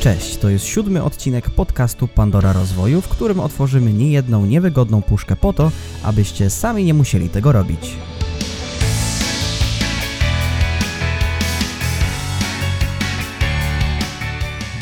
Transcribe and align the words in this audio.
Cześć, 0.00 0.36
to 0.36 0.48
jest 0.48 0.64
siódmy 0.64 1.02
odcinek 1.02 1.50
podcastu 1.50 2.08
Pandora 2.08 2.52
Rozwoju, 2.52 3.00
w 3.00 3.08
którym 3.08 3.40
otworzymy 3.40 3.92
niejedną 3.92 4.46
niewygodną 4.46 5.02
puszkę 5.02 5.36
po 5.36 5.52
to, 5.52 5.70
abyście 6.02 6.50
sami 6.50 6.84
nie 6.84 6.94
musieli 6.94 7.28
tego 7.28 7.52
robić. 7.52 7.96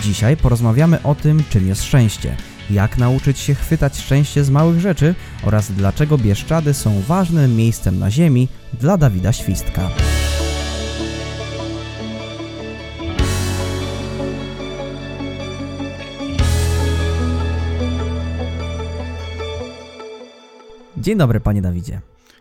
Dzisiaj 0.03 0.37
porozmawiamy 0.37 1.03
o 1.03 1.14
tym, 1.14 1.43
czym 1.50 1.69
jest 1.69 1.85
szczęście, 1.85 2.37
jak 2.71 2.98
nauczyć 2.98 3.39
się 3.39 3.55
chwytać 3.55 3.98
szczęście 3.98 4.45
z 4.45 4.50
małych 4.50 4.80
rzeczy 4.80 5.14
oraz 5.43 5.73
dlaczego 5.73 6.19
Bieszczady 6.19 6.75
są 6.75 7.00
ważnym 7.00 7.57
miejscem 7.57 7.98
na 7.98 8.11
ziemi 8.11 8.48
dla 8.80 8.96
Dawida 8.96 9.32
Świstka. 9.32 9.89
Dzień 21.08 21.18
dobry, 21.18 21.40
panie 21.40 21.62
Dawidzie. 21.62 22.00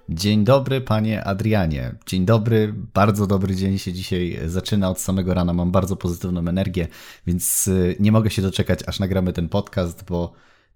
Dzień 0.10 0.44
dobry, 0.44 0.82
panie 0.82 1.24
Adrianie. 1.24 1.96
Dzień 2.06 2.26
dobry, 2.26 2.74
bardzo 2.94 3.28
dobry 3.28 3.56
dzień 3.56 3.78
się 3.78 3.94
dzisiaj 3.94 4.40
zaczyna 4.46 4.90
od 4.90 5.00
samego 5.00 5.34
rana. 5.34 5.54
Mam 5.54 5.72
bardzo 5.72 5.96
pozytywną 5.96 6.48
energię, 6.48 6.88
więc 7.28 7.68
y, 7.68 7.96
nie 8.00 8.12
mogę 8.12 8.30
się 8.30 8.42
doczekać, 8.42 8.80
aż 8.88 9.00
nagramy 9.00 9.34
ten 9.34 9.50
podcast, 9.50 10.04
bo 10.10 10.34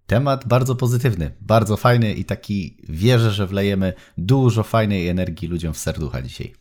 temat 0.08 0.48
bardzo 0.48 0.76
pozytywny, 0.76 1.31
bardzo 1.41 1.77
fajny 1.77 2.14
i 2.14 2.26
taki 2.26 2.77
wierzę, 2.90 3.31
że 3.31 3.48
wlejemy 3.48 3.94
dużo 4.17 4.64
fajnej 4.64 5.08
energii 5.08 5.48
ludziom 5.48 5.73
w 5.73 5.78
serducha 5.78 6.22
dzisiaj. 6.22 6.53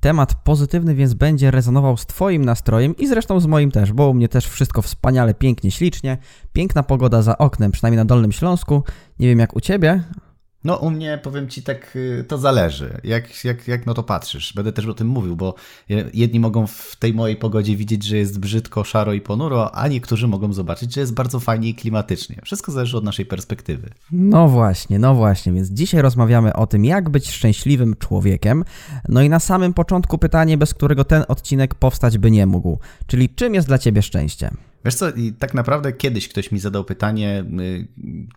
Temat 0.00 0.34
pozytywny 0.34 0.94
więc 0.94 1.14
będzie 1.14 1.50
rezonował 1.50 1.96
z 1.96 2.06
Twoim 2.06 2.44
nastrojem 2.44 2.96
i 2.96 3.06
zresztą 3.06 3.40
z 3.40 3.46
moim 3.46 3.70
też, 3.70 3.92
bo 3.92 4.08
u 4.08 4.14
mnie 4.14 4.28
też 4.28 4.46
wszystko 4.46 4.82
wspaniale, 4.82 5.34
pięknie, 5.34 5.70
ślicznie. 5.70 6.18
Piękna 6.52 6.82
pogoda 6.82 7.22
za 7.22 7.38
oknem, 7.38 7.72
przynajmniej 7.72 7.96
na 7.96 8.04
Dolnym 8.04 8.32
Śląsku. 8.32 8.82
Nie 9.18 9.28
wiem 9.28 9.38
jak 9.38 9.56
u 9.56 9.60
Ciebie, 9.60 10.04
no 10.64 10.76
u 10.76 10.90
mnie 10.90 11.18
powiem 11.22 11.48
Ci 11.48 11.62
tak, 11.62 11.96
y, 11.96 12.24
to 12.28 12.38
zależy, 12.38 13.00
jak, 13.04 13.44
jak, 13.44 13.68
jak 13.68 13.86
no 13.86 13.94
to 13.94 14.02
patrzysz. 14.02 14.52
Będę 14.52 14.72
też 14.72 14.86
o 14.86 14.94
tym 14.94 15.06
mówił, 15.06 15.36
bo 15.36 15.54
jedni 16.14 16.40
mogą 16.40 16.66
w 16.66 16.96
tej 16.98 17.14
mojej 17.14 17.36
pogodzie 17.36 17.76
widzieć, 17.76 18.04
że 18.04 18.16
jest 18.16 18.40
brzydko, 18.40 18.84
szaro 18.84 19.12
i 19.12 19.20
ponuro, 19.20 19.74
a 19.74 19.88
niektórzy 19.88 20.28
mogą 20.28 20.52
zobaczyć, 20.52 20.94
że 20.94 21.00
jest 21.00 21.14
bardzo 21.14 21.40
fajnie 21.40 21.68
i 21.68 21.74
klimatycznie. 21.74 22.36
Wszystko 22.44 22.72
zależy 22.72 22.96
od 22.96 23.04
naszej 23.04 23.26
perspektywy. 23.26 23.90
No 24.12 24.48
właśnie, 24.48 24.98
no 24.98 25.14
właśnie, 25.14 25.52
więc 25.52 25.68
dzisiaj 25.68 26.02
rozmawiamy 26.02 26.52
o 26.52 26.66
tym, 26.66 26.84
jak 26.84 27.10
być 27.10 27.30
szczęśliwym 27.30 27.96
człowiekiem. 27.96 28.64
No 29.08 29.22
i 29.22 29.28
na 29.28 29.40
samym 29.40 29.74
początku 29.74 30.18
pytanie, 30.18 30.58
bez 30.58 30.74
którego 30.74 31.04
ten 31.04 31.24
odcinek 31.28 31.74
powstać 31.74 32.18
by 32.18 32.30
nie 32.30 32.46
mógł, 32.46 32.78
czyli 33.06 33.28
czym 33.28 33.54
jest 33.54 33.66
dla 33.66 33.78
Ciebie 33.78 34.02
szczęście? 34.02 34.50
Wiesz 34.84 34.94
co, 34.94 35.10
i 35.10 35.32
tak 35.32 35.54
naprawdę 35.54 35.92
kiedyś 35.92 36.28
ktoś 36.28 36.52
mi 36.52 36.58
zadał 36.58 36.84
pytanie, 36.84 37.44
y, 37.60 37.88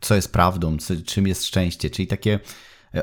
co 0.02 0.16
jest 0.16 0.34
prawdą, 0.34 0.78
czym 1.06 1.28
jest 1.28 1.46
szczęście, 1.46 1.90
czyli 1.90 2.08
takie 2.08 2.40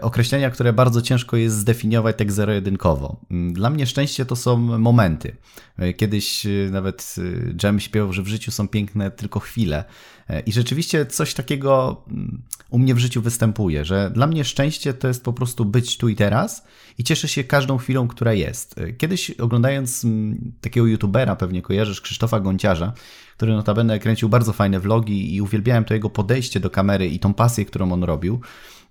określenia, 0.01 0.51
które 0.51 0.73
bardzo 0.73 1.03
ciężko 1.03 1.37
jest 1.37 1.57
zdefiniować 1.57 2.17
tak 2.19 2.33
zero-jedynkowo. 2.33 3.17
Mm, 3.31 3.53
dla 3.53 3.71
mnie 3.71 3.87
szczęście 3.87 4.27
to 4.27 4.37
są 4.37 4.57
momenty. 4.79 5.37
E, 5.79 5.95
kiedyś 5.95 6.47
y, 6.47 6.69
nawet 6.73 7.17
Jem 7.63 7.81
śpiewał, 7.81 8.13
że 8.13 8.23
w 8.23 8.29
życiu 8.29 8.51
są 8.51 8.69
piękne 8.69 9.11
tylko 9.11 9.41
chwile. 9.41 9.85
E, 10.29 10.41
I 10.41 10.53
rzeczywiście 10.53 11.07
coś 11.07 11.35
takiego 11.35 12.03
mm, 12.11 12.43
u 12.71 12.79
mnie 12.79 12.95
w 12.95 12.99
życiu 12.99 13.23
występuje, 13.23 13.85
że 13.85 14.11
dla 14.15 14.27
mnie 14.27 14.45
szczęście 14.45 14.95
to 14.95 15.09
jest 15.09 15.25
po 15.25 15.33
prostu 15.33 15.65
być 15.65 15.97
tu 15.97 16.09
i 16.09 16.17
teraz 16.17 16.65
i 16.99 17.05
cieszę 17.05 17.29
się 17.29 17.45
każdą 17.45 17.79
chwilą, 17.79 18.09
która 18.09 18.33
jest. 18.33 18.81
Kiedyś 18.99 19.31
oglądając 19.31 20.05
mm, 20.05 20.53
takiego 20.61 20.87
youtubera, 20.87 21.37
pewnie 21.37 21.63
kojarzysz, 21.63 22.01
Krzysztofa 22.01 22.41
Gonciarza, 22.41 22.93
który 23.37 23.53
notabene 23.53 23.99
kręcił 23.99 24.29
bardzo 24.29 24.53
fajne 24.53 24.81
vlogi 24.81 25.35
i 25.35 25.41
uwielbiałem 25.41 25.85
to 25.85 25.95
jego 25.95 26.11
podejście 26.11 26.61
do 26.61 26.71
kamery 26.71 27.09
i 27.09 27.19
tą 27.19 27.35
pasję, 27.35 27.65
którą 27.65 27.93
on 27.93 28.05
robił. 28.05 28.41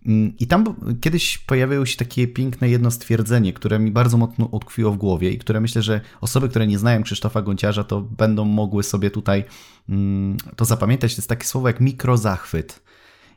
Mm, 0.05 0.37
I 0.39 0.47
tam 0.47 0.75
kiedyś 1.01 1.37
pojawiło 1.37 1.85
się 1.85 1.97
takie 1.97 2.27
piękne 2.27 2.69
jedno 2.69 2.91
stwierdzenie, 2.91 3.53
które 3.53 3.79
mi 3.79 3.91
bardzo 3.91 4.17
mocno 4.17 4.45
utkwiło 4.45 4.91
w 4.91 4.97
głowie 4.97 5.31
i 5.31 5.37
które 5.37 5.61
myślę, 5.61 5.81
że 5.81 6.01
osoby, 6.21 6.49
które 6.49 6.67
nie 6.67 6.79
znają 6.79 7.03
Krzysztofa 7.03 7.41
Gonciarza, 7.41 7.83
to 7.83 8.01
będą 8.01 8.45
mogły 8.45 8.83
sobie 8.83 9.11
tutaj 9.11 9.43
mm, 9.89 10.37
to 10.55 10.65
zapamiętać. 10.65 11.15
To 11.15 11.19
jest 11.19 11.29
takie 11.29 11.45
słowo 11.45 11.67
jak 11.67 11.79
mikrozachwyt. 11.79 12.81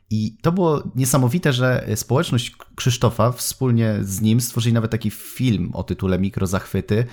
I 0.09 0.37
to 0.41 0.51
było 0.51 0.83
niesamowite, 0.95 1.53
że 1.53 1.87
społeczność 1.95 2.55
Krzysztofa 2.75 3.31
wspólnie 3.31 3.97
z 4.01 4.21
nim 4.21 4.41
stworzyli 4.41 4.73
nawet 4.73 4.91
taki 4.91 5.09
film 5.11 5.71
o 5.73 5.83
tytule 5.83 6.19
Mikrozachwyty. 6.19 7.05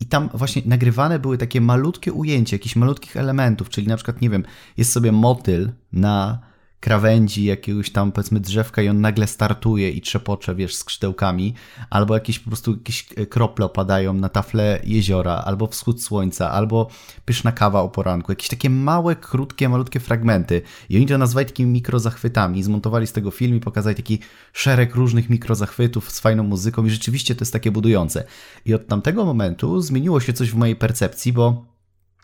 I 0.00 0.06
tam 0.06 0.28
właśnie 0.34 0.62
nagrywane 0.66 1.18
były 1.18 1.38
takie 1.38 1.60
malutkie 1.60 2.12
ujęcia 2.12 2.54
jakichś 2.54 2.76
malutkich 2.76 3.16
elementów, 3.16 3.68
czyli 3.68 3.86
na 3.86 3.96
przykład, 3.96 4.20
nie 4.20 4.30
wiem, 4.30 4.44
jest 4.76 4.92
sobie 4.92 5.12
motyl 5.12 5.72
na 5.92 6.49
krawędzi 6.80 7.44
jakiegoś 7.44 7.90
tam 7.90 8.12
powiedzmy 8.12 8.40
drzewka 8.40 8.82
i 8.82 8.88
on 8.88 9.00
nagle 9.00 9.26
startuje 9.26 9.90
i 9.90 10.00
trzepocze, 10.00 10.54
wiesz, 10.54 10.76
skrzydełkami, 10.76 11.54
albo 11.90 12.14
jakieś 12.14 12.38
po 12.38 12.50
prostu 12.50 12.72
jakieś 12.72 13.06
krople 13.28 13.66
opadają 13.66 14.12
na 14.12 14.28
tafle 14.28 14.80
jeziora, 14.84 15.32
albo 15.32 15.66
wschód 15.66 16.02
słońca, 16.02 16.50
albo 16.50 16.88
pyszna 17.24 17.52
kawa 17.52 17.80
o 17.80 17.88
poranku, 17.88 18.32
jakieś 18.32 18.48
takie 18.48 18.70
małe, 18.70 19.16
krótkie, 19.16 19.68
malutkie 19.68 20.00
fragmenty. 20.00 20.62
I 20.88 20.96
oni 20.96 21.06
to 21.06 21.18
nazwali 21.18 21.46
takimi 21.46 21.72
mikrozachwytami, 21.72 22.62
zmontowali 22.62 23.06
z 23.06 23.12
tego 23.12 23.30
film 23.30 23.56
i 23.56 23.60
pokazali 23.60 23.96
taki 23.96 24.18
szereg 24.52 24.94
różnych 24.94 25.30
mikrozachwytów 25.30 26.10
z 26.10 26.20
fajną 26.20 26.42
muzyką 26.42 26.84
i 26.84 26.90
rzeczywiście 26.90 27.34
to 27.34 27.42
jest 27.42 27.52
takie 27.52 27.70
budujące. 27.70 28.24
I 28.64 28.74
od 28.74 28.86
tamtego 28.86 29.24
momentu 29.24 29.80
zmieniło 29.80 30.20
się 30.20 30.32
coś 30.32 30.50
w 30.50 30.54
mojej 30.54 30.76
percepcji, 30.76 31.32
bo 31.32 31.69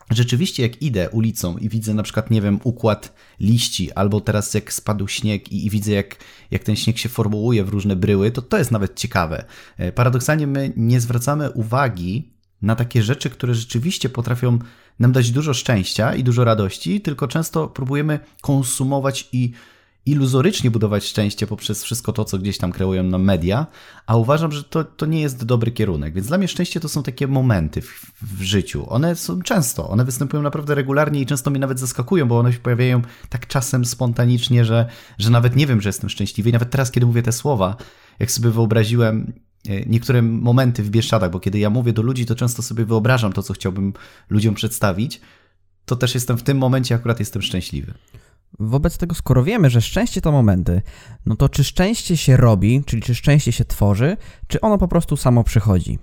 Rzeczywiście, 0.09 0.63
jak 0.63 0.81
idę 0.81 1.09
ulicą 1.09 1.57
i 1.57 1.69
widzę 1.69 1.93
na 1.93 2.03
przykład, 2.03 2.31
nie 2.31 2.41
wiem, 2.41 2.59
układ 2.63 3.13
liści, 3.39 3.91
albo 3.91 4.21
teraz 4.21 4.53
jak 4.53 4.73
spadł 4.73 5.07
śnieg 5.07 5.51
i, 5.51 5.65
i, 5.65 5.69
widzę, 5.69 5.91
jak, 5.91 6.15
jak 6.51 6.63
ten 6.63 6.75
śnieg 6.75 6.97
się 6.97 7.09
formułuje 7.09 7.63
w 7.63 7.69
różne 7.69 7.95
bryły, 7.95 8.31
to 8.31 8.41
to 8.41 8.57
jest 8.57 8.71
nawet 8.71 8.95
ciekawe. 8.95 9.45
E, 9.77 9.91
paradoksalnie 9.91 10.47
my 10.47 10.73
nie 10.75 11.01
zwracamy 11.01 11.51
uwagi 11.51 12.31
na 12.61 12.75
takie 12.75 13.03
rzeczy, 13.03 13.29
które 13.29 13.55
rzeczywiście 13.55 14.09
potrafią 14.09 14.59
nam 14.99 15.11
dać 15.11 15.31
dużo 15.31 15.53
szczęścia 15.53 16.15
i 16.15 16.23
dużo 16.23 16.43
radości, 16.43 17.01
tylko 17.01 17.27
często 17.27 17.67
próbujemy 17.67 18.19
konsumować 18.41 19.29
i 19.31 19.51
iluzorycznie 20.07 20.71
budować 20.71 21.05
szczęście 21.05 21.47
poprzez 21.47 21.83
wszystko 21.83 22.13
to, 22.13 22.25
co 22.25 22.37
gdzieś 22.37 22.57
tam 22.57 22.71
kreują 22.71 23.03
nam 23.03 23.23
media, 23.23 23.67
a 24.05 24.15
uważam, 24.15 24.51
że 24.51 24.63
to, 24.63 24.83
to 24.83 25.05
nie 25.05 25.21
jest 25.21 25.45
dobry 25.45 25.71
kierunek. 25.71 26.13
Więc 26.13 26.27
dla 26.27 26.37
mnie 26.37 26.47
szczęście 26.47 26.79
to 26.79 26.89
są 26.89 27.03
takie 27.03 27.27
momenty 27.27 27.81
w, 27.81 28.11
w, 28.21 28.41
życiu. 28.41 28.89
One 28.89 29.15
są 29.15 29.41
często, 29.41 29.89
one 29.89 30.05
występują 30.05 30.43
naprawdę 30.43 30.75
regularnie 30.75 31.21
i 31.21 31.25
często 31.25 31.51
mnie 31.51 31.59
nawet 31.59 31.79
zaskakują, 31.79 32.27
bo 32.27 32.39
one 32.39 32.53
się 32.53 32.59
pojawiają 32.59 33.01
tak 33.29 33.47
czasem 33.47 33.85
spontanicznie, 33.85 34.65
że, 34.65 34.89
że 35.17 35.29
nawet 35.29 35.55
nie 35.55 35.67
wiem, 35.67 35.81
że 35.81 35.89
jestem 35.89 36.09
szczęśliwy. 36.09 36.49
I 36.49 36.53
nawet 36.53 36.69
teraz, 36.69 36.91
kiedy 36.91 37.05
mówię 37.05 37.23
te 37.23 37.31
słowa, 37.31 37.75
jak 38.19 38.31
sobie 38.31 38.49
wyobraziłem 38.49 39.33
e, 39.69 39.85
niektóre 39.85 40.21
momenty 40.21 40.83
w 40.83 40.89
Bieszczadach, 40.89 41.31
bo 41.31 41.39
kiedy 41.39 41.59
ja 41.59 41.69
mówię 41.69 41.93
do 41.93 42.01
ludzi, 42.01 42.25
to 42.25 42.35
często 42.35 42.61
sobie 42.61 42.85
wyobrażam 42.85 43.33
to, 43.33 43.43
co 43.43 43.53
chciałbym 43.53 43.93
ludziom 44.29 44.55
przedstawić, 44.55 45.21
to 45.85 45.95
też 45.95 46.15
jestem 46.15 46.37
w 46.37 46.43
tym 46.43 46.57
momencie, 46.57 46.95
akurat 46.95 47.19
jestem 47.19 47.41
szczęśliwy. 47.41 47.93
Wobec 48.59 48.97
tego, 48.97 49.15
skoro 49.15 49.43
wiemy, 49.43 49.69
że 49.69 49.81
szczęście 49.81 50.21
to 50.21 50.31
momenty, 50.31 50.81
no 51.25 51.35
to 51.35 51.49
czy 51.49 51.63
szczęście 51.63 52.17
się 52.17 52.37
robi, 52.37 52.83
czyli 52.85 53.01
czy 53.01 53.15
szczęście 53.15 53.51
się 53.51 53.65
tworzy, 53.65 54.17
czy 54.47 54.61
ono 54.61 54.77
po 54.77 54.87
prostu 54.87 55.17
samo 55.17 55.43
przychodzi? 55.43 55.99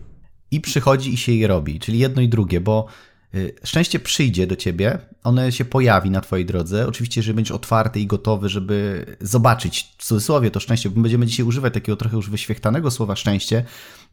I 0.50 0.60
przychodzi 0.60 1.15
i 1.15 1.16
się 1.16 1.32
je 1.32 1.47
robi, 1.47 1.81
czyli 1.81 1.99
jedno 1.99 2.22
i 2.22 2.28
drugie, 2.28 2.60
bo 2.60 2.87
y, 3.34 3.55
szczęście 3.65 3.99
przyjdzie 3.99 4.47
do 4.47 4.56
ciebie, 4.56 4.99
one 5.25 5.53
się 5.53 5.65
pojawi 5.65 6.10
na 6.10 6.21
twojej 6.21 6.47
drodze. 6.47 6.87
Oczywiście, 6.87 7.19
jeżeli 7.19 7.34
będziesz 7.34 7.53
otwarty 7.53 8.00
i 8.00 8.06
gotowy, 8.06 8.49
żeby 8.49 9.06
zobaczyć 9.21 9.94
w 9.99 10.05
cudzysłowie 10.05 10.50
to 10.50 10.61
szczęście, 10.61 10.91
bo 10.91 11.00
będziemy 11.00 11.26
dzisiaj 11.26 11.47
używać 11.47 11.75
takiego 11.75 11.97
trochę 11.97 12.16
już 12.16 12.31
wyświechtanego 12.31 12.91
słowa 12.91 13.16
szczęście, 13.16 13.65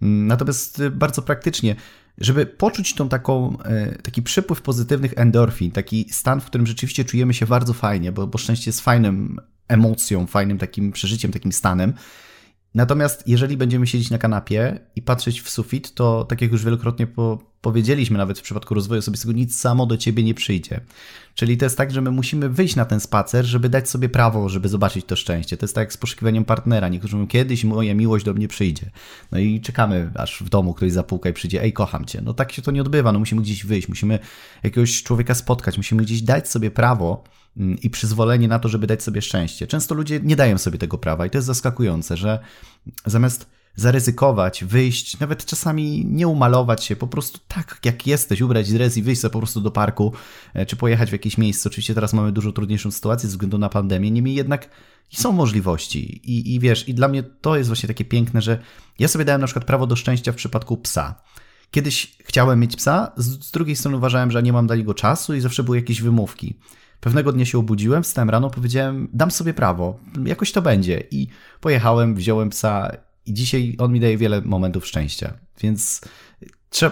mm, 0.01 0.27
natomiast 0.27 0.79
y, 0.79 0.91
bardzo 0.91 1.21
praktycznie 1.21 1.75
żeby 2.17 2.45
poczuć 2.45 2.95
tą 2.95 3.09
taką, 3.09 3.57
e, 3.59 3.95
taki 4.01 4.21
przypływ 4.21 4.61
pozytywnych 4.61 5.13
endorfin, 5.15 5.71
taki 5.71 6.05
stan, 6.09 6.41
w 6.41 6.45
którym 6.45 6.67
rzeczywiście 6.67 7.05
czujemy 7.05 7.33
się 7.33 7.45
bardzo 7.45 7.73
fajnie, 7.73 8.11
bo, 8.11 8.27
bo 8.27 8.37
szczęście 8.37 8.69
jest 8.69 8.81
fajnym 8.81 9.39
emocją, 9.67 10.27
fajnym 10.27 10.57
takim 10.57 10.91
przeżyciem, 10.91 11.31
takim 11.31 11.51
stanem, 11.51 11.93
Natomiast 12.75 13.27
jeżeli 13.27 13.57
będziemy 13.57 13.87
siedzieć 13.87 14.09
na 14.09 14.17
kanapie 14.17 14.79
i 14.95 15.01
patrzeć 15.01 15.41
w 15.41 15.49
sufit, 15.49 15.93
to 15.93 16.25
tak 16.25 16.41
jak 16.41 16.51
już 16.51 16.65
wielokrotnie 16.65 17.07
po, 17.07 17.39
powiedzieliśmy, 17.61 18.17
nawet 18.17 18.39
w 18.39 18.41
przypadku 18.41 18.73
rozwoju 18.73 18.99
osobistego, 18.99 19.33
nic 19.33 19.59
samo 19.59 19.85
do 19.85 19.97
ciebie 19.97 20.23
nie 20.23 20.33
przyjdzie. 20.33 20.81
Czyli 21.35 21.57
to 21.57 21.65
jest 21.65 21.77
tak, 21.77 21.91
że 21.91 22.01
my 22.01 22.11
musimy 22.11 22.49
wyjść 22.49 22.75
na 22.75 22.85
ten 22.85 22.99
spacer, 22.99 23.45
żeby 23.45 23.69
dać 23.69 23.89
sobie 23.89 24.09
prawo, 24.09 24.49
żeby 24.49 24.69
zobaczyć 24.69 25.05
to 25.05 25.15
szczęście. 25.15 25.57
To 25.57 25.65
jest 25.65 25.75
tak 25.75 25.81
jak 25.81 25.93
z 25.93 25.97
poszukiwaniem 25.97 26.45
partnera. 26.45 26.89
Niektórzy 26.89 27.15
mówią, 27.15 27.27
kiedyś 27.27 27.63
moja 27.63 27.95
miłość 27.95 28.25
do 28.25 28.33
mnie 28.33 28.47
przyjdzie. 28.47 28.91
No 29.31 29.39
i 29.39 29.61
czekamy, 29.61 30.11
aż 30.15 30.43
w 30.43 30.49
domu 30.49 30.73
ktoś 30.73 30.91
zapuka 30.91 31.29
i 31.29 31.33
przyjdzie, 31.33 31.61
ej, 31.61 31.73
kocham 31.73 32.05
cię. 32.05 32.21
No 32.21 32.33
tak 32.33 32.51
się 32.51 32.61
to 32.61 32.71
nie 32.71 32.81
odbywa, 32.81 33.11
no 33.11 33.19
musimy 33.19 33.41
gdzieś 33.41 33.65
wyjść, 33.65 33.87
musimy 33.87 34.19
jakiegoś 34.63 35.03
człowieka 35.03 35.35
spotkać, 35.35 35.77
musimy 35.77 36.03
gdzieś 36.03 36.21
dać 36.21 36.49
sobie 36.49 36.71
prawo, 36.71 37.23
i 37.55 37.89
przyzwolenie 37.89 38.47
na 38.47 38.59
to, 38.59 38.69
żeby 38.69 38.87
dać 38.87 39.03
sobie 39.03 39.21
szczęście. 39.21 39.67
Często 39.67 39.95
ludzie 39.95 40.19
nie 40.23 40.35
dają 40.35 40.57
sobie 40.57 40.77
tego 40.77 40.97
prawa 40.97 41.25
i 41.25 41.29
to 41.29 41.37
jest 41.37 41.47
zaskakujące, 41.47 42.17
że 42.17 42.39
zamiast 43.05 43.49
zaryzykować, 43.75 44.63
wyjść, 44.63 45.19
nawet 45.19 45.45
czasami 45.45 46.05
nie 46.05 46.27
umalować 46.27 46.83
się, 46.83 46.95
po 46.95 47.07
prostu 47.07 47.39
tak 47.47 47.79
jak 47.85 48.07
jesteś, 48.07 48.41
ubrać 48.41 48.71
dres 48.71 48.97
i 48.97 49.01
wyjść 49.01 49.21
sobie 49.21 49.31
po 49.31 49.39
prostu 49.39 49.61
do 49.61 49.71
parku, 49.71 50.13
e, 50.53 50.65
czy 50.65 50.75
pojechać 50.75 51.09
w 51.09 51.13
jakieś 51.13 51.37
miejsce. 51.37 51.69
Oczywiście 51.69 51.93
teraz 51.93 52.13
mamy 52.13 52.31
dużo 52.31 52.51
trudniejszą 52.51 52.91
sytuację 52.91 53.29
ze 53.29 53.33
względu 53.33 53.57
na 53.57 53.69
pandemię, 53.69 54.11
niemniej 54.11 54.35
jednak 54.35 54.69
są 55.09 55.31
możliwości 55.31 56.31
i, 56.31 56.55
i 56.55 56.59
wiesz, 56.59 56.89
i 56.89 56.93
dla 56.93 57.07
mnie 57.07 57.23
to 57.23 57.57
jest 57.57 57.69
właśnie 57.69 57.87
takie 57.87 58.05
piękne, 58.05 58.41
że 58.41 58.59
ja 58.99 59.07
sobie 59.07 59.25
dałem 59.25 59.41
na 59.41 59.47
przykład 59.47 59.65
prawo 59.65 59.87
do 59.87 59.95
szczęścia 59.95 60.31
w 60.31 60.35
przypadku 60.35 60.77
psa. 60.77 61.21
Kiedyś 61.71 62.17
chciałem 62.25 62.59
mieć 62.59 62.75
psa, 62.75 63.11
z, 63.17 63.45
z 63.45 63.51
drugiej 63.51 63.75
strony 63.75 63.97
uważałem, 63.97 64.31
że 64.31 64.43
nie 64.43 64.53
mam 64.53 64.67
dla 64.67 64.75
niego 64.75 64.93
czasu 64.93 65.33
i 65.33 65.41
zawsze 65.41 65.63
były 65.63 65.77
jakieś 65.77 66.01
wymówki. 66.01 66.59
Pewnego 67.01 67.31
dnia 67.31 67.45
się 67.45 67.57
obudziłem, 67.57 68.03
wstałem 68.03 68.29
rano, 68.29 68.49
powiedziałem, 68.49 69.07
dam 69.13 69.31
sobie 69.31 69.53
prawo, 69.53 69.99
jakoś 70.25 70.51
to 70.51 70.61
będzie. 70.61 71.03
I 71.11 71.27
pojechałem, 71.61 72.15
wziąłem 72.15 72.49
psa 72.49 72.91
i 73.25 73.33
dzisiaj 73.33 73.75
on 73.79 73.93
mi 73.93 73.99
daje 73.99 74.17
wiele 74.17 74.41
momentów 74.41 74.87
szczęścia. 74.87 75.33
Więc 75.61 76.01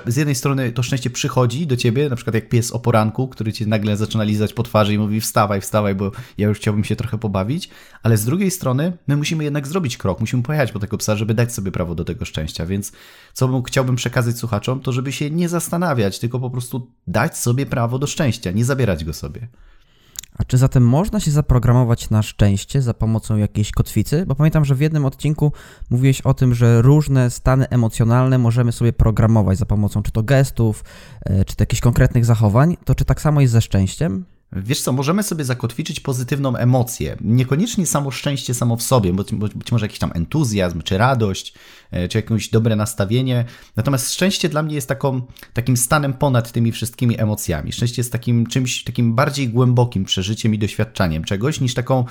z 0.05 0.17
jednej 0.17 0.35
strony 0.35 0.71
to 0.71 0.83
szczęście 0.83 1.09
przychodzi 1.09 1.67
do 1.67 1.77
ciebie, 1.77 2.09
na 2.09 2.15
przykład 2.15 2.35
jak 2.35 2.49
pies 2.49 2.71
o 2.71 2.79
poranku, 2.79 3.27
który 3.27 3.53
cię 3.53 3.65
nagle 3.65 3.97
zaczyna 3.97 4.23
lizać 4.23 4.53
po 4.53 4.63
twarzy 4.63 4.93
i 4.93 4.97
mówi 4.97 5.21
wstawaj, 5.21 5.61
wstawaj, 5.61 5.95
bo 5.95 6.11
ja 6.37 6.47
już 6.47 6.57
chciałbym 6.57 6.83
się 6.83 6.95
trochę 6.95 7.17
pobawić, 7.17 7.69
ale 8.03 8.17
z 8.17 8.25
drugiej 8.25 8.51
strony 8.51 8.97
my 9.07 9.17
musimy 9.17 9.43
jednak 9.43 9.67
zrobić 9.67 9.97
krok, 9.97 10.19
musimy 10.19 10.43
pojechać 10.43 10.71
po 10.71 10.79
tego 10.79 10.97
psa, 10.97 11.15
żeby 11.15 11.33
dać 11.33 11.53
sobie 11.53 11.71
prawo 11.71 11.95
do 11.95 12.05
tego 12.05 12.25
szczęścia, 12.25 12.65
więc 12.65 12.91
co 13.33 13.61
chciałbym 13.61 13.95
przekazać 13.95 14.37
słuchaczom, 14.37 14.79
to 14.79 14.91
żeby 14.91 15.11
się 15.11 15.31
nie 15.31 15.49
zastanawiać, 15.49 16.19
tylko 16.19 16.39
po 16.39 16.49
prostu 16.49 16.91
dać 17.07 17.37
sobie 17.37 17.65
prawo 17.65 17.99
do 17.99 18.07
szczęścia, 18.07 18.51
nie 18.51 18.65
zabierać 18.65 19.05
go 19.05 19.13
sobie. 19.13 19.47
A 20.39 20.43
czy 20.43 20.57
zatem 20.57 20.87
można 20.87 21.19
się 21.19 21.31
zaprogramować 21.31 22.09
na 22.09 22.21
szczęście 22.21 22.81
za 22.81 22.93
pomocą 22.93 23.37
jakiejś 23.37 23.71
kotwicy? 23.71 24.25
Bo 24.25 24.35
pamiętam, 24.35 24.65
że 24.65 24.75
w 24.75 24.81
jednym 24.81 25.05
odcinku 25.05 25.51
mówiłeś 25.89 26.21
o 26.21 26.33
tym, 26.33 26.53
że 26.53 26.81
różne 26.81 27.29
stany 27.29 27.69
emocjonalne 27.69 28.37
możemy 28.37 28.71
sobie 28.71 28.93
programować 28.93 29.57
za 29.57 29.65
pomocą 29.65 30.03
czy 30.03 30.11
to 30.11 30.23
gestów, 30.23 30.83
e, 31.21 31.45
czy 31.45 31.55
to 31.55 31.61
jakichś 31.61 31.81
konkretnych 31.81 32.25
zachowań. 32.25 32.77
To 32.85 32.95
czy 32.95 33.05
tak 33.05 33.21
samo 33.21 33.41
jest 33.41 33.53
ze 33.53 33.61
szczęściem? 33.61 34.25
Wiesz 34.51 34.81
co, 34.81 34.91
możemy 34.91 35.23
sobie 35.23 35.45
zakotwiczyć 35.45 35.99
pozytywną 35.99 36.55
emocję. 36.55 37.17
Niekoniecznie 37.21 37.85
samo 37.85 38.11
szczęście 38.11 38.53
samo 38.53 38.77
w 38.77 38.83
sobie, 38.83 39.13
bo 39.13 39.23
być 39.55 39.71
może 39.71 39.85
jakiś 39.85 39.99
tam 39.99 40.11
entuzjazm, 40.15 40.81
czy 40.81 40.97
radość, 40.97 41.53
e, 41.91 42.07
czy 42.07 42.17
jakieś 42.17 42.49
dobre 42.49 42.75
nastawienie. 42.75 43.45
Natomiast 43.75 44.13
szczęście 44.13 44.49
dla 44.49 44.63
mnie 44.63 44.75
jest 44.75 44.87
taką, 44.87 45.21
takim 45.53 45.77
stanem 45.77 46.13
ponad 46.13 46.51
tymi 46.51 46.71
wszystkimi 46.71 47.21
emocjami. 47.21 47.71
Szczęście 47.71 47.99
jest 47.99 48.11
takim 48.11 48.47
czymś, 48.47 48.83
takim 48.83 49.15
bardziej 49.15 49.49
głębokim 49.49 50.05
przeżyciem 50.05 50.53
i 50.53 50.59
doświadczaniem 50.59 51.23
czegoś, 51.23 51.59
niż 51.61 51.73
taką 51.73 52.05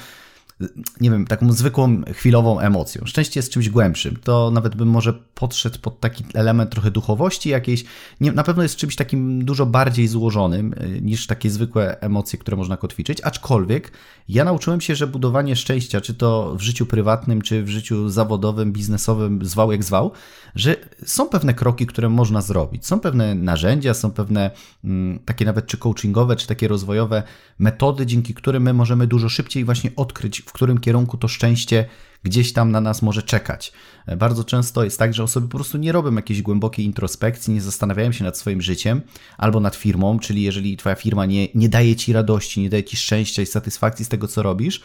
nie 1.01 1.11
wiem, 1.11 1.27
taką 1.27 1.53
zwykłą, 1.53 2.03
chwilową 2.13 2.61
emocją. 2.61 3.03
Szczęście 3.07 3.39
jest 3.39 3.53
czymś 3.53 3.69
głębszym. 3.69 4.17
To 4.25 4.51
nawet 4.51 4.77
bym 4.77 4.89
może 4.89 5.13
podszedł 5.13 5.79
pod 5.79 6.01
taki 6.01 6.25
element 6.35 6.71
trochę 6.71 6.91
duchowości 6.91 7.49
jakiejś. 7.49 7.85
Nie, 8.21 8.33
na 8.33 8.43
pewno 8.45 8.63
jest 8.63 8.77
czymś 8.77 8.97
takim 8.97 9.45
dużo 9.45 9.67
bardziej 9.67 10.09
złożonym 10.09 10.73
y, 10.73 11.01
niż 11.03 11.27
takie 11.27 11.51
zwykłe 11.51 12.01
emocje, 12.01 12.39
które 12.39 12.57
można 12.57 12.77
kotwiczyć. 12.77 13.21
Aczkolwiek 13.21 13.93
ja 14.29 14.45
nauczyłem 14.45 14.81
się, 14.81 14.95
że 14.95 15.07
budowanie 15.07 15.57
szczęścia, 15.57 16.01
czy 16.01 16.15
to 16.15 16.55
w 16.57 16.61
życiu 16.61 16.87
prywatnym, 16.87 17.43
czy 17.43 17.63
w 17.63 17.69
życiu 17.69 18.09
zawodowym, 18.09 18.73
biznesowym, 18.73 19.45
zwał 19.45 19.73
jak 19.73 19.85
zwał, 19.85 20.13
że 20.55 20.77
są 21.07 21.29
pewne 21.29 21.55
kroki, 21.55 21.87
które 21.87 22.09
można 22.09 22.41
zrobić. 22.43 22.87
Są 22.87 23.01
pewne 23.01 23.35
narzędzia, 23.35 23.95
są 23.95 24.11
pewne 24.11 24.51
mm, 24.85 25.19
takie 25.19 25.45
nawet 25.45 25.67
czy 25.67 25.77
coachingowe, 25.77 26.37
czy 26.37 26.47
takie 26.47 26.69
rozwojowe 26.69 27.23
metody, 27.59 28.07
dzięki 28.07 28.35
którym 28.35 28.63
my 28.63 28.75
możemy 28.75 29.07
dużo 29.07 29.29
szybciej 29.29 29.65
właśnie 29.65 29.91
odkryć, 29.97 30.43
w 30.49 30.53
którym 30.53 30.79
kierunku 30.79 31.17
to 31.17 31.29
szczęście 31.29 31.85
gdzieś 32.23 32.53
tam 32.53 32.71
na 32.71 32.81
nas 32.81 33.03
może 33.03 33.23
czekać. 33.23 33.73
Bardzo 34.17 34.45
często 34.45 34.85
jest 34.85 34.99
tak, 34.99 35.15
że 35.15 35.23
osoby 35.23 35.49
po 35.49 35.57
prostu 35.59 35.79
nie 35.79 35.93
robią 35.93 36.15
jakiejś 36.15 36.43
głębokiej 36.43 36.87
introspekcji, 36.87 37.55
nie 37.55 37.61
zastanawiają 37.61 38.13
się 38.13 38.25
nad 38.25 38.39
swoim 38.39 38.63
życiem 38.63 39.01
albo 39.39 39.61
nad 39.61 39.77
firmą, 39.77 40.19
czyli 40.19 40.43
jeżeli 40.43 40.77
twoja 40.77 40.95
firma 40.95 41.27
nie, 41.27 41.49
nie 41.55 41.69
daje 41.69 41.97
ci 41.97 42.13
radości, 42.13 42.61
nie 42.61 42.71
daje 42.71 42.85
ci 42.85 42.97
szczęścia 42.97 43.43
i 43.43 43.47
satysfakcji 43.47 44.05
z 44.05 44.09
tego, 44.09 44.29
co 44.29 44.43
robisz, 44.43 44.83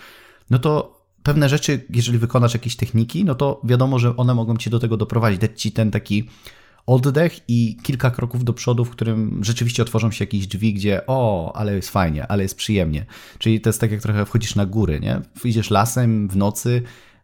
no 0.49 0.59
to 0.59 1.03
pewne 1.23 1.49
rzeczy, 1.49 1.85
jeżeli 1.89 2.17
wykonasz 2.17 2.53
jakieś 2.53 2.75
techniki, 2.75 3.25
no 3.25 3.35
to 3.35 3.61
wiadomo, 3.63 3.99
że 3.99 4.17
one 4.17 4.35
mogą 4.35 4.57
cię 4.57 4.69
do 4.69 4.79
tego 4.79 4.97
doprowadzić, 4.97 5.41
dać 5.41 5.61
ci 5.61 5.71
ten 5.71 5.91
taki 5.91 6.29
oddech 6.85 7.39
i 7.47 7.77
kilka 7.83 8.11
kroków 8.11 8.43
do 8.43 8.53
przodu, 8.53 8.85
w 8.85 8.89
którym 8.89 9.43
rzeczywiście 9.43 9.83
otworzą 9.83 10.11
się 10.11 10.23
jakieś 10.23 10.47
drzwi, 10.47 10.73
gdzie 10.73 11.01
o, 11.07 11.51
ale 11.55 11.75
jest 11.75 11.89
fajnie, 11.89 12.27
ale 12.27 12.43
jest 12.43 12.55
przyjemnie. 12.55 13.05
Czyli 13.37 13.61
to 13.61 13.69
jest 13.69 13.81
tak, 13.81 13.91
jak 13.91 14.01
trochę 14.01 14.25
wchodzisz 14.25 14.55
na 14.55 14.65
góry, 14.65 14.99
nie? 14.99 15.21
Idziesz 15.43 15.69
lasem 15.69 16.27
w 16.27 16.37
nocy, 16.37 16.81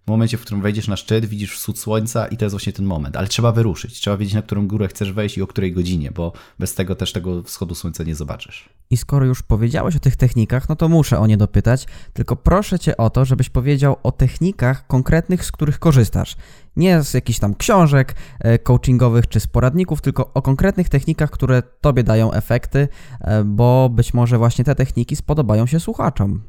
w 0.09 0.11
momencie, 0.11 0.37
w 0.37 0.41
którym 0.41 0.61
wejdziesz 0.61 0.87
na 0.87 0.97
szczyt, 0.97 1.25
widzisz 1.25 1.57
wschód 1.57 1.79
słońca 1.79 2.27
i 2.27 2.37
to 2.37 2.45
jest 2.45 2.53
właśnie 2.53 2.73
ten 2.73 2.85
moment. 2.85 3.17
Ale 3.17 3.27
trzeba 3.27 3.51
wyruszyć, 3.51 3.93
trzeba 3.93 4.17
wiedzieć, 4.17 4.33
na 4.33 4.41
którą 4.41 4.67
górę 4.67 4.87
chcesz 4.87 5.11
wejść 5.11 5.37
i 5.37 5.41
o 5.41 5.47
której 5.47 5.73
godzinie, 5.73 6.11
bo 6.11 6.33
bez 6.59 6.75
tego 6.75 6.95
też 6.95 7.13
tego 7.13 7.43
wschodu 7.43 7.75
słońca 7.75 8.03
nie 8.03 8.15
zobaczysz. 8.15 8.69
I 8.89 8.97
skoro 8.97 9.25
już 9.25 9.43
powiedziałeś 9.43 9.95
o 9.95 9.99
tych 9.99 10.15
technikach, 10.15 10.69
no 10.69 10.75
to 10.75 10.89
muszę 10.89 11.19
o 11.19 11.27
nie 11.27 11.37
dopytać, 11.37 11.85
tylko 12.13 12.35
proszę 12.35 12.79
cię 12.79 12.97
o 12.97 13.09
to, 13.09 13.25
żebyś 13.25 13.49
powiedział 13.49 13.95
o 14.03 14.11
technikach 14.11 14.87
konkretnych, 14.87 15.45
z 15.45 15.51
których 15.51 15.79
korzystasz. 15.79 16.35
Nie 16.75 17.03
z 17.03 17.13
jakichś 17.13 17.39
tam 17.39 17.55
książek 17.55 18.15
e, 18.39 18.59
coachingowych 18.59 19.27
czy 19.27 19.39
z 19.39 19.47
poradników, 19.47 20.01
tylko 20.01 20.33
o 20.33 20.41
konkretnych 20.41 20.89
technikach, 20.89 21.29
które 21.29 21.63
tobie 21.81 22.03
dają 22.03 22.31
efekty, 22.31 22.87
e, 23.21 23.43
bo 23.43 23.89
być 23.89 24.13
może 24.13 24.37
właśnie 24.37 24.65
te 24.65 24.75
techniki 24.75 25.15
spodobają 25.15 25.65
się 25.65 25.79
słuchaczom. 25.79 26.41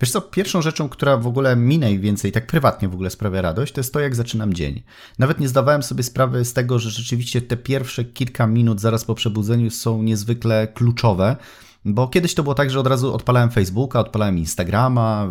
Wiesz 0.00 0.10
co, 0.10 0.20
pierwszą 0.20 0.62
rzeczą, 0.62 0.88
która 0.88 1.16
w 1.16 1.26
ogóle 1.26 1.56
mi 1.56 1.78
najwięcej, 1.78 2.32
tak 2.32 2.46
prywatnie 2.46 2.88
w 2.88 2.94
ogóle 2.94 3.10
sprawia 3.10 3.42
radość, 3.42 3.72
to 3.72 3.80
jest 3.80 3.92
to, 3.92 4.00
jak 4.00 4.14
zaczynam 4.14 4.54
dzień. 4.54 4.82
Nawet 5.18 5.40
nie 5.40 5.48
zdawałem 5.48 5.82
sobie 5.82 6.02
sprawy 6.02 6.44
z 6.44 6.52
tego, 6.52 6.78
że 6.78 6.90
rzeczywiście 6.90 7.42
te 7.42 7.56
pierwsze 7.56 8.04
kilka 8.04 8.46
minut 8.46 8.80
zaraz 8.80 9.04
po 9.04 9.14
przebudzeniu 9.14 9.70
są 9.70 10.02
niezwykle 10.02 10.68
kluczowe. 10.68 11.36
Bo 11.84 12.08
kiedyś 12.08 12.34
to 12.34 12.42
było 12.42 12.54
tak, 12.54 12.70
że 12.70 12.80
od 12.80 12.86
razu 12.86 13.14
odpalałem 13.14 13.50
Facebooka, 13.50 14.00
odpalałem 14.00 14.38
Instagrama, 14.38 15.28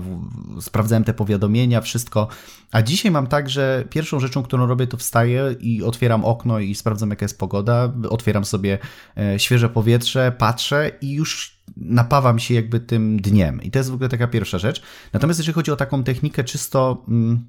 sprawdzałem 0.61 1.03
te 1.03 1.13
powiadomienia, 1.13 1.81
wszystko. 1.81 2.27
A 2.71 2.81
dzisiaj 2.81 3.11
mam 3.11 3.27
tak, 3.27 3.49
że 3.49 3.83
pierwszą 3.89 4.19
rzeczą, 4.19 4.43
którą 4.43 4.67
robię, 4.67 4.87
to 4.87 4.97
wstaję 4.97 5.55
i 5.59 5.83
otwieram 5.83 6.25
okno 6.25 6.59
i 6.59 6.75
sprawdzam, 6.75 7.09
jaka 7.09 7.25
jest 7.25 7.39
pogoda. 7.39 7.93
Otwieram 8.09 8.45
sobie 8.45 8.77
e, 9.17 9.39
świeże 9.39 9.69
powietrze, 9.69 10.31
patrzę 10.37 10.91
i 11.01 11.13
już 11.13 11.58
napawam 11.77 12.39
się 12.39 12.53
jakby 12.53 12.79
tym 12.79 13.21
dniem. 13.21 13.61
I 13.61 13.71
to 13.71 13.79
jest 13.79 13.89
w 13.89 13.93
ogóle 13.93 14.09
taka 14.09 14.27
pierwsza 14.27 14.59
rzecz. 14.59 14.81
Natomiast 15.13 15.39
jeżeli 15.39 15.53
chodzi 15.53 15.71
o 15.71 15.75
taką 15.75 16.03
technikę 16.03 16.43
czysto 16.43 17.05
mm, 17.07 17.45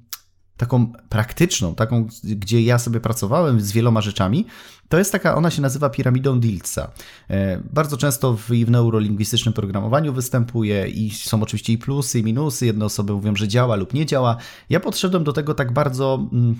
taką 0.57 0.93
praktyczną, 1.09 1.75
taką, 1.75 2.07
gdzie 2.23 2.61
ja 2.61 2.79
sobie 2.79 2.99
pracowałem 2.99 3.61
z 3.61 3.71
wieloma 3.71 4.01
rzeczami, 4.01 4.45
to 4.89 4.97
jest 4.97 5.11
taka, 5.11 5.35
ona 5.35 5.51
się 5.51 5.61
nazywa 5.61 5.89
piramidą 5.89 6.39
Diltsa. 6.39 6.91
E, 7.29 7.61
bardzo 7.73 7.97
często 7.97 8.33
w, 8.33 8.41
w 8.41 8.71
neurolingwistycznym 8.71 9.53
programowaniu 9.53 10.13
występuje 10.13 10.87
i 10.87 11.11
są 11.11 11.43
oczywiście 11.43 11.73
i 11.73 11.77
plusy, 11.77 12.19
i 12.19 12.23
minusy. 12.23 12.65
Jedne 12.65 12.85
osoby 12.85 13.13
mówią, 13.13 13.35
że 13.35 13.47
działa 13.47 13.75
lub 13.75 13.93
nie 13.93 14.05
działa. 14.05 14.37
Ja 14.69 14.79
podszedłem 14.79 15.23
do 15.23 15.33
tego 15.33 15.53
tak 15.53 15.71
bardzo... 15.71 16.27
Mm, 16.33 16.55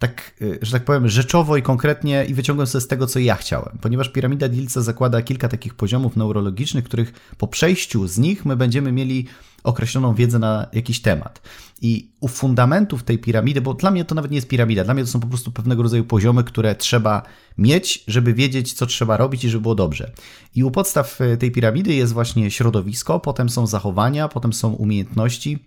tak, 0.00 0.34
y, 0.42 0.58
że 0.62 0.72
tak 0.72 0.84
powiem, 0.84 1.08
rzeczowo 1.08 1.56
i 1.56 1.62
konkretnie 1.62 2.24
i 2.24 2.34
wyciągłem 2.34 2.66
sobie 2.66 2.82
z 2.82 2.88
tego, 2.88 3.06
co 3.06 3.18
ja 3.18 3.36
chciałem. 3.36 3.78
Ponieważ 3.80 4.08
piramida 4.08 4.48
Dilca 4.48 4.80
zakłada 4.80 5.22
kilka 5.22 5.48
takich 5.48 5.74
poziomów 5.74 6.16
neurologicznych, 6.16 6.84
których 6.84 7.12
po 7.38 7.48
przejściu 7.48 8.06
z 8.06 8.18
nich 8.18 8.44
my 8.44 8.56
będziemy 8.56 8.92
mieli 8.92 9.26
określoną 9.64 10.14
wiedzę 10.14 10.38
na 10.38 10.66
jakiś 10.72 11.02
temat. 11.02 11.42
I 11.82 12.12
u 12.20 12.28
fundamentów 12.28 13.02
tej 13.02 13.18
piramidy, 13.18 13.60
bo 13.60 13.74
dla 13.74 13.90
mnie 13.90 14.04
to 14.04 14.14
nawet 14.14 14.30
nie 14.30 14.36
jest 14.36 14.48
piramida, 14.48 14.84
dla 14.84 14.94
mnie 14.94 15.04
to 15.04 15.10
są 15.10 15.20
po 15.20 15.26
prostu 15.26 15.52
pewnego 15.52 15.82
rodzaju 15.82 16.04
poziomy, 16.04 16.44
które 16.44 16.74
trzeba 16.74 17.22
mieć, 17.58 18.04
żeby 18.06 18.34
wiedzieć, 18.34 18.72
co 18.72 18.86
trzeba 18.86 19.16
robić 19.16 19.44
i 19.44 19.50
żeby 19.50 19.62
było 19.62 19.74
dobrze. 19.74 20.12
I 20.54 20.64
u 20.64 20.70
podstaw 20.70 21.20
y, 21.20 21.36
tej 21.36 21.50
piramidy 21.50 21.94
jest 21.94 22.12
właśnie 22.12 22.50
środowisko, 22.50 23.20
potem 23.20 23.48
są 23.48 23.66
zachowania, 23.66 24.28
potem 24.28 24.52
są 24.52 24.72
umiejętności, 24.72 25.58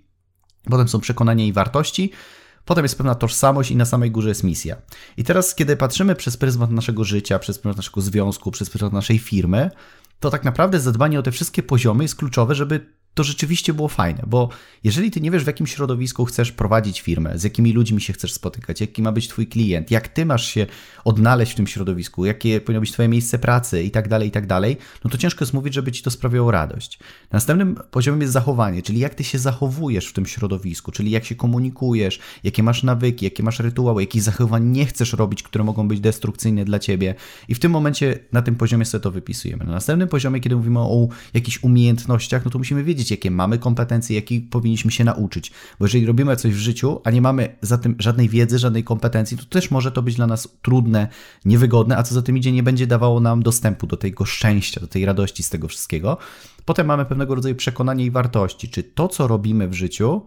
potem 0.63 0.87
są 0.87 0.99
przekonania 0.99 1.45
i 1.45 1.53
wartości, 1.53 2.11
Potem 2.65 2.85
jest 2.85 2.97
pewna 2.97 3.15
tożsamość 3.15 3.71
i 3.71 3.75
na 3.75 3.85
samej 3.85 4.11
górze 4.11 4.29
jest 4.29 4.43
misja. 4.43 4.75
I 5.17 5.23
teraz, 5.23 5.55
kiedy 5.55 5.77
patrzymy 5.77 6.15
przez 6.15 6.37
pryzmat 6.37 6.71
naszego 6.71 7.03
życia, 7.03 7.39
przez 7.39 7.59
pryzmat 7.59 7.77
naszego 7.77 8.01
związku, 8.01 8.51
przez 8.51 8.69
pryzmat 8.69 8.93
naszej 8.93 9.19
firmy, 9.19 9.71
to 10.19 10.29
tak 10.29 10.43
naprawdę 10.43 10.79
zadbanie 10.79 11.19
o 11.19 11.23
te 11.23 11.31
wszystkie 11.31 11.63
poziomy 11.63 12.03
jest 12.03 12.15
kluczowe, 12.15 12.55
żeby 12.55 12.93
to 13.13 13.23
rzeczywiście 13.23 13.73
było 13.73 13.87
fajne, 13.87 14.23
bo 14.27 14.49
jeżeli 14.83 15.11
ty 15.11 15.21
nie 15.21 15.31
wiesz, 15.31 15.43
w 15.43 15.47
jakim 15.47 15.67
środowisku 15.67 16.25
chcesz 16.25 16.51
prowadzić 16.51 17.01
firmę, 17.01 17.39
z 17.39 17.43
jakimi 17.43 17.73
ludźmi 17.73 18.01
się 18.01 18.13
chcesz 18.13 18.33
spotykać, 18.33 18.81
jaki 18.81 19.01
ma 19.01 19.11
być 19.11 19.27
twój 19.27 19.47
klient, 19.47 19.91
jak 19.91 20.07
ty 20.07 20.25
masz 20.25 20.45
się 20.47 20.67
odnaleźć 21.05 21.51
w 21.51 21.55
tym 21.55 21.67
środowisku, 21.67 22.25
jakie 22.25 22.61
powinno 22.61 22.81
być 22.81 22.91
twoje 22.91 23.07
miejsce 23.09 23.39
pracy 23.39 23.83
i 23.83 23.91
tak 23.91 24.07
dalej, 24.07 24.27
i 24.27 24.31
tak 24.31 24.47
dalej, 24.47 24.77
no 25.03 25.09
to 25.09 25.17
ciężko 25.17 25.43
jest 25.43 25.53
mówić, 25.53 25.73
żeby 25.73 25.91
ci 25.91 26.03
to 26.03 26.11
sprawiało 26.11 26.51
radość. 26.51 26.99
Następnym 27.31 27.79
poziomem 27.91 28.21
jest 28.21 28.33
zachowanie, 28.33 28.81
czyli 28.81 28.99
jak 28.99 29.15
ty 29.15 29.23
się 29.23 29.39
zachowujesz 29.39 30.07
w 30.07 30.13
tym 30.13 30.25
środowisku, 30.25 30.91
czyli 30.91 31.11
jak 31.11 31.25
się 31.25 31.35
komunikujesz, 31.35 32.19
jakie 32.43 32.63
masz 32.63 32.83
nawyki, 32.83 33.25
jakie 33.25 33.43
masz 33.43 33.59
rytuały, 33.59 34.01
jakich 34.01 34.21
zachowań 34.21 34.65
nie 34.67 34.85
chcesz 34.85 35.13
robić, 35.13 35.43
które 35.43 35.63
mogą 35.63 35.87
być 35.87 35.99
destrukcyjne 35.99 36.65
dla 36.65 36.79
ciebie. 36.79 37.15
I 37.47 37.55
w 37.55 37.59
tym 37.59 37.71
momencie 37.71 38.19
na 38.31 38.41
tym 38.41 38.55
poziomie 38.55 38.85
sobie 38.85 39.01
to 39.01 39.11
wypisujemy. 39.11 39.65
Na 39.65 39.71
następnym 39.71 40.09
poziomie, 40.09 40.39
kiedy 40.39 40.55
mówimy 40.55 40.79
o 40.79 41.07
jakichś 41.33 41.63
umiejętnościach, 41.63 42.45
no 42.45 42.51
to 42.51 42.57
musimy 42.57 42.83
wiedzieć, 42.83 43.02
wiedzieć, 43.03 43.11
jakie 43.11 43.31
mamy 43.31 43.59
kompetencje, 43.59 44.15
jakich 44.15 44.49
powinniśmy 44.49 44.91
się 44.91 45.03
nauczyć. 45.03 45.51
Bo 45.79 45.85
jeżeli 45.85 46.05
robimy 46.05 46.35
coś 46.35 46.53
w 46.53 46.57
życiu, 46.57 47.01
a 47.03 47.11
nie 47.11 47.21
mamy 47.21 47.55
za 47.61 47.77
tym 47.77 47.95
żadnej 47.99 48.29
wiedzy, 48.29 48.59
żadnej 48.59 48.83
kompetencji, 48.83 49.37
to 49.37 49.45
też 49.45 49.71
może 49.71 49.91
to 49.91 50.01
być 50.01 50.15
dla 50.15 50.27
nas 50.27 50.47
trudne, 50.61 51.07
niewygodne, 51.45 51.97
a 51.97 52.03
co 52.03 52.15
za 52.15 52.21
tym 52.21 52.37
idzie, 52.37 52.51
nie 52.51 52.63
będzie 52.63 52.87
dawało 52.87 53.19
nam 53.19 53.43
dostępu 53.43 53.87
do 53.87 53.97
tego 53.97 54.25
szczęścia, 54.25 54.81
do 54.81 54.87
tej 54.87 55.05
radości 55.05 55.43
z 55.43 55.49
tego 55.49 55.67
wszystkiego. 55.67 56.17
Potem 56.65 56.87
mamy 56.87 57.05
pewnego 57.05 57.35
rodzaju 57.35 57.55
przekonanie 57.55 58.05
i 58.05 58.11
wartości, 58.11 58.69
czy 58.69 58.83
to, 58.83 59.07
co 59.07 59.27
robimy 59.27 59.67
w 59.67 59.73
życiu, 59.73 60.21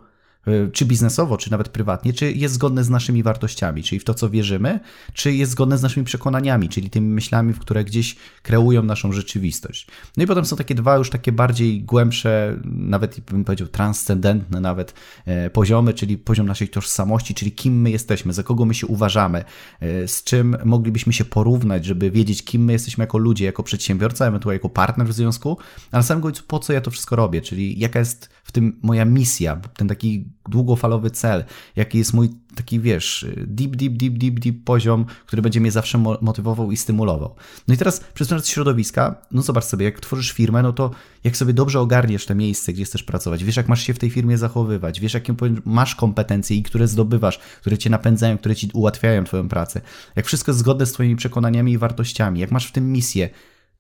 czy 0.73 0.85
biznesowo, 0.85 1.37
czy 1.37 1.51
nawet 1.51 1.69
prywatnie, 1.69 2.13
czy 2.13 2.33
jest 2.33 2.55
zgodne 2.55 2.85
z 2.85 2.91
naszymi 2.91 3.23
wartościami, 3.23 3.83
czyli 3.83 3.99
w 4.01 4.05
to, 4.05 4.15
co 4.15 4.31
wierzymy, 4.31 4.81
czy 5.13 5.33
jest 5.33 5.53
zgodne 5.53 5.79
z 5.79 5.83
naszymi 5.83 6.07
przekonaniami, 6.07 6.69
czyli 6.69 6.91
tymi 6.91 7.09
myślami, 7.09 7.53
w 7.53 7.59
które 7.59 7.85
gdzieś 7.85 8.17
kreują 8.43 8.83
naszą 8.83 9.13
rzeczywistość. 9.13 9.87
No 10.17 10.25
i 10.25 10.27
potem 10.27 10.45
są 10.45 10.57
takie 10.57 10.75
dwa 10.75 10.97
już 10.97 11.11
takie 11.11 11.33
bardziej 11.33 11.83
głębsze, 11.83 12.57
nawet 12.65 13.21
bym 13.21 13.45
powiedział 13.45 13.69
transcendentne 13.69 14.61
nawet 14.61 14.95
e, 15.25 15.51
poziomy, 15.51 15.95
czyli 15.95 16.19
poziom 16.19 16.47
naszej 16.47 16.69
tożsamości, 16.69 17.35
czyli 17.35 17.53
kim 17.53 17.81
my 17.81 17.91
jesteśmy, 17.91 18.33
za 18.33 18.43
kogo 18.43 18.65
my 18.65 18.75
się 18.75 18.87
uważamy, 18.87 19.45
e, 19.81 20.09
z 20.09 20.25
czym 20.25 20.57
moglibyśmy 20.65 21.13
się 21.13 21.25
porównać, 21.25 21.85
żeby 21.85 22.11
wiedzieć, 22.11 22.45
kim 22.45 22.65
my 22.65 22.73
jesteśmy 22.73 23.03
jako 23.03 23.19
ludzie, 23.19 23.45
jako 23.45 23.63
przedsiębiorca, 23.63 24.27
ewentualnie 24.27 24.57
jako 24.57 24.69
partner 24.69 25.07
w 25.07 25.13
związku, 25.13 25.59
a 25.93 25.97
na 25.97 26.03
samym 26.03 26.23
końcu 26.23 26.43
po 26.47 26.59
co 26.59 26.73
ja 26.73 26.81
to 26.81 26.91
wszystko 26.91 27.17
robię, 27.17 27.43
czyli 27.43 27.79
jaka 27.79 27.99
jest 27.99 28.31
w 28.45 28.53
tym 28.53 28.79
moja 28.83 29.05
misja, 29.05 29.57
ten 29.77 29.89
taki 29.89 30.36
długofalowy 30.49 31.11
cel, 31.11 31.45
jaki 31.77 31.99
jest 31.99 32.15
mój 32.15 32.31
taki, 32.55 32.81
wiesz, 32.81 33.27
deep, 33.37 33.77
deep, 33.77 33.93
deep, 33.93 34.19
deep, 34.19 34.41
deep 34.41 34.65
poziom, 34.65 35.07
który 35.27 35.43
będzie 35.43 35.61
mnie 35.61 35.71
zawsze 35.71 35.99
motywował 36.21 36.73
i 36.73 36.77
stymulował. 36.77 37.35
No 37.69 37.75
i 37.75 37.77
teraz 37.77 38.01
pryzmat 38.01 38.49
środowiska, 38.49 39.15
no 39.31 39.43
zobacz 39.43 39.65
sobie, 39.65 39.85
jak 39.85 40.01
tworzysz 40.01 40.33
firmę, 40.33 40.63
no 40.63 40.73
to 40.73 40.91
jak 41.25 41.37
sobie 41.37 41.53
dobrze 41.53 41.81
ogarniesz 41.81 42.27
te 42.27 42.35
miejsce, 42.35 42.73
gdzie 42.73 42.85
chcesz 42.85 43.03
pracować, 43.03 43.45
wiesz, 43.45 43.57
jak 43.57 43.69
masz 43.69 43.83
się 43.83 43.95
w 43.95 43.99
tej 43.99 44.11
firmie 44.11 44.39
zachowywać, 44.39 45.01
wiesz, 45.01 45.15
jakie 45.15 45.35
masz 45.65 45.95
kompetencje 45.95 46.57
i 46.57 46.63
które 46.63 46.89
zdobywasz, 46.89 47.39
które 47.39 47.79
cię 47.79 47.91
napędzają, 47.91 48.39
które 48.39 48.57
ci 48.57 48.71
ułatwiają 48.73 49.25
twoją 49.25 49.49
pracę, 49.49 49.81
jak 50.17 50.27
wszystko 50.27 50.51
jest 50.51 50.59
zgodne 50.59 50.87
z 50.87 50.93
twoimi 50.93 51.17
przekonaniami 51.17 51.73
i 51.73 51.79
wartościami, 51.79 52.41
jak 52.41 52.51
masz 52.51 52.67
w 52.67 52.73
tym 52.73 52.93
misję, 52.93 53.31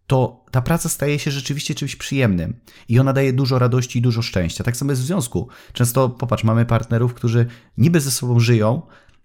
to 0.07 0.45
ta 0.51 0.63
praca 0.63 0.89
staje 0.89 1.19
się 1.19 1.31
rzeczywiście 1.31 1.75
czymś 1.75 1.97
przyjemnym 1.97 2.57
i 2.89 2.99
ona 2.99 3.13
daje 3.13 3.33
dużo 3.33 3.59
radości 3.59 3.99
i 3.99 4.03
dużo 4.03 4.23
szczęścia. 4.23 4.65
Tak 4.65 4.77
samo 4.77 4.93
jest 4.93 5.03
w 5.03 5.07
związku. 5.07 5.49
Często, 5.73 6.09
popatrz, 6.09 6.45
mamy 6.45 6.67
partnerów, 6.67 7.15
którzy 7.15 7.47
niby 7.79 8.01
ze 8.01 8.11
sobą 8.11 8.41
żyją, 8.41 8.83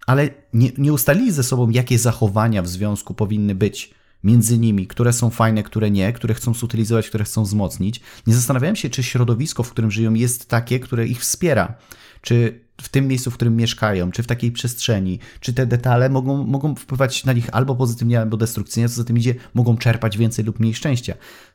ale 0.07 0.29
nie, 0.53 0.71
nie 0.77 0.93
ustalili 0.93 1.31
ze 1.31 1.43
sobą, 1.43 1.69
jakie 1.69 2.00
zachowania 2.00 2.61
w 2.61 2.67
związku 2.67 3.13
powinny 3.13 3.55
być 3.55 3.93
między 4.23 4.57
nimi, 4.57 4.88
które 4.88 5.13
są 5.13 5.29
fajne, 5.29 5.63
które 5.63 5.91
nie, 5.91 6.13
które 6.13 6.33
chcą 6.33 6.53
zutylizować, 6.53 7.09
które 7.09 7.23
chcą 7.23 7.43
wzmocnić. 7.43 8.01
Nie 8.27 8.33
zastanawiałem 8.33 8.75
się, 8.75 8.89
czy 8.89 9.03
środowisko, 9.03 9.63
w 9.63 9.71
którym 9.71 9.91
żyją, 9.91 10.13
jest 10.13 10.50
takie, 10.50 10.79
które 10.79 11.07
ich 11.07 11.19
wspiera. 11.19 11.73
Czy 12.21 12.61
w 12.81 12.89
tym 12.89 13.07
miejscu, 13.07 13.31
w 13.31 13.33
którym 13.33 13.55
mieszkają, 13.55 14.11
czy 14.11 14.23
w 14.23 14.27
takiej 14.27 14.51
przestrzeni, 14.51 15.19
czy 15.39 15.53
te 15.53 15.65
detale 15.65 16.09
mogą, 16.09 16.43
mogą 16.43 16.75
wpływać 16.75 17.25
na 17.25 17.33
nich 17.33 17.49
albo 17.51 17.75
pozytywnie, 17.75 18.19
albo 18.19 18.37
destrukcyjnie, 18.37 18.89
co 18.89 18.95
za 18.95 19.03
tym 19.03 19.17
idzie, 19.17 19.35
mogą 19.53 19.77
czerpać 19.77 20.17
więcej 20.17 20.45
lub 20.45 20.59
mniej 20.59 20.73
szczęścia. 20.73 21.13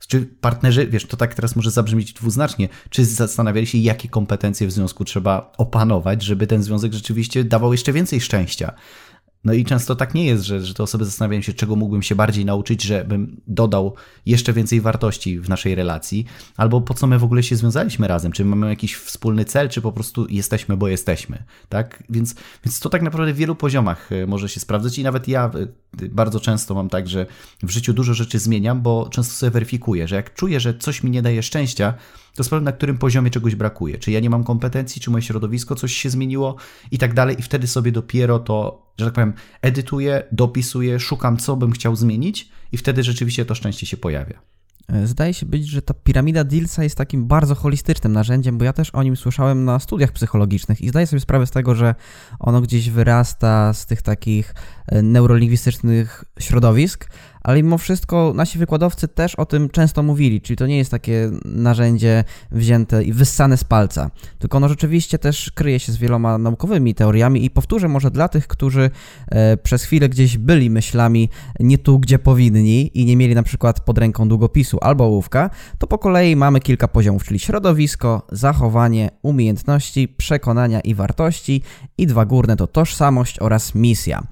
Czy 0.08 0.26
partnerzy, 0.40 0.86
wiesz, 0.86 1.06
to 1.06 1.16
tak 1.16 1.34
teraz 1.34 1.56
może 1.56 1.70
zabrzmieć 1.70 2.12
dwuznacznie, 2.12 2.68
czy 2.90 3.04
zastanawiali 3.04 3.66
się, 3.66 3.78
jakie 3.78 4.08
kompetencje 4.08 4.66
w 4.66 4.72
związku 4.72 5.04
trzeba 5.04 5.52
opanować, 5.58 6.22
żeby 6.22 6.46
ten 6.46 6.62
związek 6.62 6.92
rzeczywiście 6.92 7.44
dawał 7.44 7.72
jeszcze 7.72 7.92
więcej 7.92 8.20
szczęścia. 8.20 8.72
No 9.46 9.52
i 9.52 9.64
często 9.64 9.96
tak 9.96 10.14
nie 10.14 10.24
jest, 10.24 10.44
że, 10.44 10.60
że 10.60 10.74
te 10.74 10.82
osoby 10.82 11.04
zastanawiają 11.04 11.42
się, 11.42 11.52
czego 11.52 11.76
mógłbym 11.76 12.02
się 12.02 12.14
bardziej 12.14 12.44
nauczyć, 12.44 12.82
żebym 12.82 13.40
dodał 13.46 13.94
jeszcze 14.26 14.52
więcej 14.52 14.80
wartości 14.80 15.40
w 15.40 15.48
naszej 15.48 15.74
relacji, 15.74 16.26
albo 16.56 16.80
po 16.80 16.94
co 16.94 17.06
my 17.06 17.18
w 17.18 17.24
ogóle 17.24 17.42
się 17.42 17.56
związaliśmy 17.56 18.08
razem, 18.08 18.32
czy 18.32 18.44
mamy 18.44 18.68
jakiś 18.68 18.94
wspólny 18.96 19.44
cel, 19.44 19.68
czy 19.68 19.80
po 19.80 19.92
prostu 19.92 20.26
jesteśmy, 20.28 20.76
bo 20.76 20.88
jesteśmy, 20.88 21.44
tak? 21.68 22.02
Więc, 22.10 22.34
więc 22.64 22.80
to 22.80 22.88
tak 22.88 23.02
naprawdę 23.02 23.32
w 23.32 23.36
wielu 23.36 23.54
poziomach 23.54 24.12
e, 24.12 24.26
może 24.26 24.48
się 24.48 24.60
sprawdzać 24.60 24.98
i 24.98 25.02
nawet 25.02 25.28
ja 25.28 25.50
e, 26.02 26.08
bardzo 26.08 26.40
często 26.40 26.74
mam 26.74 26.88
tak, 26.88 27.08
że 27.08 27.26
w 27.62 27.70
życiu 27.70 27.92
dużo 27.92 28.14
rzeczy 28.14 28.38
zmieniam, 28.38 28.82
bo 28.82 29.08
często 29.10 29.34
sobie 29.34 29.50
weryfikuję, 29.50 30.08
że 30.08 30.16
jak 30.16 30.34
czuję, 30.34 30.60
że 30.60 30.74
coś 30.74 31.02
mi 31.02 31.10
nie 31.10 31.22
daje 31.22 31.42
szczęścia, 31.42 31.94
to 32.36 32.44
sprawdzam, 32.44 32.64
na 32.64 32.72
którym 32.72 32.98
poziomie 32.98 33.30
czegoś 33.30 33.54
brakuje. 33.54 33.98
Czy 33.98 34.10
ja 34.10 34.20
nie 34.20 34.30
mam 34.30 34.44
kompetencji, 34.44 35.02
czy 35.02 35.10
moje 35.10 35.22
środowisko 35.22 35.74
coś 35.74 35.92
się 35.92 36.10
zmieniło 36.10 36.56
i 36.90 36.98
tak 36.98 37.14
dalej. 37.14 37.36
I 37.38 37.42
wtedy 37.42 37.66
sobie 37.66 37.92
dopiero 37.92 38.38
to, 38.38 38.86
że 38.98 39.04
tak 39.04 39.14
powiem, 39.14 39.32
edytuję, 39.62 40.22
dopisuję, 40.32 41.00
szukam, 41.00 41.36
co 41.36 41.56
bym 41.56 41.72
chciał 41.72 41.96
zmienić, 41.96 42.48
i 42.72 42.76
wtedy 42.76 43.02
rzeczywiście 43.02 43.44
to 43.44 43.54
szczęście 43.54 43.86
się 43.86 43.96
pojawia. 43.96 44.42
E, 44.88 45.06
zdaje 45.06 45.34
się 45.34 45.46
być, 45.46 45.68
że 45.68 45.82
ta 45.82 45.94
piramida 45.94 46.44
Dillsa 46.44 46.82
jest 46.82 46.96
takim 46.96 47.26
bardzo 47.26 47.54
holistycznym 47.54 48.12
narzędziem, 48.12 48.58
bo 48.58 48.64
ja 48.64 48.72
też 48.72 48.90
o 48.90 49.02
nim 49.02 49.16
słyszałem 49.16 49.64
na 49.64 49.78
studiach 49.78 50.12
psychologicznych 50.12 50.80
i 50.80 50.88
zdaję 50.88 51.06
sobie 51.06 51.20
sprawę 51.20 51.46
z 51.46 51.50
tego, 51.50 51.74
że 51.74 51.94
ono 52.38 52.60
gdzieś 52.60 52.90
wyrasta 52.90 53.72
z 53.72 53.86
tych 53.86 54.02
takich 54.02 54.54
e, 54.86 55.02
neurolingwistycznych 55.02 56.24
środowisk, 56.38 57.10
ale 57.46 57.62
mimo 57.62 57.78
wszystko 57.78 58.32
nasi 58.34 58.58
wykładowcy 58.58 59.08
też 59.08 59.34
o 59.34 59.46
tym 59.46 59.68
często 59.68 60.02
mówili, 60.02 60.40
czyli 60.40 60.56
to 60.56 60.66
nie 60.66 60.76
jest 60.76 60.90
takie 60.90 61.30
narzędzie 61.44 62.24
wzięte 62.50 63.04
i 63.04 63.12
wyssane 63.12 63.56
z 63.56 63.64
palca, 63.64 64.10
tylko 64.38 64.56
ono 64.56 64.68
rzeczywiście 64.68 65.18
też 65.18 65.50
kryje 65.54 65.80
się 65.80 65.92
z 65.92 65.96
wieloma 65.96 66.38
naukowymi 66.38 66.94
teoriami 66.94 67.44
i 67.44 67.50
powtórzę 67.50 67.88
może 67.88 68.10
dla 68.10 68.28
tych, 68.28 68.46
którzy 68.46 68.90
e, 69.28 69.56
przez 69.56 69.84
chwilę 69.84 70.08
gdzieś 70.08 70.38
byli 70.38 70.70
myślami 70.70 71.28
nie 71.60 71.78
tu, 71.78 71.98
gdzie 71.98 72.18
powinni 72.18 73.00
i 73.00 73.04
nie 73.04 73.16
mieli 73.16 73.34
na 73.34 73.42
przykład 73.42 73.80
pod 73.80 73.98
ręką 73.98 74.28
długopisu 74.28 74.78
albo 74.80 75.04
ołówka, 75.04 75.50
to 75.78 75.86
po 75.86 75.98
kolei 75.98 76.36
mamy 76.36 76.60
kilka 76.60 76.88
poziomów, 76.88 77.24
czyli 77.24 77.38
środowisko, 77.38 78.26
zachowanie, 78.32 79.10
umiejętności, 79.22 80.08
przekonania 80.08 80.80
i 80.80 80.94
wartości 80.94 81.62
i 81.98 82.06
dwa 82.06 82.24
górne 82.24 82.56
to 82.56 82.66
tożsamość 82.66 83.40
oraz 83.40 83.74
misja. 83.74 84.22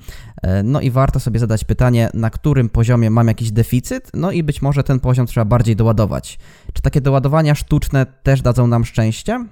E, 0.44 0.62
no 0.62 0.80
i 0.80 0.90
warto 0.90 1.20
sobie 1.20 1.40
zadać 1.40 1.64
pytanie, 1.64 2.10
na 2.14 2.30
którym 2.30 2.68
poziomie 2.68 3.10
mam 3.10 3.28
jakiś 3.28 3.50
deficyt, 3.50 4.10
no 4.14 4.30
i 4.30 4.42
być 4.42 4.62
może 4.62 4.82
ten 4.82 5.00
poziom 5.00 5.26
trzeba 5.26 5.44
bardziej 5.44 5.76
doładować. 5.76 6.38
Czy 6.72 6.82
takie 6.82 7.00
doładowania 7.00 7.54
sztuczne 7.54 8.06
też 8.22 8.42
dadzą 8.42 8.66
nam 8.66 8.84
szczęście? 8.84 9.46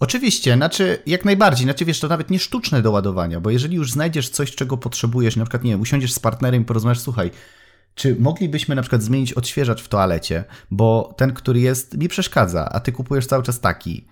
Oczywiście, 0.00 0.54
znaczy 0.54 0.98
jak 1.06 1.24
najbardziej, 1.24 1.64
znaczy 1.64 1.84
wiesz, 1.84 2.00
to 2.00 2.08
nawet 2.08 2.30
nie 2.30 2.38
sztuczne 2.38 2.82
doładowania, 2.82 3.40
bo 3.40 3.50
jeżeli 3.50 3.76
już 3.76 3.92
znajdziesz 3.92 4.28
coś, 4.28 4.54
czego 4.54 4.76
potrzebujesz, 4.76 5.36
na 5.36 5.44
przykład, 5.44 5.64
nie 5.64 5.70
wiem, 5.70 5.80
usiądziesz 5.80 6.12
z 6.12 6.18
partnerem 6.18 6.62
i 6.62 6.64
porozmawiasz, 6.64 7.00
słuchaj, 7.00 7.30
czy 7.94 8.16
moglibyśmy 8.18 8.74
na 8.74 8.82
przykład 8.82 9.02
zmienić 9.02 9.32
odświeżacz 9.32 9.82
w 9.82 9.88
toalecie, 9.88 10.44
bo 10.70 11.14
ten, 11.16 11.32
który 11.32 11.60
jest, 11.60 11.98
mi 11.98 12.08
przeszkadza, 12.08 12.68
a 12.72 12.80
ty 12.80 12.92
kupujesz 12.92 13.26
cały 13.26 13.42
czas 13.42 13.60
taki. 13.60 14.04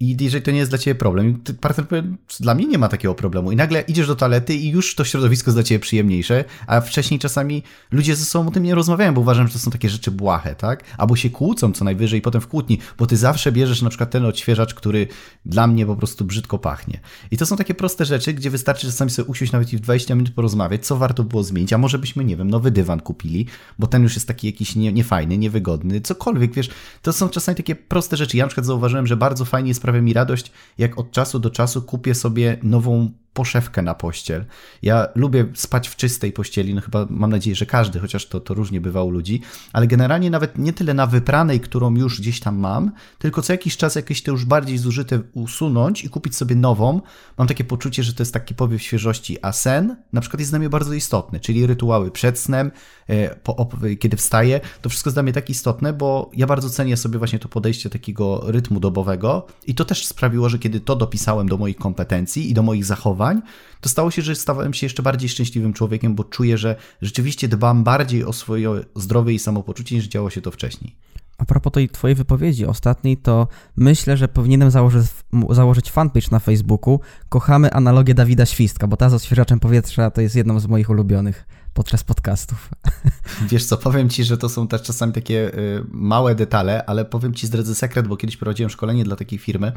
I 0.00 0.16
jeżeli 0.20 0.44
to 0.44 0.50
nie 0.50 0.58
jest 0.58 0.70
dla 0.70 0.78
ciebie 0.78 0.94
problem, 0.94 1.42
partner 1.60 2.04
dla 2.40 2.54
mnie 2.54 2.66
nie 2.66 2.78
ma 2.78 2.88
takiego 2.88 3.14
problemu. 3.14 3.52
I 3.52 3.56
nagle 3.56 3.80
idziesz 3.80 4.06
do 4.06 4.16
toalety 4.16 4.54
i 4.54 4.70
już 4.70 4.94
to 4.94 5.04
środowisko 5.04 5.48
jest 5.48 5.56
dla 5.56 5.62
ciebie 5.62 5.78
przyjemniejsze, 5.78 6.44
a 6.66 6.80
wcześniej 6.80 7.20
czasami 7.20 7.62
ludzie 7.90 8.16
ze 8.16 8.24
sobą 8.24 8.48
o 8.48 8.50
tym 8.50 8.62
nie 8.62 8.74
rozmawiają, 8.74 9.14
bo 9.14 9.20
uważam, 9.20 9.46
że 9.46 9.52
to 9.52 9.58
są 9.58 9.70
takie 9.70 9.88
rzeczy 9.88 10.10
błahe, 10.10 10.54
tak? 10.54 10.84
Albo 10.98 11.16
się 11.16 11.30
kłócą 11.30 11.72
co 11.72 11.84
najwyżej 11.84 12.18
i 12.18 12.22
potem 12.22 12.40
w 12.40 12.48
kłótni, 12.48 12.78
bo 12.98 13.06
ty 13.06 13.16
zawsze 13.16 13.52
bierzesz 13.52 13.82
na 13.82 13.88
przykład 13.88 14.10
ten 14.10 14.24
odświeżacz, 14.24 14.74
który 14.74 15.08
dla 15.46 15.66
mnie 15.66 15.86
po 15.86 15.96
prostu 15.96 16.24
brzydko 16.24 16.58
pachnie. 16.58 17.00
I 17.30 17.36
to 17.36 17.46
są 17.46 17.56
takie 17.56 17.74
proste 17.74 18.04
rzeczy, 18.04 18.32
gdzie 18.32 18.50
wystarczy 18.50 18.86
czasami 18.86 19.10
sobie 19.10 19.28
usiąść 19.28 19.52
nawet 19.52 19.72
i 19.72 19.76
w 19.76 19.80
20 19.80 20.14
minut 20.14 20.30
porozmawiać, 20.30 20.86
co 20.86 20.96
warto 20.96 21.24
było 21.24 21.42
zmienić, 21.42 21.72
a 21.72 21.78
może 21.78 21.98
byśmy, 21.98 22.24
nie 22.24 22.36
wiem, 22.36 22.50
nowy 22.50 22.70
dywan 22.70 23.00
kupili, 23.00 23.46
bo 23.78 23.86
ten 23.86 24.02
już 24.02 24.14
jest 24.14 24.28
taki 24.28 24.46
jakiś 24.46 24.76
nie, 24.76 24.92
niefajny, 24.92 25.38
niewygodny, 25.38 26.00
cokolwiek, 26.00 26.52
wiesz, 26.52 26.70
to 27.02 27.12
są 27.12 27.28
czasami 27.28 27.56
takie 27.56 27.74
proste 27.74 28.16
rzeczy. 28.16 28.36
Ja 28.36 28.44
na 28.44 28.48
przykład 28.48 28.66
zauważyłem, 28.66 29.06
że 29.06 29.16
bardzo 29.16 29.44
fajnie 29.44 29.68
jest 29.68 29.83
sprawia 29.84 30.02
mi 30.02 30.12
radość, 30.12 30.52
jak 30.78 30.98
od 30.98 31.10
czasu 31.10 31.38
do 31.38 31.50
czasu 31.50 31.82
kupię 31.82 32.14
sobie 32.14 32.56
nową 32.62 33.10
poszewkę 33.34 33.82
na 33.82 33.94
pościel. 33.94 34.44
Ja 34.82 35.08
lubię 35.14 35.46
spać 35.54 35.88
w 35.88 35.96
czystej 35.96 36.32
pościeli, 36.32 36.74
no 36.74 36.80
chyba 36.80 37.06
mam 37.10 37.30
nadzieję, 37.30 37.56
że 37.56 37.66
każdy, 37.66 38.00
chociaż 38.00 38.26
to, 38.26 38.40
to 38.40 38.54
różnie 38.54 38.80
bywa 38.80 39.02
u 39.02 39.10
ludzi, 39.10 39.40
ale 39.72 39.86
generalnie 39.86 40.30
nawet 40.30 40.58
nie 40.58 40.72
tyle 40.72 40.94
na 40.94 41.06
wypranej, 41.06 41.60
którą 41.60 41.94
już 41.94 42.20
gdzieś 42.20 42.40
tam 42.40 42.56
mam, 42.56 42.92
tylko 43.18 43.42
co 43.42 43.52
jakiś 43.52 43.76
czas 43.76 43.94
jakieś 43.94 44.22
te 44.22 44.30
już 44.30 44.44
bardziej 44.44 44.78
zużyte 44.78 45.20
usunąć 45.32 46.04
i 46.04 46.08
kupić 46.08 46.36
sobie 46.36 46.56
nową. 46.56 47.00
Mam 47.38 47.48
takie 47.48 47.64
poczucie, 47.64 48.02
że 48.02 48.12
to 48.12 48.22
jest 48.22 48.34
taki 48.34 48.54
powiew 48.54 48.82
świeżości, 48.82 49.38
a 49.42 49.52
sen 49.52 49.96
na 50.12 50.20
przykład 50.20 50.40
jest 50.40 50.52
dla 50.52 50.58
mnie 50.58 50.68
bardzo 50.68 50.94
istotny, 50.94 51.40
czyli 51.40 51.66
rytuały 51.66 52.10
przed 52.10 52.38
snem, 52.38 52.70
e, 53.08 53.36
po, 53.36 53.68
kiedy 54.00 54.16
wstaję, 54.16 54.60
to 54.82 54.88
wszystko 54.88 55.08
jest 55.08 55.16
dla 55.16 55.22
mnie 55.22 55.32
tak 55.32 55.50
istotne, 55.50 55.92
bo 55.92 56.30
ja 56.36 56.46
bardzo 56.46 56.70
cenię 56.70 56.96
sobie 56.96 57.18
właśnie 57.18 57.38
to 57.38 57.48
podejście 57.48 57.90
takiego 57.90 58.42
rytmu 58.46 58.80
dobowego 58.80 59.46
i 59.66 59.74
to 59.74 59.84
też 59.84 60.06
sprawiło, 60.06 60.48
że 60.48 60.58
kiedy 60.58 60.80
to 60.80 60.96
dopisałem 60.96 61.48
do 61.48 61.56
moich 61.56 61.76
kompetencji 61.76 62.50
i 62.50 62.54
do 62.54 62.62
moich 62.62 62.84
zachowań, 62.84 63.23
zachowań, 63.24 63.42
to 63.80 63.88
stało 63.88 64.10
się, 64.10 64.22
że 64.22 64.34
stałem 64.34 64.74
się 64.74 64.86
jeszcze 64.86 65.02
bardziej 65.02 65.28
szczęśliwym 65.28 65.72
człowiekiem, 65.72 66.14
bo 66.14 66.24
czuję, 66.24 66.58
że 66.58 66.76
rzeczywiście 67.02 67.48
dbam 67.48 67.84
bardziej 67.84 68.24
o 68.24 68.32
swoje 68.32 68.84
zdrowie 68.96 69.34
i 69.34 69.38
samopoczucie 69.38 69.96
niż 69.96 70.08
działo 70.08 70.30
się 70.30 70.40
to 70.40 70.50
wcześniej. 70.50 70.96
A 71.38 71.44
propos 71.44 71.72
tej 71.72 71.88
twojej 71.88 72.14
wypowiedzi 72.14 72.66
ostatniej, 72.66 73.16
to 73.16 73.48
myślę, 73.76 74.16
że 74.16 74.28
powinienem 74.28 74.70
założyć, 74.70 75.06
założyć 75.50 75.90
fanpage 75.90 76.26
na 76.30 76.38
Facebooku. 76.38 77.00
Kochamy 77.28 77.72
analogię 77.72 78.14
Dawida 78.14 78.46
Świstka, 78.46 78.86
bo 78.86 78.96
ta 78.96 79.10
z 79.10 79.14
odświeżaczem 79.14 79.60
powietrza 79.60 80.10
to 80.10 80.20
jest 80.20 80.36
jedną 80.36 80.60
z 80.60 80.66
moich 80.66 80.90
ulubionych. 80.90 81.46
podczas 81.74 82.04
podcastów. 82.04 82.70
Wiesz 83.50 83.64
co, 83.64 83.76
powiem 83.76 84.08
ci, 84.08 84.24
że 84.24 84.38
to 84.38 84.48
są 84.48 84.68
też 84.68 84.82
czasami 84.82 85.12
takie 85.12 85.54
y, 85.54 85.84
małe 85.88 86.34
detale, 86.34 86.84
ale 86.86 87.04
powiem 87.04 87.34
ci, 87.34 87.46
zdradzę 87.46 87.74
sekret, 87.74 88.08
bo 88.08 88.16
kiedyś 88.16 88.36
prowadziłem 88.36 88.70
szkolenie 88.70 89.04
dla 89.04 89.16
takiej 89.16 89.38
firmy, 89.38 89.72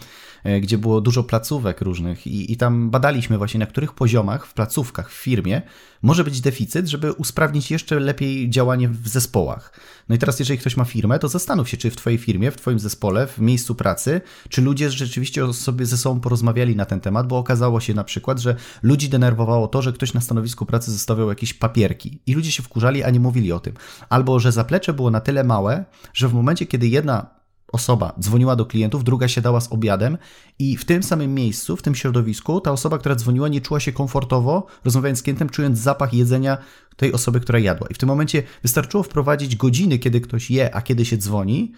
gdzie 0.62 0.78
było 0.78 1.02
dużo 1.02 1.24
placówek 1.24 1.82
różnych 1.82 2.28
i, 2.28 2.52
i 2.52 2.58
tam 2.58 2.90
badaliśmy 2.90 3.38
właśnie, 3.38 3.60
na 3.60 3.66
których 3.66 3.94
poziomach 3.94 4.46
w 4.46 4.54
placówkach, 4.54 5.12
w 5.12 5.14
firmie 5.14 5.62
może 6.02 6.24
być 6.24 6.42
deficyt, 6.42 6.88
żeby 6.88 7.14
usprawnić 7.14 7.72
jeszcze 7.72 8.00
lepiej 8.00 8.50
działanie 8.50 8.90
w 8.90 9.08
zespołach. 9.08 9.80
No 10.10 10.16
i 10.16 10.18
teraz, 10.18 10.40
jeżeli 10.40 10.60
ktoś 10.60 10.78
ma 10.78 10.86
firmę, 10.86 11.20
to 11.20 11.28
zastanów 11.28 11.70
się, 11.70 11.78
czy 11.78 11.92
w 11.92 11.96
Twojej 11.96 12.20
firmie, 12.20 12.52
w 12.52 12.56
Twoim 12.56 12.80
zespole, 12.80 13.28
w 13.28 13.40
miejscu 13.40 13.76
pracy, 13.76 14.22
czy 14.50 14.62
ludzie 14.62 14.92
rzeczywiście 14.92 15.54
sobie 15.54 15.86
ze 15.86 15.98
sobą 15.98 16.20
porozmawiali 16.20 16.76
na 16.76 16.86
ten 16.86 17.00
temat, 17.00 17.28
bo 17.28 17.38
okazało 17.38 17.80
się 17.80 17.94
na 17.94 18.04
przykład, 18.04 18.40
że 18.40 18.56
ludzi 18.84 19.10
denerwowało 19.10 19.68
to, 19.68 19.82
że 19.82 19.94
ktoś 19.94 20.14
na 20.14 20.22
stanowisku 20.22 20.66
pracy 20.66 20.92
zostawiał 20.92 21.30
jakieś 21.30 21.54
papierki 21.54 22.20
i 22.26 22.34
ludzie 22.34 22.52
się 22.52 22.64
wkurzali, 22.64 23.04
a 23.04 23.10
nie 23.10 23.20
mówili 23.20 23.52
o 23.52 23.60
tym. 23.60 23.74
Albo, 24.10 24.40
że 24.40 24.52
zaplecze 24.52 24.94
było 24.94 25.12
na 25.12 25.22
tyle 25.22 25.44
małe, 25.44 25.86
że 26.14 26.28
w 26.28 26.34
momencie, 26.34 26.66
kiedy 26.66 26.88
jedna 26.88 27.38
osoba 27.72 28.14
dzwoniła 28.20 28.56
do 28.56 28.66
klientów, 28.66 29.04
druga 29.04 29.28
siadała 29.28 29.62
z 29.62 29.72
obiadem 29.72 30.18
i 30.60 30.78
w 30.78 30.86
tym 30.86 31.04
samym 31.04 31.34
miejscu, 31.34 31.76
w 31.76 31.82
tym 31.82 31.96
środowisku, 31.96 32.62
ta 32.62 32.72
osoba, 32.72 32.98
która 32.98 33.16
dzwoniła, 33.16 33.48
nie 33.48 33.62
czuła 33.62 33.80
się 33.80 33.92
komfortowo, 33.92 34.66
rozmawiając 34.86 35.20
z 35.20 35.22
klientem, 35.24 35.50
czując 35.50 35.80
zapach 35.80 36.14
jedzenia 36.14 36.58
tej 36.96 37.14
osoby, 37.14 37.40
która 37.40 37.60
jadła. 37.60 37.88
I 37.88 37.94
w 37.94 37.98
tym 37.98 38.10
momencie 38.10 38.44
wystarczyło 38.64 39.04
wprowadzić 39.04 39.56
godziny, 39.56 40.00
kiedy 40.00 40.22
ktoś 40.22 40.52
je, 40.52 40.76
a 40.76 40.82
kiedy 40.82 41.06
się 41.06 41.18
dzwoni, 41.18 41.72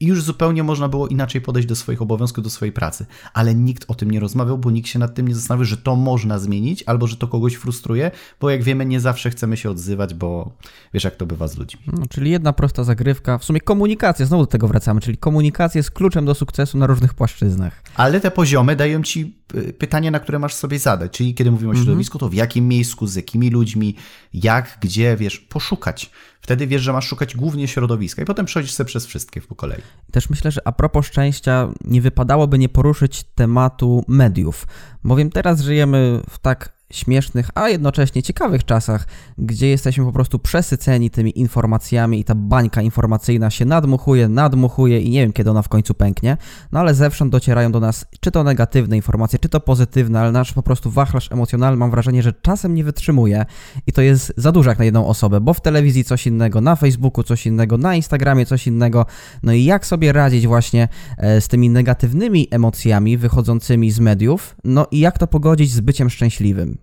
i 0.00 0.06
już 0.06 0.22
zupełnie 0.22 0.62
można 0.62 0.88
było 0.88 1.08
inaczej 1.08 1.40
podejść 1.40 1.68
do 1.68 1.76
swoich 1.76 2.02
obowiązków, 2.02 2.44
do 2.44 2.50
swojej 2.50 2.72
pracy. 2.72 3.06
Ale 3.34 3.54
nikt 3.54 3.84
o 3.88 3.94
tym 3.94 4.10
nie 4.10 4.20
rozmawiał, 4.20 4.58
bo 4.58 4.70
nikt 4.70 4.88
się 4.88 4.98
nad 4.98 5.14
tym 5.14 5.28
nie 5.28 5.34
zastanawiał, 5.34 5.64
że 5.64 5.76
to 5.76 5.96
można 5.96 6.38
zmienić, 6.38 6.82
albo 6.86 7.06
że 7.06 7.16
to 7.16 7.28
kogoś 7.28 7.54
frustruje, 7.54 8.10
bo 8.40 8.50
jak 8.50 8.62
wiemy, 8.62 8.86
nie 8.86 9.00
zawsze 9.00 9.30
chcemy 9.30 9.56
się 9.56 9.70
odzywać, 9.70 10.14
bo 10.14 10.52
wiesz, 10.94 11.04
jak 11.04 11.16
to 11.16 11.26
bywa 11.26 11.48
z 11.48 11.58
ludźmi. 11.58 11.80
No, 11.86 12.06
czyli 12.10 12.30
jedna 12.30 12.52
prosta 12.52 12.84
zagrywka, 12.84 13.38
w 13.38 13.44
sumie 13.44 13.60
komunikacja, 13.60 14.26
znowu 14.26 14.42
do 14.42 14.46
tego 14.46 14.68
wracamy, 14.68 15.00
czyli 15.00 15.18
komunikacja 15.18 15.78
jest 15.78 15.90
kluczem 15.90 16.24
do 16.24 16.34
sukcesu 16.34 16.78
na 16.78 16.86
różnych 16.86 17.14
płaszczyznach. 17.14 17.82
Ale 17.96 18.20
te 18.20 18.30
poziomy 18.30 18.76
dają 18.76 19.02
ci 19.02 19.34
y, 19.54 19.72
pytanie, 19.72 20.10
na 20.10 20.20
które 20.20 20.38
masz 20.38 20.54
sobie 20.54 20.78
zadać. 20.78 21.12
Czyli 21.12 21.34
kiedy 21.34 21.50
mówimy 21.50 21.68
o 21.68 21.72
mhm. 21.72 21.84
środowisku, 21.84 22.18
to 22.18 22.28
w 22.28 22.34
jakim 22.34 22.68
miejscu, 22.68 23.06
z 23.06 23.14
jakimi 23.14 23.50
ludźmi, 23.50 23.96
jak, 24.32 24.78
gdzie, 24.80 25.16
wiesz, 25.16 25.38
poszukać. 25.38 26.10
Wtedy 26.40 26.66
wiesz, 26.66 26.82
że 26.82 26.92
masz 26.92 27.06
szukać 27.06 27.36
głównie 27.36 27.68
środowiska 27.68 28.22
i 28.22 28.24
potem 28.24 28.46
przechodzisz 28.46 28.72
sobie 28.72 28.88
przez 28.88 29.06
wszystkie 29.06 29.40
po 29.40 29.54
kolei. 29.54 29.82
Też 30.12 30.30
myślę, 30.30 30.50
że 30.50 30.60
a 30.64 30.72
propos 30.72 31.06
szczęścia, 31.06 31.68
nie 31.84 32.00
wypadałoby 32.00 32.58
nie 32.58 32.68
poruszyć 32.68 33.24
tematu 33.34 34.04
mediów, 34.08 34.66
bowiem 35.04 35.30
teraz 35.30 35.60
żyjemy 35.60 36.22
w 36.30 36.38
tak 36.38 36.79
śmiesznych, 36.90 37.50
a 37.54 37.68
jednocześnie 37.68 38.22
ciekawych 38.22 38.64
czasach, 38.64 39.06
gdzie 39.38 39.68
jesteśmy 39.68 40.04
po 40.04 40.12
prostu 40.12 40.38
przesyceni 40.38 41.10
tymi 41.10 41.38
informacjami 41.38 42.20
i 42.20 42.24
ta 42.24 42.34
bańka 42.34 42.82
informacyjna 42.82 43.50
się 43.50 43.64
nadmuchuje, 43.64 44.28
nadmuchuje 44.28 45.00
i 45.00 45.10
nie 45.10 45.20
wiem, 45.20 45.32
kiedy 45.32 45.50
ona 45.50 45.62
w 45.62 45.68
końcu 45.68 45.94
pęknie, 45.94 46.36
no 46.72 46.80
ale 46.80 46.94
zewsząd 46.94 47.32
docierają 47.32 47.72
do 47.72 47.80
nas 47.80 48.06
czy 48.20 48.30
to 48.30 48.44
negatywne 48.44 48.96
informacje, 48.96 49.38
czy 49.38 49.48
to 49.48 49.60
pozytywne, 49.60 50.20
ale 50.20 50.32
nasz 50.32 50.52
po 50.52 50.62
prostu 50.62 50.90
wachlarz 50.90 51.32
emocjonalny 51.32 51.76
mam 51.76 51.90
wrażenie, 51.90 52.22
że 52.22 52.32
czasem 52.32 52.74
nie 52.74 52.84
wytrzymuje 52.84 53.44
i 53.86 53.92
to 53.92 54.02
jest 54.02 54.32
za 54.36 54.52
dużo 54.52 54.70
jak 54.70 54.78
na 54.78 54.84
jedną 54.84 55.06
osobę, 55.06 55.40
bo 55.40 55.54
w 55.54 55.60
telewizji 55.60 56.04
coś 56.04 56.26
innego, 56.26 56.60
na 56.60 56.76
Facebooku 56.76 57.24
coś 57.24 57.46
innego, 57.46 57.78
na 57.78 57.94
Instagramie 57.94 58.46
coś 58.46 58.66
innego, 58.66 59.06
no 59.42 59.52
i 59.52 59.64
jak 59.64 59.86
sobie 59.86 60.12
radzić 60.12 60.46
właśnie 60.46 60.88
e, 61.18 61.40
z 61.40 61.48
tymi 61.48 61.70
negatywnymi 61.70 62.48
emocjami 62.50 63.16
wychodzącymi 63.16 63.90
z 63.90 64.00
mediów, 64.00 64.56
no 64.64 64.86
i 64.90 65.00
jak 65.00 65.18
to 65.18 65.26
pogodzić 65.26 65.70
z 65.70 65.80
byciem 65.80 66.10
szczęśliwym. 66.10 66.79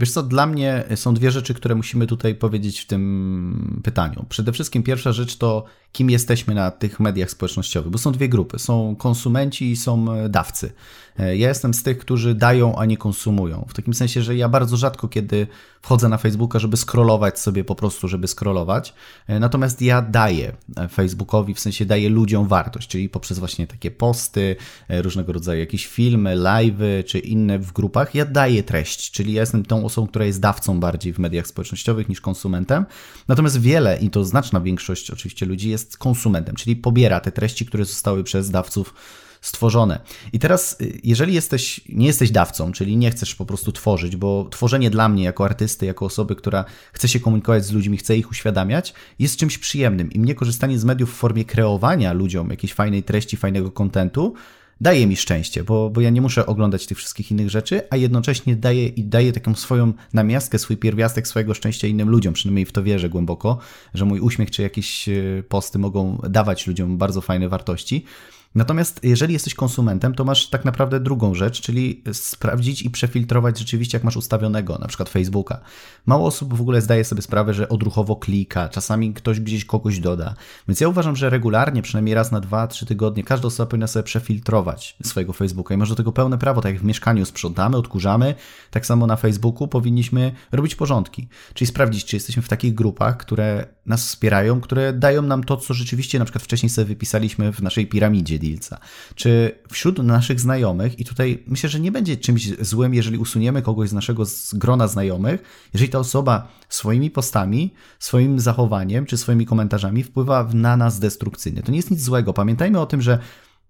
Wiesz 0.00 0.10
co, 0.10 0.22
dla 0.22 0.46
mnie 0.46 0.84
są 0.94 1.14
dwie 1.14 1.30
rzeczy, 1.30 1.54
które 1.54 1.74
musimy 1.74 2.06
tutaj 2.06 2.34
powiedzieć 2.34 2.80
w 2.80 2.86
tym 2.86 3.80
pytaniu. 3.84 4.26
Przede 4.28 4.52
wszystkim 4.52 4.82
pierwsza 4.82 5.12
rzecz 5.12 5.36
to, 5.36 5.64
kim 5.92 6.10
jesteśmy 6.10 6.54
na 6.54 6.70
tych 6.70 7.00
mediach 7.00 7.30
społecznościowych, 7.30 7.90
bo 7.90 7.98
są 7.98 8.12
dwie 8.12 8.28
grupy. 8.28 8.58
Są 8.58 8.96
konsumenci 8.96 9.70
i 9.70 9.76
są 9.76 10.06
dawcy. 10.28 10.72
E, 11.18 11.36
ja 11.36 11.48
jestem 11.48 11.74
z 11.74 11.82
tych, 11.82 11.98
którzy 11.98 12.34
dają, 12.34 12.76
a 12.76 12.84
nie 12.84 12.96
konsumują. 12.96 13.66
W 13.68 13.74
takim 13.74 13.94
sensie, 13.94 14.22
że 14.22 14.36
ja 14.36 14.48
bardzo 14.48 14.76
rzadko 14.76 15.08
kiedy 15.08 15.46
wchodzę 15.82 16.08
na 16.08 16.18
Facebooka, 16.18 16.58
żeby 16.58 16.76
scrollować 16.76 17.38
sobie 17.38 17.64
po 17.64 17.74
prostu, 17.74 18.08
żeby 18.08 18.28
scrollować. 18.28 18.94
E, 19.26 19.40
natomiast 19.40 19.82
ja 19.82 20.02
daję 20.02 20.52
e, 20.76 20.88
Facebookowi, 20.88 21.54
w 21.54 21.60
sensie 21.60 21.84
daję 21.84 22.08
ludziom 22.08 22.48
wartość, 22.48 22.88
czyli 22.88 23.08
poprzez 23.08 23.38
właśnie 23.38 23.66
takie 23.66 23.90
posty, 23.90 24.56
różnego 24.88 25.32
rodzaju 25.32 25.60
jakieś 25.60 25.86
filmy, 25.86 26.36
live'y 26.36 27.04
czy 27.04 27.18
inne 27.18 27.58
w 27.58 27.72
grupach. 27.72 28.14
Ja 28.14 28.24
daję 28.24 28.62
treść, 28.62 29.10
czyli 29.10 29.32
ja 29.32 29.40
jestem 29.42 29.64
tą 29.64 29.84
osobą, 29.84 30.06
która 30.06 30.24
jest 30.24 30.40
dawcą 30.40 30.80
bardziej 30.80 31.12
w 31.12 31.18
mediach 31.18 31.46
społecznościowych 31.46 32.08
niż 32.08 32.20
konsumentem. 32.20 32.86
Natomiast 33.28 33.60
wiele, 33.60 33.98
i 33.98 34.10
to 34.10 34.24
znaczna 34.24 34.60
większość 34.60 35.10
oczywiście 35.10 35.46
ludzi 35.46 35.70
jest 35.70 35.79
konsumentem, 35.98 36.54
czyli 36.54 36.76
pobiera 36.76 37.20
te 37.20 37.32
treści, 37.32 37.66
które 37.66 37.84
zostały 37.84 38.24
przez 38.24 38.50
dawców 38.50 38.94
stworzone. 39.40 40.00
I 40.32 40.38
teraz, 40.38 40.80
y, 40.80 41.00
jeżeli 41.04 41.34
jesteś, 41.34 41.80
nie 41.88 42.06
jesteś 42.06 42.30
dawcą, 42.30 42.72
czyli 42.72 42.96
nie 42.96 43.10
chcesz 43.10 43.34
po 43.34 43.46
prostu 43.46 43.72
tworzyć, 43.72 44.16
bo 44.16 44.48
tworzenie 44.50 44.90
dla 44.90 45.08
mnie 45.08 45.24
jako 45.24 45.44
artysty, 45.44 45.86
jako 45.86 46.06
osoby, 46.06 46.36
która 46.36 46.64
chce 46.92 47.08
się 47.08 47.20
komunikować 47.20 47.64
z 47.64 47.72
ludźmi, 47.72 47.96
chce 47.96 48.16
ich 48.16 48.30
uświadamiać, 48.30 48.94
jest 49.18 49.36
czymś 49.36 49.58
przyjemnym. 49.58 50.12
I 50.12 50.20
mnie 50.20 50.34
korzystanie 50.34 50.78
z 50.78 50.84
mediów 50.84 51.10
w 51.10 51.16
formie 51.16 51.44
kreowania 51.44 52.12
ludziom 52.12 52.50
jakiejś 52.50 52.74
fajnej 52.74 53.02
treści, 53.02 53.36
fajnego 53.36 53.70
kontentu, 53.70 54.34
daje 54.80 55.06
mi 55.06 55.16
szczęście, 55.16 55.64
bo, 55.64 55.90
bo 55.90 56.00
ja 56.00 56.10
nie 56.10 56.20
muszę 56.20 56.46
oglądać 56.46 56.86
tych 56.86 56.98
wszystkich 56.98 57.30
innych 57.30 57.50
rzeczy, 57.50 57.82
a 57.90 57.96
jednocześnie 57.96 58.56
daje 58.56 58.86
i 58.86 59.04
daje 59.04 59.32
taką 59.32 59.54
swoją 59.54 59.92
namiastkę, 60.12 60.58
swój 60.58 60.76
pierwiastek 60.76 61.28
swojego 61.28 61.54
szczęścia 61.54 61.88
innym 61.88 62.08
ludziom. 62.08 62.34
Przynajmniej 62.34 62.66
w 62.66 62.72
to 62.72 62.82
wierzę 62.82 63.08
głęboko, 63.08 63.58
że 63.94 64.04
mój 64.04 64.20
uśmiech 64.20 64.50
czy 64.50 64.62
jakieś 64.62 65.08
y, 65.08 65.44
posty 65.48 65.78
mogą 65.78 66.18
dawać 66.28 66.66
ludziom 66.66 66.98
bardzo 66.98 67.20
fajne 67.20 67.48
wartości. 67.48 68.04
Natomiast 68.54 69.00
jeżeli 69.02 69.32
jesteś 69.32 69.54
konsumentem, 69.54 70.14
to 70.14 70.24
masz 70.24 70.46
tak 70.46 70.64
naprawdę 70.64 71.00
drugą 71.00 71.34
rzecz, 71.34 71.60
czyli 71.60 72.04
sprawdzić 72.12 72.82
i 72.82 72.90
przefiltrować 72.90 73.58
rzeczywiście, 73.58 73.96
jak 73.96 74.04
masz 74.04 74.16
ustawionego, 74.16 74.78
na 74.78 74.86
przykład 74.86 75.08
Facebooka. 75.08 75.60
Mało 76.06 76.26
osób 76.26 76.54
w 76.54 76.60
ogóle 76.60 76.80
zdaje 76.80 77.04
sobie 77.04 77.22
sprawę, 77.22 77.54
że 77.54 77.68
odruchowo 77.68 78.16
klika, 78.16 78.68
czasami 78.68 79.14
ktoś 79.14 79.40
gdzieś 79.40 79.64
kogoś 79.64 80.00
doda. 80.00 80.34
Więc 80.68 80.80
ja 80.80 80.88
uważam, 80.88 81.16
że 81.16 81.30
regularnie, 81.30 81.82
przynajmniej 81.82 82.14
raz 82.14 82.32
na 82.32 82.40
dwa, 82.40 82.66
trzy 82.66 82.86
tygodnie, 82.86 83.24
każda 83.24 83.48
osoba 83.48 83.66
powinna 83.66 83.86
sobie 83.86 84.02
przefiltrować 84.02 84.96
swojego 85.04 85.32
Facebooka 85.32 85.74
i 85.74 85.78
masz 85.78 85.88
do 85.88 85.94
tego 85.94 86.12
pełne 86.12 86.38
prawo, 86.38 86.60
tak 86.60 86.72
jak 86.72 86.82
w 86.82 86.84
mieszkaniu 86.84 87.24
sprzątamy, 87.24 87.76
odkurzamy, 87.76 88.34
tak 88.70 88.86
samo 88.86 89.06
na 89.06 89.16
Facebooku 89.16 89.68
powinniśmy 89.68 90.32
robić 90.52 90.74
porządki. 90.74 91.28
Czyli 91.54 91.66
sprawdzić, 91.66 92.04
czy 92.04 92.16
jesteśmy 92.16 92.42
w 92.42 92.48
takich 92.48 92.74
grupach, 92.74 93.16
które 93.16 93.66
nas 93.90 94.06
wspierają, 94.06 94.60
które 94.60 94.92
dają 94.92 95.22
nam 95.22 95.44
to, 95.44 95.56
co 95.56 95.74
rzeczywiście 95.74 96.18
na 96.18 96.24
przykład 96.24 96.44
wcześniej 96.44 96.70
sobie 96.70 96.84
wypisaliśmy 96.84 97.52
w 97.52 97.62
naszej 97.62 97.86
piramidzie 97.86 98.38
Dealsa. 98.38 98.78
Czy 99.14 99.58
wśród 99.70 99.98
naszych 99.98 100.40
znajomych, 100.40 100.98
i 100.98 101.04
tutaj 101.04 101.42
myślę, 101.46 101.68
że 101.68 101.80
nie 101.80 101.92
będzie 101.92 102.16
czymś 102.16 102.48
złym, 102.60 102.94
jeżeli 102.94 103.18
usuniemy 103.18 103.62
kogoś 103.62 103.88
z 103.88 103.92
naszego 103.92 104.24
grona 104.52 104.88
znajomych, 104.88 105.42
jeżeli 105.74 105.90
ta 105.90 105.98
osoba 105.98 106.48
swoimi 106.68 107.10
postami, 107.10 107.74
swoim 107.98 108.40
zachowaniem 108.40 109.06
czy 109.06 109.16
swoimi 109.16 109.46
komentarzami 109.46 110.02
wpływa 110.02 110.48
na 110.54 110.76
nas 110.76 110.98
destrukcyjnie. 110.98 111.62
To 111.62 111.72
nie 111.72 111.78
jest 111.78 111.90
nic 111.90 112.02
złego. 112.02 112.32
Pamiętajmy 112.32 112.80
o 112.80 112.86
tym, 112.86 113.02
że 113.02 113.18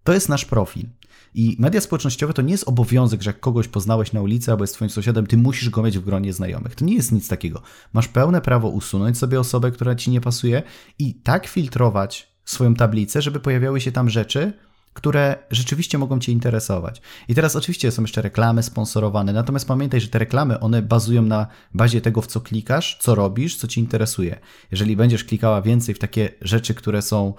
to 0.04 0.12
jest 0.12 0.28
nasz 0.28 0.44
profil. 0.44 0.86
I 1.34 1.56
media 1.58 1.80
społecznościowe 1.80 2.32
to 2.32 2.42
nie 2.42 2.52
jest 2.52 2.68
obowiązek, 2.68 3.22
że 3.22 3.30
jak 3.30 3.40
kogoś 3.40 3.68
poznałeś 3.68 4.12
na 4.12 4.22
ulicy 4.22 4.50
albo 4.50 4.64
jest 4.64 4.74
twoim 4.74 4.90
sąsiadem, 4.90 5.26
ty 5.26 5.36
musisz 5.36 5.70
go 5.70 5.82
mieć 5.82 5.98
w 5.98 6.04
gronie 6.04 6.32
znajomych. 6.32 6.74
To 6.74 6.84
nie 6.84 6.94
jest 6.94 7.12
nic 7.12 7.28
takiego. 7.28 7.62
Masz 7.92 8.08
pełne 8.08 8.40
prawo 8.40 8.68
usunąć 8.68 9.18
sobie 9.18 9.40
osobę, 9.40 9.70
która 9.70 9.94
ci 9.94 10.10
nie 10.10 10.20
pasuje 10.20 10.62
i 10.98 11.14
tak 11.14 11.46
filtrować 11.46 12.30
swoją 12.44 12.74
tablicę, 12.74 13.22
żeby 13.22 13.40
pojawiały 13.40 13.80
się 13.80 13.92
tam 13.92 14.10
rzeczy, 14.10 14.52
które 14.92 15.36
rzeczywiście 15.50 15.98
mogą 15.98 16.18
Cię 16.18 16.32
interesować. 16.32 17.02
I 17.28 17.34
teraz 17.34 17.56
oczywiście 17.56 17.92
są 17.92 18.02
jeszcze 18.02 18.22
reklamy 18.22 18.62
sponsorowane, 18.62 19.32
natomiast 19.32 19.68
pamiętaj, 19.68 20.00
że 20.00 20.08
te 20.08 20.18
reklamy, 20.18 20.60
one 20.60 20.82
bazują 20.82 21.22
na 21.22 21.46
bazie 21.74 22.00
tego, 22.00 22.22
w 22.22 22.26
co 22.26 22.40
klikasz, 22.40 22.98
co 23.00 23.14
robisz, 23.14 23.56
co 23.56 23.68
Ci 23.68 23.80
interesuje. 23.80 24.40
Jeżeli 24.70 24.96
będziesz 24.96 25.24
klikała 25.24 25.62
więcej 25.62 25.94
w 25.94 25.98
takie 25.98 26.28
rzeczy, 26.40 26.74
które 26.74 27.02
są 27.02 27.34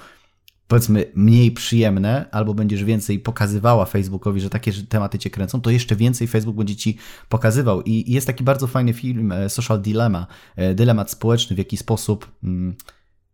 powiedzmy 0.72 1.06
mniej 1.16 1.52
przyjemne, 1.52 2.26
albo 2.32 2.54
będziesz 2.54 2.84
więcej 2.84 3.20
pokazywała 3.20 3.86
Facebookowi, 3.86 4.42
że 4.42 4.50
takie 4.50 4.72
tematy 4.74 5.20
cię 5.20 5.30
kręcą, 5.30 5.62
to 5.62 5.70
jeszcze 5.70 5.96
więcej 5.96 6.28
Facebook 6.28 6.56
będzie 6.56 6.76
ci 6.76 6.98
pokazywał. 7.30 7.82
I 7.82 8.12
jest 8.12 8.28
taki 8.28 8.44
bardzo 8.44 8.68
fajny 8.68 8.94
film 8.94 9.32
e, 9.32 9.50
Social 9.50 9.82
Dilemma, 9.82 10.28
e, 10.56 10.76
dylemat 10.76 11.12
społeczny, 11.12 11.56
w 11.56 11.60
jaki 11.60 11.78
sposób 11.78 12.32
mm, 12.44 12.76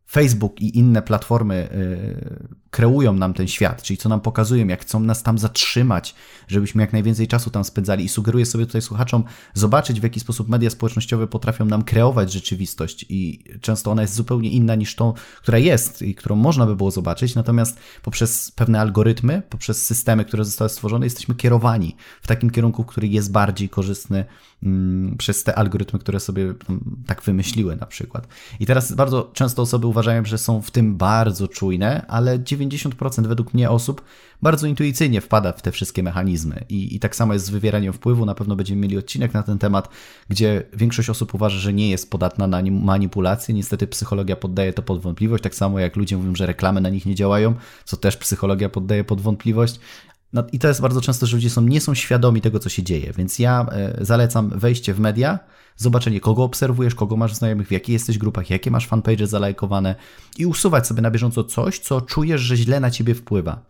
Facebook 0.09 0.61
i 0.61 0.77
inne 0.77 1.01
platformy 1.01 1.55
e, 1.55 2.57
kreują 2.71 3.13
nam 3.13 3.33
ten 3.33 3.47
świat, 3.47 3.83
czyli 3.83 3.97
co 3.97 4.09
nam 4.09 4.21
pokazują, 4.21 4.67
jak 4.67 4.81
chcą 4.81 4.99
nas 4.99 5.23
tam 5.23 5.37
zatrzymać, 5.37 6.15
żebyśmy 6.47 6.81
jak 6.81 6.93
najwięcej 6.93 7.27
czasu 7.27 7.49
tam 7.49 7.63
spędzali. 7.63 8.05
I 8.05 8.09
sugeruję 8.09 8.45
sobie 8.45 8.65
tutaj 8.65 8.81
słuchaczom 8.81 9.23
zobaczyć, 9.53 9.99
w 9.99 10.03
jaki 10.03 10.19
sposób 10.19 10.49
media 10.49 10.69
społecznościowe 10.69 11.27
potrafią 11.27 11.65
nam 11.65 11.83
kreować 11.83 12.33
rzeczywistość 12.33 13.05
i 13.09 13.43
często 13.61 13.91
ona 13.91 14.01
jest 14.01 14.13
zupełnie 14.13 14.49
inna 14.49 14.75
niż 14.75 14.95
tą, 14.95 15.13
która 15.41 15.57
jest 15.57 16.01
i 16.01 16.15
którą 16.15 16.35
można 16.35 16.65
by 16.65 16.75
było 16.75 16.91
zobaczyć, 16.91 17.35
natomiast 17.35 17.79
poprzez 18.03 18.51
pewne 18.51 18.79
algorytmy, 18.79 19.41
poprzez 19.49 19.85
systemy, 19.85 20.25
które 20.25 20.45
zostały 20.45 20.69
stworzone, 20.69 21.05
jesteśmy 21.05 21.35
kierowani 21.35 21.95
w 22.21 22.27
takim 22.27 22.49
kierunku, 22.49 22.83
który 22.83 23.07
jest 23.07 23.31
bardziej 23.31 23.69
korzystny 23.69 24.25
mm, 24.63 25.17
przez 25.17 25.43
te 25.43 25.55
algorytmy, 25.55 25.99
które 25.99 26.19
sobie 26.19 26.43
mm, 26.43 27.03
tak 27.07 27.23
wymyśliły 27.23 27.75
na 27.75 27.85
przykład. 27.85 28.27
I 28.59 28.65
teraz 28.65 28.91
bardzo 28.91 29.31
często 29.33 29.61
osoby 29.61 29.87
uważają, 29.87 30.25
że 30.25 30.37
są 30.37 30.61
w 30.61 30.71
tym 30.71 30.97
bardzo 30.97 31.47
czujne, 31.47 32.05
ale 32.07 32.39
90% 32.39 32.66
według 33.27 33.53
mnie 33.53 33.69
osób 33.69 34.01
bardzo 34.41 34.67
intuicyjnie 34.67 35.21
wpada 35.21 35.51
w 35.51 35.61
te 35.61 35.71
wszystkie 35.71 36.03
mechanizmy. 36.03 36.65
I, 36.69 36.95
I 36.95 36.99
tak 36.99 37.15
samo 37.15 37.33
jest 37.33 37.45
z 37.45 37.49
wywieraniem 37.49 37.93
wpływu. 37.93 38.25
Na 38.25 38.35
pewno 38.35 38.55
będziemy 38.55 38.81
mieli 38.81 38.97
odcinek 38.97 39.33
na 39.33 39.43
ten 39.43 39.57
temat, 39.57 39.89
gdzie 40.29 40.63
większość 40.73 41.09
osób 41.09 41.33
uważa, 41.33 41.57
że 41.57 41.73
nie 41.73 41.89
jest 41.89 42.11
podatna 42.11 42.47
na 42.47 42.61
manipulacje. 42.71 43.55
Niestety 43.55 43.87
psychologia 43.87 44.35
poddaje 44.35 44.73
to 44.73 44.81
pod 44.81 45.01
wątpliwość, 45.01 45.43
tak 45.43 45.55
samo 45.55 45.79
jak 45.79 45.95
ludzie 45.95 46.17
mówią, 46.17 46.35
że 46.35 46.45
reklamy 46.45 46.81
na 46.81 46.89
nich 46.89 47.05
nie 47.05 47.15
działają, 47.15 47.55
co 47.85 47.97
też 47.97 48.17
psychologia 48.17 48.69
poddaje 48.69 49.03
pod 49.03 49.21
wątpliwość. 49.21 49.79
No, 50.33 50.43
I 50.51 50.59
to 50.59 50.67
jest 50.67 50.81
bardzo 50.81 51.01
często, 51.01 51.25
że 51.25 51.37
ludzie 51.37 51.49
są, 51.49 51.61
nie 51.61 51.81
są 51.81 51.93
świadomi 51.93 52.41
tego, 52.41 52.59
co 52.59 52.69
się 52.69 52.83
dzieje, 52.83 53.13
więc 53.17 53.39
ja 53.39 53.65
e, 53.71 54.05
zalecam 54.05 54.49
wejście 54.49 54.93
w 54.93 54.99
media, 54.99 55.39
zobaczenie, 55.77 56.19
kogo 56.19 56.43
obserwujesz, 56.43 56.95
kogo 56.95 57.17
masz 57.17 57.35
znajomych, 57.35 57.67
w 57.67 57.71
jakiej 57.71 57.93
jesteś 57.93 58.17
grupach, 58.17 58.49
jakie 58.49 58.71
masz 58.71 58.87
fanpage 58.87 59.27
zalajkowane 59.27 59.95
i 60.37 60.45
usuwać 60.45 60.87
sobie 60.87 61.01
na 61.01 61.11
bieżąco 61.11 61.43
coś, 61.43 61.79
co 61.79 62.01
czujesz, 62.01 62.41
że 62.41 62.57
źle 62.57 62.79
na 62.79 62.91
ciebie 62.91 63.15
wpływa. 63.15 63.61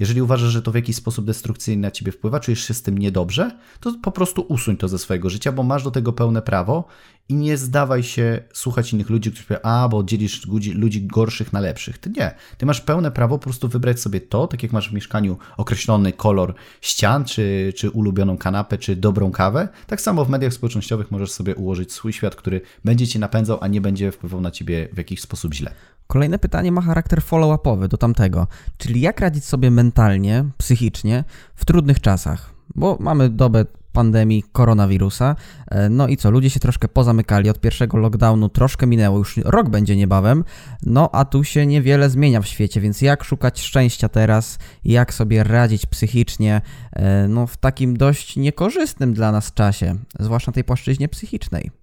Jeżeli 0.00 0.22
uważasz, 0.22 0.50
że 0.50 0.62
to 0.62 0.72
w 0.72 0.74
jakiś 0.74 0.96
sposób 0.96 1.24
destrukcyjnie 1.24 1.82
na 1.82 1.90
ciebie 1.90 2.12
wpływa, 2.12 2.40
czujesz 2.40 2.68
się 2.68 2.74
z 2.74 2.82
tym 2.82 2.98
niedobrze, 2.98 3.58
to 3.80 3.94
po 4.02 4.12
prostu 4.12 4.42
usuń 4.48 4.76
to 4.76 4.88
ze 4.88 4.98
swojego 4.98 5.30
życia, 5.30 5.52
bo 5.52 5.62
masz 5.62 5.82
do 5.82 5.90
tego 5.90 6.12
pełne 6.12 6.42
prawo 6.42 6.84
i 7.28 7.34
nie 7.34 7.56
zdawaj 7.56 8.02
się 8.02 8.42
słuchać 8.52 8.92
innych 8.92 9.10
ludzi, 9.10 9.30
którzy 9.30 9.46
powiedzą, 9.46 9.62
a, 9.64 9.88
bo 9.88 10.04
dzielisz 10.04 10.46
ludzi, 10.46 10.72
ludzi 10.72 11.06
gorszych 11.06 11.52
na 11.52 11.60
lepszych. 11.60 11.98
Ty 11.98 12.10
nie. 12.10 12.34
Ty 12.58 12.66
masz 12.66 12.80
pełne 12.80 13.10
prawo 13.10 13.38
po 13.38 13.44
prostu 13.44 13.68
wybrać 13.68 14.00
sobie 14.00 14.20
to, 14.20 14.46
tak 14.46 14.62
jak 14.62 14.72
masz 14.72 14.90
w 14.90 14.92
mieszkaniu 14.92 15.38
określony 15.56 16.12
kolor 16.12 16.54
ścian, 16.80 17.24
czy, 17.24 17.72
czy 17.76 17.90
ulubioną 17.90 18.38
kanapę, 18.38 18.78
czy 18.78 18.96
dobrą 18.96 19.30
kawę, 19.30 19.68
tak 19.86 20.00
samo 20.00 20.24
w 20.24 20.28
mediach 20.28 20.52
społecznościowych 20.52 21.10
możesz 21.10 21.30
sobie 21.30 21.54
ułożyć 21.54 21.92
swój 21.92 22.12
świat, 22.12 22.36
który 22.36 22.60
będzie 22.84 23.08
cię 23.08 23.18
napędzał, 23.18 23.58
a 23.60 23.68
nie 23.68 23.80
będzie 23.80 24.12
wpływał 24.12 24.40
na 24.40 24.50
ciebie 24.50 24.88
w 24.92 24.98
jakiś 24.98 25.20
sposób 25.20 25.54
źle. 25.54 25.74
Kolejne 26.10 26.38
pytanie 26.38 26.72
ma 26.72 26.80
charakter 26.80 27.22
follow-upowy 27.22 27.88
do 27.88 27.96
tamtego, 27.96 28.46
czyli 28.78 29.00
jak 29.00 29.20
radzić 29.20 29.44
sobie 29.44 29.70
mentalnie, 29.70 30.44
psychicznie 30.58 31.24
w 31.54 31.64
trudnych 31.64 32.00
czasach? 32.00 32.54
Bo 32.74 32.96
mamy 33.00 33.28
dobę 33.28 33.64
pandemii 33.92 34.44
koronawirusa. 34.52 35.36
E, 35.70 35.88
no 35.88 36.08
i 36.08 36.16
co, 36.16 36.30
ludzie 36.30 36.50
się 36.50 36.60
troszkę 36.60 36.88
pozamykali, 36.88 37.50
od 37.50 37.60
pierwszego 37.60 37.98
lockdownu 37.98 38.48
troszkę 38.48 38.86
minęło, 38.86 39.18
już 39.18 39.36
rok 39.36 39.68
będzie 39.68 39.96
niebawem, 39.96 40.44
no 40.82 41.10
a 41.12 41.24
tu 41.24 41.44
się 41.44 41.66
niewiele 41.66 42.10
zmienia 42.10 42.40
w 42.40 42.46
świecie, 42.46 42.80
więc 42.80 43.02
jak 43.02 43.24
szukać 43.24 43.60
szczęścia 43.60 44.08
teraz, 44.08 44.58
jak 44.84 45.14
sobie 45.14 45.44
radzić 45.44 45.86
psychicznie, 45.86 46.60
e, 46.92 47.28
no 47.28 47.46
w 47.46 47.56
takim 47.56 47.96
dość 47.96 48.36
niekorzystnym 48.36 49.14
dla 49.14 49.32
nas 49.32 49.54
czasie, 49.54 49.96
zwłaszcza 50.18 50.52
tej 50.52 50.64
płaszczyźnie 50.64 51.08
psychicznej. 51.08 51.79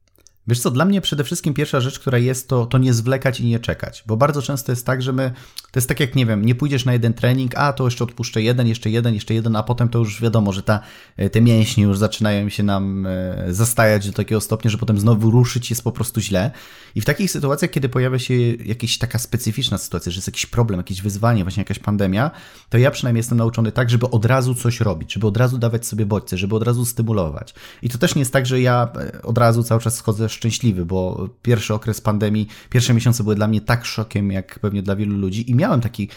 Wiesz 0.48 0.60
co, 0.60 0.72
dla 0.72 0.86
mnie 0.86 1.02
przede 1.02 1.24
wszystkim 1.24 1.54
pierwsza 1.54 1.82
rzecz, 1.82 2.00
która 2.00 2.18
jest, 2.18 2.50
to, 2.50 2.66
to 2.66 2.78
nie 2.78 2.94
zwlekać 2.94 3.40
i 3.40 3.46
nie 3.46 3.60
czekać. 3.60 4.04
Bo 4.08 4.18
bardzo 4.18 4.42
często 4.42 4.72
jest 4.72 4.86
tak, 4.86 5.02
że 5.02 5.14
my, 5.14 5.32
to 5.72 5.80
jest 5.80 5.88
tak 5.88 6.00
jak, 6.00 6.16
nie 6.16 6.26
wiem, 6.26 6.46
nie 6.46 6.56
pójdziesz 6.56 6.86
na 6.86 6.94
jeden 6.94 7.14
trening, 7.14 7.56
a 7.56 7.74
to 7.74 7.86
jeszcze 7.86 8.04
odpuszczę 8.04 8.42
jeden, 8.42 8.68
jeszcze 8.68 8.90
jeden, 8.90 9.14
jeszcze 9.14 9.34
jeden, 9.34 9.56
a 9.56 9.64
potem 9.64 9.90
to 9.90 10.00
już 10.00 10.22
wiadomo, 10.22 10.54
że 10.54 10.64
ta, 10.64 10.80
e, 11.18 11.30
te 11.30 11.42
mięśnie 11.42 11.84
już 11.84 11.98
zaczynają 11.98 12.50
się 12.50 12.64
nam 12.64 13.06
e, 13.06 13.54
zastajać 13.54 14.08
do 14.08 14.14
takiego 14.14 14.42
stopnia, 14.42 14.72
że 14.72 14.78
potem 14.78 15.00
znowu 15.00 15.32
ruszyć 15.32 15.70
jest 15.70 15.84
po 15.84 15.92
prostu 15.92 16.22
źle. 16.22 16.52
I 16.96 17.02
w 17.02 17.06
takich 17.06 17.32
sytuacjach, 17.32 17.72
kiedy 17.72 17.90
pojawia 17.90 18.20
się 18.20 18.34
jakaś 18.66 18.98
taka 18.98 19.20
specyficzna 19.20 19.78
sytuacja, 19.78 20.12
że 20.12 20.18
jest 20.18 20.28
jakiś 20.28 20.46
problem, 20.46 20.80
jakieś 20.80 21.02
wyzwanie, 21.02 21.44
właśnie 21.44 21.62
jakaś 21.62 21.80
pandemia, 21.80 22.32
to 22.70 22.78
ja 22.78 22.92
przynajmniej 22.92 23.20
jestem 23.20 23.38
nauczony 23.38 23.72
tak, 23.72 23.90
żeby 23.90 24.10
od 24.10 24.26
razu 24.26 24.56
coś 24.56 24.80
robić, 24.80 25.14
żeby 25.14 25.28
od 25.28 25.38
razu 25.38 25.58
dawać 25.58 25.86
sobie 25.86 26.06
bodźce, 26.06 26.38
żeby 26.38 26.56
od 26.56 26.64
razu 26.64 26.86
stymulować. 26.86 27.54
I 27.82 27.90
to 27.90 27.98
też 27.98 28.16
nie 28.16 28.20
jest 28.20 28.34
tak, 28.34 28.46
że 28.46 28.62
ja 28.62 28.90
e, 28.96 29.22
od 29.22 29.38
razu 29.38 29.64
cały 29.64 29.82
czas 29.82 29.96
schodzę 29.96 30.30
szczęśliwy, 30.38 30.86
bo 30.86 31.30
pierwszy 31.42 31.74
okres 31.74 32.02
pandemii, 32.02 32.48
pierwsze 32.70 32.94
miesiące 32.94 33.24
były 33.24 33.36
dla 33.36 33.48
mnie 33.48 33.62
tak 33.62 33.86
szokiem, 33.86 34.32
jak 34.32 34.60
pewnie 34.60 34.84
dla 34.84 34.96
wielu 34.96 35.18
ludzi 35.18 35.52
i 35.52 35.56
miałem 35.56 35.82
taki 35.82 36.10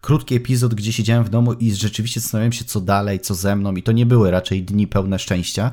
krótki 0.00 0.34
epizod, 0.34 0.74
gdzie 0.74 0.92
siedziałem 0.92 1.24
w 1.24 1.28
domu 1.28 1.52
i 1.52 1.72
rzeczywiście 1.72 2.20
zastanawiałem 2.20 2.52
się, 2.52 2.64
co 2.64 2.80
dalej, 2.80 3.20
co 3.20 3.34
ze 3.34 3.56
mną 3.56 3.74
i 3.74 3.82
to 3.82 3.92
nie 3.92 4.06
były 4.06 4.30
raczej 4.30 4.62
dni 4.62 4.86
pełne 4.86 5.18
szczęścia. 5.18 5.72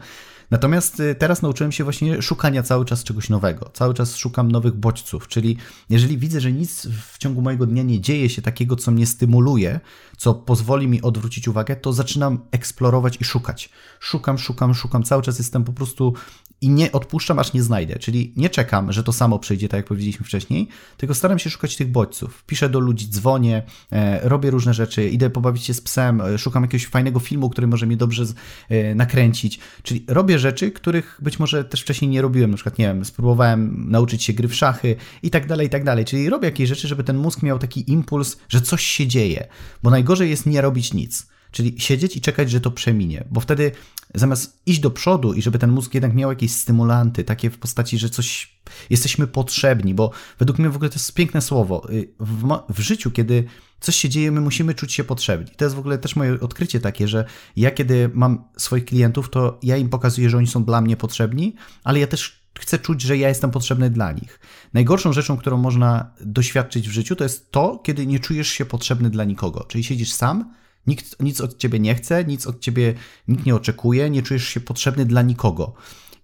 Natomiast 0.52 1.00
y, 1.00 1.16
teraz 1.16 1.42
nauczyłem 1.42 1.72
się 1.72 1.84
właśnie 1.84 2.22
szukania 2.22 2.64
cały 2.64 2.86
czas 2.86 3.04
czegoś 3.04 3.30
nowego. 3.30 3.70
Cały 3.74 3.94
czas 3.94 4.16
szukam 4.16 4.52
nowych 4.52 4.74
bodźców, 4.74 5.28
czyli 5.28 5.58
jeżeli 5.90 6.18
widzę, 6.18 6.42
że 6.42 6.52
nic 6.52 6.88
w 6.88 7.18
ciągu 7.18 7.42
mojego 7.42 7.66
dnia 7.66 7.84
nie 7.84 8.02
dzieje 8.02 8.30
się 8.30 8.42
takiego, 8.42 8.76
co 8.76 8.92
mnie 8.92 9.06
stymuluje, 9.06 9.80
co 10.18 10.34
pozwoli 10.34 10.88
mi 10.88 11.02
odwrócić 11.02 11.48
uwagę, 11.48 11.76
to 11.76 11.94
zaczynam 11.94 12.40
eksplorować 12.52 13.18
i 13.22 13.24
szukać. 13.24 13.70
Szukam, 14.00 14.38
szukam, 14.38 14.74
szukam. 14.74 15.04
Cały 15.04 15.22
czas 15.22 15.38
jestem 15.38 15.64
po 15.64 15.74
prostu 15.74 16.14
i 16.62 16.70
nie 16.70 16.92
odpuszczam, 16.92 17.40
aż 17.40 17.54
nie 17.54 17.64
znajdę. 17.64 18.00
Czyli 18.00 18.34
nie 18.36 18.50
czekam, 18.50 18.92
że 18.92 19.04
to 19.04 19.14
samo 19.14 19.40
przyjdzie, 19.40 19.70
tak 19.70 19.78
jak 19.78 19.86
powiedzieliśmy 19.86 20.26
wcześniej, 20.26 20.68
tylko 20.98 21.16
staram 21.16 21.40
się 21.40 21.50
szukać 21.50 21.76
tych 21.76 21.92
bodźców. 21.92 22.44
Piszę 22.48 22.70
do 22.70 22.80
ludzi, 22.80 23.10
dzwonię, 23.10 23.64
e, 23.92 24.30
robię 24.30 24.52
różne 24.52 24.74
rzeczy, 24.74 25.10
idę 25.10 25.30
pobawić 25.30 25.64
się 25.64 25.74
z 25.74 25.82
psem, 25.82 26.22
e, 26.22 26.38
szukam 26.38 26.64
jakiegoś 26.64 26.88
fajnego 26.88 27.20
filmu, 27.20 27.50
który 27.50 27.68
może 27.68 27.86
mnie 27.86 27.98
dobrze 27.98 28.26
e, 28.70 28.96
nakręcić. 28.96 29.60
Czyli 29.84 30.06
robię 30.08 30.40
rzeczy, 30.40 30.72
których 30.72 31.20
być 31.22 31.40
może 31.40 31.64
też 31.64 31.82
wcześniej 31.82 32.12
nie 32.12 32.22
robiłem. 32.22 32.52
Na 32.52 32.58
przykład, 32.58 32.78
nie 32.78 32.86
wiem, 32.86 33.06
spróbowałem 33.06 33.92
nauczyć 33.92 34.24
się 34.24 34.34
gry 34.34 34.48
w 34.48 34.56
szachy 34.56 34.96
i 35.24 35.30
tak 35.30 35.48
dalej, 35.48 35.68
i 35.68 35.70
tak 35.70 35.84
dalej. 35.84 36.06
Czyli 36.06 36.30
robię 36.30 36.46
jakieś 36.46 36.70
rzeczy, 36.70 36.88
żeby 36.88 37.04
ten 37.04 37.18
mózg 37.18 37.44
miał 37.44 37.60
taki 37.60 37.92
impuls, 37.92 38.38
że 38.50 38.62
coś 38.62 38.84
się 38.84 39.08
dzieje. 39.08 39.48
Bo 39.84 39.90
najgorzej 39.90 40.30
jest 40.30 40.46
nie 40.46 40.62
robić 40.62 40.94
nic. 40.94 41.35
Czyli 41.56 41.76
siedzieć 41.78 42.18
i 42.18 42.22
czekać, 42.22 42.52
że 42.52 42.62
to 42.62 42.72
przeminie, 42.72 43.24
bo 43.32 43.40
wtedy 43.40 43.72
zamiast 44.16 44.62
iść 44.66 44.80
do 44.80 44.92
przodu 44.92 45.34
i 45.34 45.42
żeby 45.42 45.60
ten 45.60 45.72
mózg 45.72 45.94
jednak 45.94 46.14
miał 46.14 46.30
jakieś 46.30 46.52
stymulanty, 46.52 47.24
takie 47.24 47.50
w 47.50 47.58
postaci, 47.58 47.98
że 47.98 48.10
coś 48.10 48.60
jesteśmy 48.90 49.28
potrzebni, 49.28 49.94
bo 49.94 50.12
według 50.40 50.60
mnie 50.60 50.70
w 50.70 50.76
ogóle 50.76 50.90
to 50.90 50.96
jest 50.96 51.14
piękne 51.14 51.42
słowo. 51.42 51.92
Y, 51.92 52.08
w, 52.20 52.60
w 52.70 52.80
życiu, 52.80 53.12
kiedy 53.12 53.44
coś 53.80 53.96
się 53.96 54.10
dzieje, 54.10 54.32
my 54.32 54.42
musimy 54.42 54.74
czuć 54.74 54.94
się 54.94 55.04
potrzebni. 55.04 55.56
To 55.58 55.66
jest 55.66 55.76
w 55.76 55.80
ogóle 55.80 55.98
też 55.98 56.16
moje 56.16 56.40
odkrycie 56.40 56.80
takie, 56.80 57.08
że 57.08 57.26
ja 57.56 57.72
kiedy 57.72 58.10
mam 58.14 58.44
swoich 58.58 58.86
klientów, 58.86 59.30
to 59.30 59.60
ja 59.64 59.78
im 59.78 59.90
pokazuję, 59.90 60.30
że 60.30 60.38
oni 60.38 60.48
są 60.48 60.64
dla 60.64 60.82
mnie 60.82 60.98
potrzebni, 60.98 61.56
ale 61.84 62.00
ja 62.00 62.08
też 62.08 62.46
chcę 62.60 62.80
czuć, 62.80 63.02
że 63.02 63.18
ja 63.18 63.30
jestem 63.30 63.52
potrzebny 63.52 63.90
dla 63.90 64.12
nich. 64.12 64.40
Najgorszą 64.74 65.14
rzeczą, 65.14 65.38
którą 65.38 65.58
można 65.58 66.12
doświadczyć 66.22 66.90
w 66.90 66.92
życiu, 66.92 67.16
to 67.16 67.24
jest 67.24 67.52
to, 67.52 67.80
kiedy 67.84 68.08
nie 68.08 68.20
czujesz 68.20 68.48
się 68.48 68.66
potrzebny 68.66 69.10
dla 69.10 69.24
nikogo. 69.24 69.66
Czyli 69.68 69.84
siedzisz 69.84 70.14
sam, 70.14 70.54
Nikt 70.88 71.20
nic 71.20 71.42
od 71.42 71.58
ciebie 71.58 71.80
nie 71.80 71.96
chce, 71.96 72.26
nic 72.26 72.48
od 72.48 72.60
ciebie 72.60 72.94
nikt 73.28 73.46
nie 73.46 73.56
oczekuje, 73.56 74.10
nie 74.10 74.24
czujesz 74.24 74.48
się 74.48 74.60
potrzebny 74.60 75.06
dla 75.06 75.22
nikogo. 75.22 75.74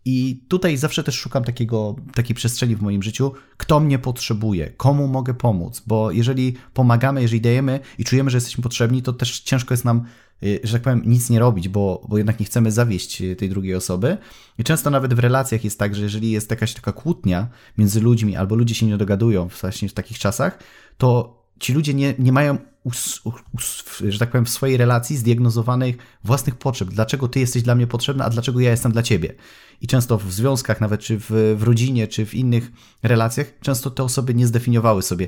I 0.06 0.44
tutaj 0.48 0.78
zawsze 0.78 1.04
też 1.04 1.16
szukam 1.16 1.44
takiego, 1.44 1.96
takiej 2.14 2.36
przestrzeni 2.36 2.76
w 2.76 2.82
moim 2.82 3.04
życiu, 3.04 3.32
kto 3.58 3.80
mnie 3.80 4.00
potrzebuje, 4.00 4.70
komu 4.70 5.08
mogę 5.08 5.34
pomóc, 5.34 5.84
bo 5.88 6.12
jeżeli 6.12 6.58
pomagamy, 6.74 7.22
jeżeli 7.22 7.42
dajemy 7.42 7.80
i 7.98 8.06
czujemy, 8.06 8.30
że 8.30 8.38
jesteśmy 8.38 8.64
potrzebni, 8.64 9.02
to 9.02 9.14
też 9.14 9.40
ciężko 9.40 9.74
jest 9.74 9.86
nam, 9.86 10.06
y, 10.44 10.60
że 10.64 10.74
tak 10.74 10.82
powiem, 10.82 11.02
nic 11.06 11.30
nie 11.30 11.40
robić, 11.40 11.70
bo, 11.70 12.06
bo 12.10 12.18
jednak 12.18 12.40
nie 12.40 12.46
chcemy 12.46 12.72
zawieść 12.72 13.22
y, 13.22 13.36
tej 13.36 13.50
drugiej 13.50 13.76
osoby. 13.76 14.18
I 14.58 14.64
często 14.64 14.90
nawet 14.90 15.14
w 15.14 15.20
relacjach 15.20 15.64
jest 15.64 15.80
tak, 15.80 15.96
że 15.96 16.04
jeżeli 16.04 16.32
jest 16.32 16.52
jakaś 16.52 16.74
taka 16.74 16.92
kłótnia 16.92 17.48
między 17.78 18.02
ludźmi, 18.02 18.36
albo 18.36 18.56
ludzie 18.56 18.76
się 18.76 18.86
nie 18.86 18.98
dogadują 18.98 19.48
właśnie 19.62 19.90
w 19.90 19.94
takich 19.94 20.20
czasach, 20.20 20.60
to 20.98 21.41
ci 21.62 21.74
ludzie 21.74 21.94
nie, 21.94 22.14
nie 22.20 22.32
mają 22.32 22.58
us, 22.84 23.22
us, 23.54 23.84
że 24.08 24.20
tak 24.20 24.32
powiem, 24.32 24.46
w 24.46 24.50
swojej 24.50 24.78
relacji 24.78 25.18
zdiagnozowanych 25.18 25.98
własnych 26.24 26.56
potrzeb. 26.56 26.90
Dlaczego 26.90 27.28
ty 27.28 27.40
jesteś 27.40 27.64
dla 27.64 27.76
mnie 27.76 27.88
potrzebna, 27.88 28.26
a 28.26 28.30
dlaczego 28.30 28.60
ja 28.60 28.72
jestem 28.72 28.92
dla 28.92 29.04
ciebie. 29.04 29.34
I 29.82 29.88
często 29.88 30.18
w 30.18 30.34
związkach, 30.34 30.82
nawet 30.82 31.02
czy 31.02 31.18
w, 31.20 31.56
w 31.58 31.64
rodzinie, 31.64 32.08
czy 32.08 32.26
w 32.26 32.34
innych 32.34 32.72
relacjach, 33.04 33.48
często 33.62 33.92
te 33.92 34.04
osoby 34.04 34.34
nie 34.34 34.48
zdefiniowały 34.48 35.02
sobie, 35.02 35.28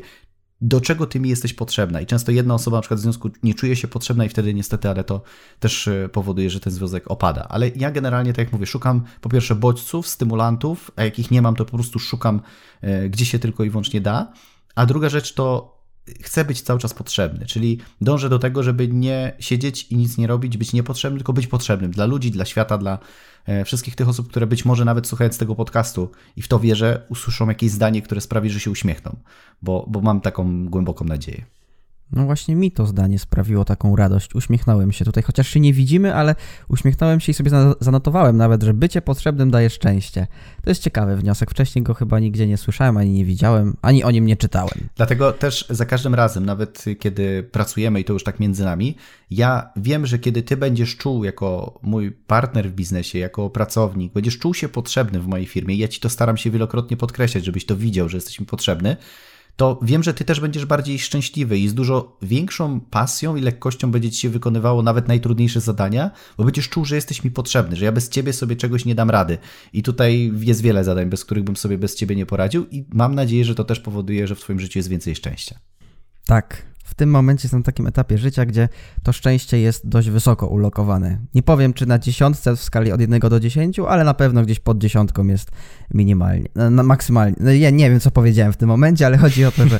do 0.62 0.82
czego 0.82 1.06
ty 1.06 1.19
mi 1.19 1.30
jesteś 1.30 1.54
potrzebna. 1.54 2.02
I 2.02 2.06
często 2.06 2.32
jedna 2.32 2.54
osoba 2.54 2.78
na 2.78 2.82
przykład 2.82 3.00
w 3.00 3.04
związku 3.04 3.30
nie 3.43 3.54
czuje 3.54 3.76
się 3.76 3.88
potrzebna 3.88 4.26
i 4.26 4.30
wtedy 4.30 4.54
niestety, 4.54 4.89
ale 4.89 5.04
to 5.04 5.22
też 5.60 5.88
e, 5.88 6.10
powoduje, 6.10 6.50
że 6.50 6.60
ten 6.60 6.74
związek 6.74 7.12
opada. 7.12 7.48
Ale 7.50 7.69
ja 7.69 7.91
generalnie, 7.91 8.34
tak 8.34 8.46
jak 8.46 8.54
mówię, 8.54 8.65
szukam 8.65 9.04
po 9.22 9.30
pierwsze 9.30 9.56
bodźców, 9.56 10.08
stymulantów, 10.08 10.91
a 10.96 11.04
jakich 11.04 11.32
nie 11.32 11.41
mam, 11.41 11.56
to 11.56 11.65
po 11.65 11.78
prostu 11.78 12.00
szukam, 12.00 12.41
e, 12.82 13.10
gdzie 13.10 13.26
się 13.26 13.39
tylko 13.39 13.63
i 13.63 13.69
wyłącznie 13.69 14.02
da. 14.02 14.34
A 14.76 14.86
druga 14.86 15.10
rzecz 15.10 15.34
to 15.34 15.74
chcę 16.22 16.46
być 16.46 16.62
cały 16.62 16.80
czas 16.80 16.94
potrzebny, 16.94 17.46
czyli 17.46 17.80
dążę 18.02 18.30
do 18.30 18.39
tego, 18.39 18.63
żeby 18.63 18.88
nie 18.88 19.34
siedzieć 19.39 19.88
i 19.92 19.98
nic 19.98 20.18
nie 20.18 20.28
robić, 20.28 20.58
być 20.58 20.74
niepotrzebny, 20.74 21.20
tylko 21.20 21.34
być 21.34 21.48
potrzebnym 21.48 21.92
dla 21.92 22.06
ludzi, 22.06 22.32
dla 22.32 22.46
świata, 22.46 22.78
dla 22.78 23.00
e, 23.46 23.66
wszystkich 23.66 23.96
tych 23.96 24.10
osób, 24.10 24.30
które 24.30 24.48
być 24.48 24.66
może 24.66 24.86
nawet 24.86 25.08
słuchając 25.08 25.38
tego 25.38 25.56
podcastu 25.56 26.12
i 26.36 26.42
w 26.42 26.48
to 26.48 26.60
wierzę, 26.60 27.06
usłyszą 27.10 27.50
jakieś 27.50 27.72
zdanie, 27.72 28.02
które 28.02 28.22
sprawi, 28.22 28.50
że 28.50 28.60
się 28.60 28.72
uśmiechną, 28.72 29.16
bo, 29.62 29.86
bo 29.88 30.02
mam 30.02 30.22
taką 30.22 30.66
głęboką 30.66 31.06
nadzieję. 31.06 31.46
No 32.13 32.26
właśnie 32.26 32.56
mi 32.56 32.71
to 32.71 32.86
zdanie 32.86 33.19
sprawiło 33.19 33.65
taką 33.65 33.95
radość. 33.95 34.36
Uśmiechnąłem 34.36 34.91
się 34.91 35.06
tutaj, 35.06 35.23
chociaż 35.23 35.47
się 35.47 35.60
nie 35.60 35.73
widzimy, 35.73 36.15
ale 36.15 36.36
uśmiechnąłem 36.67 37.19
się 37.19 37.32
i 37.32 37.34
sobie 37.36 37.52
zanotowałem 37.80 38.38
nawet, 38.38 38.63
że 38.63 38.73
bycie 38.73 39.02
potrzebnym 39.02 39.52
daje 39.52 39.69
szczęście. 39.69 40.28
To 40.63 40.69
jest 40.69 40.84
ciekawy 40.84 41.17
wniosek. 41.17 41.52
Wcześniej 41.52 41.84
go 41.84 41.93
chyba 41.93 42.19
nigdzie 42.19 42.47
nie 42.47 42.58
słyszałem, 42.58 42.97
ani 42.97 43.12
nie 43.12 43.26
widziałem, 43.26 43.78
ani 43.82 44.04
o 44.04 44.12
nim 44.12 44.26
nie 44.26 44.38
czytałem. 44.38 44.89
Dlatego 44.95 45.32
też 45.32 45.65
za 45.69 45.86
każdym 45.86 46.15
razem, 46.15 46.45
nawet 46.45 46.86
kiedy 46.99 47.43
pracujemy 47.43 47.99
i 47.99 48.04
to 48.04 48.13
już 48.13 48.23
tak 48.23 48.39
między 48.39 48.63
nami, 48.63 48.95
ja 49.32 49.69
wiem, 49.76 50.06
że 50.06 50.19
kiedy 50.19 50.43
ty 50.43 50.58
będziesz 50.58 50.97
czuł 50.97 51.23
jako 51.23 51.80
mój 51.82 52.12
partner 52.12 52.69
w 52.69 52.73
biznesie, 52.73 53.19
jako 53.19 53.49
pracownik, 53.49 54.13
będziesz 54.13 54.39
czuł 54.39 54.54
się 54.54 54.69
potrzebny 54.69 55.19
w 55.19 55.28
mojej 55.28 55.45
firmie, 55.45 55.76
ja 55.76 55.88
ci 55.88 55.99
to 55.99 56.10
staram 56.10 56.38
się 56.38 56.52
wielokrotnie 56.52 56.97
podkreślać, 56.97 57.45
żebyś 57.45 57.65
to 57.65 57.76
widział, 57.76 58.10
że 58.10 58.17
jesteś 58.17 58.39
mi 58.39 58.45
potrzebny, 58.45 58.97
to 59.56 59.80
wiem, 59.82 60.04
że 60.04 60.13
ty 60.13 60.26
też 60.26 60.39
będziesz 60.39 60.66
bardziej 60.66 61.00
szczęśliwy 61.00 61.60
i 61.60 61.68
z 61.68 61.74
dużo 61.74 62.18
większą 62.22 62.80
pasją 62.80 63.36
i 63.36 63.42
lekkością 63.42 63.92
będzie 63.92 64.12
ci 64.12 64.20
się 64.20 64.30
wykonywało 64.30 64.84
nawet 64.84 65.08
najtrudniejsze 65.08 65.62
zadania, 65.62 66.12
bo 66.38 66.44
będziesz 66.44 66.70
czuł, 66.70 66.86
że 66.86 66.96
jesteś 66.96 67.24
mi 67.24 67.32
potrzebny, 67.32 67.76
że 67.76 67.86
ja 67.86 67.92
bez 67.92 68.10
ciebie 68.10 68.34
sobie 68.34 68.56
czegoś 68.56 68.86
nie 68.86 68.96
dam 68.96 69.10
rady. 69.10 69.38
I 69.74 69.84
tutaj 69.84 70.32
jest 70.39 70.62
wiele 70.62 70.84
zadań, 70.84 71.10
bez 71.10 71.26
których 71.26 71.44
bym 71.44 71.56
sobie 71.56 71.78
bez 71.78 71.96
ciebie 71.96 72.16
nie 72.16 72.26
poradził 72.26 72.66
i 72.72 72.86
mam 72.89 73.16
nadzieję, 73.16 73.46
że 73.46 73.56
to 73.56 73.63
też 73.63 73.80
powoduje, 73.80 74.28
że 74.28 74.36
w 74.36 74.39
twoim 74.39 74.60
życiu 74.60 74.80
jest 74.80 74.89
więcej 74.89 75.16
szczęścia. 75.16 75.60
Tak, 76.26 76.72
w 76.84 76.93
tym 76.93 77.10
momencie 77.10 77.46
jestem 77.46 77.60
na 77.60 77.63
takim 77.63 77.88
etapie 77.88 78.17
życia, 78.17 78.46
gdzie 78.46 78.69
to 79.04 79.13
szczęście 79.13 79.60
jest 79.60 79.88
dość 79.88 80.10
wysoko 80.10 80.48
ulokowane. 80.48 81.17
Nie 81.36 81.43
powiem, 81.43 81.74
czy 81.74 81.86
na 81.86 82.00
dziesiątce 82.00 82.56
w 82.56 82.63
skali 82.63 82.91
od 82.91 83.02
1 83.02 83.19
do 83.19 83.39
10, 83.39 83.80
ale 83.80 84.04
na 84.04 84.13
pewno 84.13 84.43
gdzieś 84.43 84.60
pod 84.60 84.78
dziesiątką 84.78 85.28
jest 85.28 85.52
minimalnie, 85.93 86.50
no, 86.56 86.84
maksymalnie. 86.84 87.36
No, 87.39 87.52
ja 87.52 87.69
nie 87.69 87.89
wiem, 87.89 88.00
co 88.00 88.12
powiedziałem 88.12 88.54
w 88.54 88.58
tym 88.58 88.69
momencie, 88.69 89.06
ale 89.06 89.17
chodzi 89.17 89.46
o 89.46 89.52
to, 89.52 89.67
że 89.67 89.80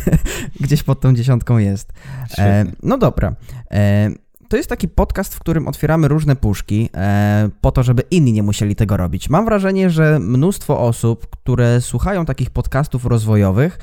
gdzieś 0.60 0.82
pod 0.82 1.00
tą 1.00 1.14
dziesiątką 1.14 1.58
jest. 1.58 1.92
E, 2.38 2.64
no 2.82 2.98
dobra. 2.98 3.36
E, 3.70 4.10
to 4.48 4.56
jest 4.56 4.68
taki 4.68 4.88
podcast, 4.88 5.34
w 5.34 5.38
którym 5.38 5.68
otwieramy 5.68 6.08
różne 6.08 6.36
puszki 6.36 6.88
e, 6.94 7.48
po 7.60 7.72
to, 7.72 7.82
żeby 7.82 8.02
inni 8.10 8.32
nie 8.32 8.42
musieli 8.42 8.76
tego 8.76 8.96
robić. 8.96 9.30
Mam 9.30 9.44
wrażenie, 9.44 9.90
że 9.90 10.18
mnóstwo 10.18 10.80
osób, 10.80 11.26
które 11.30 11.80
słuchają 11.80 12.24
takich 12.24 12.50
podcastów 12.50 13.04
rozwojowych, 13.04 13.78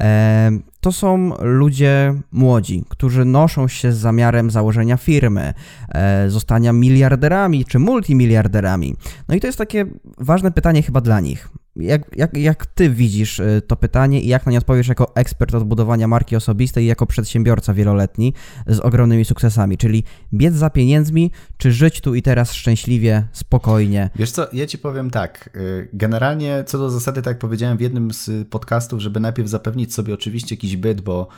e, 0.00 0.50
to 0.80 0.92
są 0.92 1.32
ludzie 1.40 2.14
młodzi, 2.32 2.84
którzy 2.88 3.24
noszą 3.24 3.68
się 3.68 3.92
z 3.92 3.96
zamiarem 3.96 4.50
założenia 4.50 4.96
firmy, 4.96 5.54
e, 5.88 6.30
zostania 6.30 6.72
miliarderami 6.72 7.64
czy 7.64 7.78
multimiliarderami. 7.78 8.96
No 9.28 9.34
i 9.34 9.40
to 9.40 9.46
jest 9.46 9.58
takie 9.58 9.86
ważne 10.18 10.52
pytanie 10.52 10.82
chyba 10.82 11.00
dla 11.00 11.20
nich. 11.20 11.48
Jak, 11.78 12.02
jak, 12.16 12.36
jak 12.36 12.66
ty 12.66 12.90
widzisz 12.90 13.38
y, 13.38 13.62
to 13.66 13.76
pytanie 13.76 14.20
i 14.20 14.28
jak 14.28 14.46
na 14.46 14.52
nie 14.52 14.58
odpowiesz 14.58 14.88
jako 14.88 15.14
ekspert 15.14 15.54
od 15.54 15.64
budowania 15.64 16.08
marki 16.08 16.36
osobistej 16.36 16.84
i 16.84 16.86
jako 16.86 17.06
przedsiębiorca 17.06 17.74
wieloletni 17.74 18.34
z 18.66 18.80
ogromnymi 18.80 19.24
sukcesami? 19.24 19.78
Czyli 19.78 20.04
biec 20.34 20.54
za 20.54 20.70
pieniędzmi, 20.70 21.30
czy 21.58 21.72
żyć 21.72 22.00
tu 22.00 22.14
i 22.14 22.22
teraz 22.22 22.52
szczęśliwie, 22.52 23.24
spokojnie? 23.32 24.10
Wiesz 24.16 24.30
co, 24.30 24.46
ja 24.52 24.66
ci 24.66 24.78
powiem 24.78 25.10
tak. 25.10 25.50
Y, 25.56 25.88
generalnie 25.92 26.64
co 26.66 26.78
do 26.78 26.90
zasady, 26.90 27.22
tak 27.22 27.30
jak 27.30 27.38
powiedziałem 27.38 27.78
w 27.78 27.80
jednym 27.80 28.10
z 28.12 28.48
podcastów, 28.48 29.00
żeby 29.00 29.20
najpierw 29.20 29.48
zapewnić 29.48 29.94
sobie 29.94 30.14
oczywiście 30.14 30.54
jakiś 30.54 30.76
byt, 30.76 31.00
bo 31.00 31.28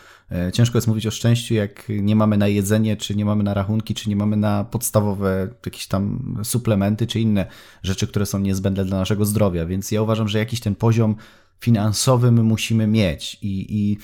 ciężko 0.52 0.78
jest 0.78 0.88
mówić 0.88 1.06
o 1.06 1.10
szczęściu, 1.10 1.54
jak 1.54 1.88
nie 1.88 2.16
mamy 2.16 2.36
na 2.36 2.48
jedzenie, 2.48 2.96
czy 2.96 3.14
nie 3.14 3.24
mamy 3.24 3.42
na 3.42 3.54
rachunki, 3.54 3.94
czy 3.94 4.08
nie 4.08 4.16
mamy 4.16 4.36
na 4.36 4.64
podstawowe 4.64 5.48
jakieś 5.66 5.86
tam 5.86 6.34
suplementy, 6.44 7.06
czy 7.06 7.20
inne 7.20 7.46
rzeczy, 7.82 8.06
które 8.06 8.26
są 8.26 8.38
niezbędne 8.38 8.84
dla 8.84 8.98
naszego 8.98 9.24
zdrowia. 9.24 9.66
Więc 9.66 9.92
ja 9.92 10.02
uważam, 10.02 10.28
że 10.28 10.38
jakiś 10.38 10.60
ten 10.60 10.74
poziom 10.74 11.16
finansowy 11.60 12.32
my 12.32 12.42
musimy 12.42 12.86
mieć. 12.86 13.38
I, 13.42 13.66
i 13.68 13.98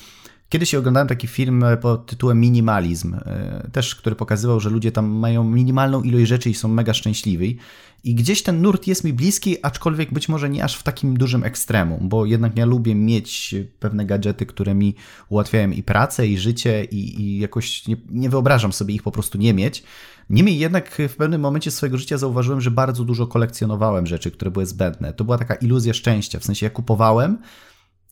Kiedyś 0.49 0.75
oglądałem 0.75 1.09
taki 1.09 1.27
film 1.27 1.65
pod 1.81 2.07
tytułem 2.07 2.41
Minimalizm, 2.41 3.15
e, 3.15 3.71
też 3.73 3.95
który 3.95 4.17
pokazywał, 4.17 4.61
że 4.61 4.71
ludzie 4.71 4.93
tam 4.93 5.07
mają 5.07 5.45
minimalną 5.45 6.03
ilość 6.03 6.29
rzeczy 6.29 6.51
i 6.51 6.55
są 6.55 6.69
mega 6.69 6.95
szczęśliwi. 6.95 7.59
I 8.07 8.15
gdzieś 8.15 8.43
ten 8.43 8.63
nurt 8.63 8.87
jest 8.87 9.05
mi 9.05 9.13
bliski, 9.13 9.57
aczkolwiek 9.63 10.13
być 10.13 10.29
może 10.29 10.49
nie 10.49 10.65
aż 10.65 10.77
w 10.77 10.83
takim 10.83 11.17
dużym 11.17 11.45
ekstremum, 11.45 12.09
bo 12.09 12.27
jednak 12.27 12.59
ja 12.59 12.67
lubię 12.67 12.95
mieć 12.95 13.55
pewne 13.81 14.07
gadżety, 14.07 14.47
które 14.47 14.75
mi 14.75 14.95
ułatwiają 15.29 15.71
i 15.71 15.83
pracę, 15.83 16.27
i 16.27 16.39
życie, 16.39 16.85
i, 16.85 17.21
i 17.21 17.39
jakoś 17.39 17.87
nie, 17.87 17.97
nie 18.11 18.31
wyobrażam 18.31 18.73
sobie 18.73 18.95
ich 18.95 19.03
po 19.03 19.13
prostu 19.13 19.39
nie 19.39 19.55
mieć. 19.55 19.83
Niemniej 20.31 20.59
jednak 20.59 21.03
w 21.09 21.17
pewnym 21.17 21.41
momencie 21.41 21.71
swojego 21.71 21.99
życia 21.99 22.19
zauważyłem, 22.19 22.61
że 22.61 22.71
bardzo 22.71 23.05
dużo 23.05 23.27
kolekcjonowałem 23.27 24.07
rzeczy, 24.07 24.31
które 24.31 24.51
były 24.51 24.67
zbędne. 24.67 25.13
To 25.13 25.25
była 25.25 25.39
taka 25.39 25.55
iluzja 25.55 25.95
szczęścia, 25.95 26.39
w 26.41 26.45
sensie 26.45 26.67
ja 26.67 26.71
kupowałem, 26.71 27.39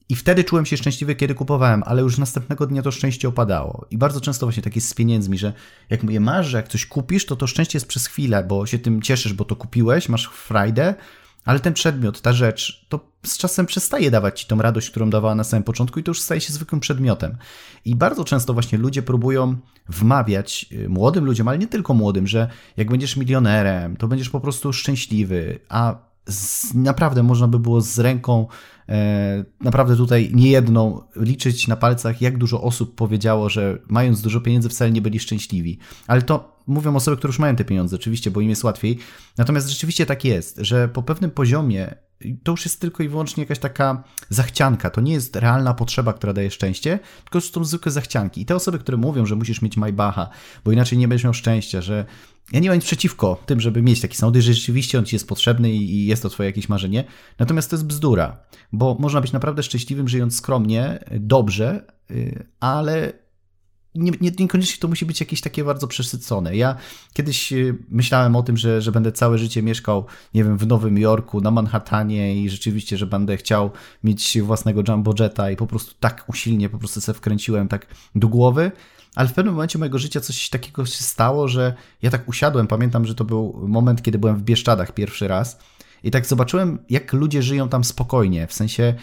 i 0.09 0.15
wtedy 0.17 0.45
czułem 0.45 0.67
się 0.67 0.77
szczęśliwy, 0.77 1.15
kiedy 1.15 1.35
kupowałem, 1.35 1.83
ale 1.87 2.03
już 2.03 2.19
następnego 2.19 2.67
dnia 2.67 2.83
to 2.83 2.91
szczęście 2.91 3.29
opadało. 3.29 3.87
I 3.91 3.99
bardzo 3.99 4.21
często 4.21 4.47
właśnie 4.47 4.63
tak 4.63 4.77
jest 4.77 4.89
z 4.89 4.95
pieniędzmi, 4.95 5.39
że 5.39 5.53
jak 5.91 6.11
je 6.11 6.21
masz, 6.21 6.47
że 6.47 6.57
jak 6.57 6.69
coś 6.69 6.87
kupisz, 6.87 7.27
to 7.27 7.37
to 7.37 7.47
szczęście 7.47 7.77
jest 7.77 7.89
przez 7.89 8.07
chwilę, 8.07 8.45
bo 8.45 8.67
się 8.67 8.79
tym 8.79 9.03
cieszysz, 9.03 9.33
bo 9.33 9.45
to 9.45 9.57
kupiłeś, 9.57 10.09
masz 10.09 10.27
frajdę, 10.27 10.95
ale 11.45 11.61
ten 11.61 11.73
przedmiot, 11.73 12.21
ta 12.21 12.33
rzecz, 12.33 12.87
to 12.89 13.01
z 13.23 13.39
czasem 13.39 13.67
przestaje 13.67 14.11
dawać 14.11 14.41
ci 14.41 14.47
tą 14.47 14.63
radość, 14.63 14.91
którą 14.91 15.11
dawała 15.11 15.35
na 15.35 15.45
samym 15.45 15.63
początku 15.63 16.01
i 16.01 16.03
to 16.03 16.11
już 16.11 16.21
staje 16.21 16.41
się 16.41 16.53
zwykłym 16.53 16.81
przedmiotem. 16.81 17.37
I 17.85 17.97
bardzo 17.97 18.25
często 18.25 18.55
właśnie 18.55 18.79
ludzie 18.79 19.03
próbują 19.03 19.57
wmawiać 19.89 20.67
y, 20.73 20.89
młodym 20.89 21.25
ludziom, 21.25 21.49
ale 21.49 21.59
nie 21.59 21.67
tylko 21.67 21.95
młodym, 21.95 22.27
że 22.27 22.49
jak 22.77 22.91
będziesz 22.91 23.17
milionerem, 23.17 23.97
to 23.97 24.09
będziesz 24.09 24.31
po 24.31 24.41
prostu 24.41 24.73
szczęśliwy, 24.73 25.59
a 25.69 26.14
z, 26.29 26.75
naprawdę 26.75 27.23
można 27.23 27.49
by 27.49 27.59
było 27.59 27.81
z 27.81 27.99
ręką 27.99 28.47
E, 28.89 29.45
naprawdę 29.61 29.97
tutaj 29.97 30.31
niejedną 30.35 31.01
liczyć 31.17 31.69
na 31.69 31.77
palcach, 31.77 32.23
jak 32.23 32.39
dużo 32.39 32.63
osób 32.63 32.95
powiedziało, 32.95 33.49
że 33.49 33.79
mając 33.89 34.23
dużo 34.23 34.41
pieniędzy 34.41 34.69
wcale 34.69 34.91
nie 34.91 35.03
byli 35.03 35.21
szczęśliwi. 35.21 35.79
Ale 36.07 36.23
to 36.23 36.63
mówią 36.67 36.97
osoby, 36.97 37.17
które 37.17 37.29
już 37.29 37.39
mają 37.39 37.57
te 37.57 37.65
pieniądze, 37.65 37.97
oczywiście, 37.97 38.31
bo 38.31 38.41
im 38.41 38.51
jest 38.51 38.65
łatwiej. 38.65 38.99
Natomiast 39.39 39.69
rzeczywiście 39.69 40.07
tak 40.07 40.25
jest, 40.25 40.59
że 40.59 40.89
po 40.89 41.03
pewnym 41.03 41.31
poziomie 41.31 41.95
to 42.43 42.53
już 42.53 42.65
jest 42.65 42.81
tylko 42.81 43.03
i 43.03 43.09
wyłącznie 43.09 43.43
jakaś 43.43 43.59
taka 43.59 44.05
zachcianka. 44.29 44.91
To 44.91 45.01
nie 45.01 45.13
jest 45.13 45.37
realna 45.37 45.75
potrzeba, 45.75 46.13
która 46.13 46.33
daje 46.33 46.51
szczęście, 46.51 46.99
tylko 47.25 47.41
są 47.41 47.65
zwykłe 47.65 47.93
zachcianki. 47.93 48.41
I 48.41 48.47
te 48.47 48.57
osoby, 48.57 48.79
które 48.79 48.97
mówią, 48.97 49.27
że 49.27 49.37
musisz 49.37 49.63
mieć 49.63 49.77
Maybacha, 49.77 50.29
bo 50.65 50.73
inaczej 50.73 50.99
nie 50.99 51.09
będziesz 51.09 51.25
miał 51.25 51.35
szczęścia, 51.35 51.81
że 51.81 52.05
ja 52.53 52.61
nie 52.61 52.69
mam 52.69 52.77
nic 52.77 52.85
przeciwko 52.85 53.43
tym, 53.47 53.61
żeby 53.61 53.83
mieć 53.83 54.01
taki 54.01 54.17
samochód, 54.17 54.43
że 54.43 54.55
rzeczywiście 54.55 54.99
on 54.99 55.05
ci 55.05 55.17
jest 55.17 55.29
potrzebny 55.29 55.73
i 55.73 56.07
jest 56.07 56.23
to 56.23 56.29
twoje 56.29 56.49
jakieś 56.49 56.69
marzenie. 56.69 57.05
Natomiast 57.39 57.71
to 57.71 57.77
jest 57.77 57.87
bzdura, 57.87 58.37
bo 58.73 58.97
można 59.01 59.21
być 59.21 59.33
naprawdę 59.33 59.63
szczęśliwym, 59.63 60.09
żyjąc 60.09 60.37
skromnie, 60.37 61.05
dobrze, 61.11 61.85
y, 62.11 62.47
ale 62.61 63.13
nie, 63.95 64.13
nie, 64.21 64.31
niekoniecznie 64.39 64.81
to 64.81 64.89
musi 64.89 65.07
być 65.07 65.21
jakieś 65.21 65.41
takie 65.41 65.65
bardzo 65.65 65.87
przesycone. 65.87 66.57
Ja 66.57 66.77
kiedyś 67.13 67.53
y, 67.53 67.79
myślałem 67.89 68.37
o 68.37 68.43
tym, 68.43 68.57
że, 68.57 68.83
że 68.83 68.93
będę 68.93 69.13
całe 69.13 69.39
życie 69.39 69.63
mieszkał, 69.63 70.07
nie 70.35 70.45
wiem, 70.45 70.59
w 70.59 70.67
Nowym 70.67 70.99
Jorku, 70.99 71.41
na 71.41 71.51
Manhattanie 71.51 72.43
i 72.43 72.51
rzeczywiście, 72.51 72.97
że 72.97 73.07
będę 73.07 73.37
chciał 73.37 73.71
mieć 74.05 74.39
własnego 74.43 74.83
jumbo 74.89 75.15
jetta 75.19 75.51
i 75.51 75.57
po 75.57 75.67
prostu 75.67 75.95
tak 76.01 76.25
usilnie 76.29 76.69
po 76.69 76.79
prostu 76.79 77.01
sobie 77.01 77.19
wkręciłem 77.19 77.69
tak 77.69 77.87
do 78.15 78.29
głowy, 78.29 78.73
ale 79.15 79.29
w 79.29 79.33
pewnym 79.33 79.55
momencie 79.55 79.79
mojego 79.79 79.99
życia 79.99 80.21
coś 80.21 80.49
takiego 80.49 80.87
się 80.87 81.05
stało, 81.05 81.49
że 81.49 81.75
ja 82.03 82.11
tak 82.11 82.29
usiadłem, 82.29 82.67
pamiętam, 82.67 83.07
że 83.07 83.15
to 83.15 83.25
był 83.25 83.65
moment, 83.69 84.03
kiedy 84.03 84.19
byłem 84.19 84.37
w 84.37 84.43
Bieszczadach 84.43 84.95
pierwszy 84.95 85.29
raz 85.29 85.59
i 86.03 86.11
tak 86.11 86.27
zobaczyłem, 86.27 86.79
jak 86.91 87.13
ludzie 87.13 87.43
żyją 87.43 87.69
tam 87.69 87.85
spokojnie, 87.85 88.47
w 88.47 88.53
sensie, 88.53 88.95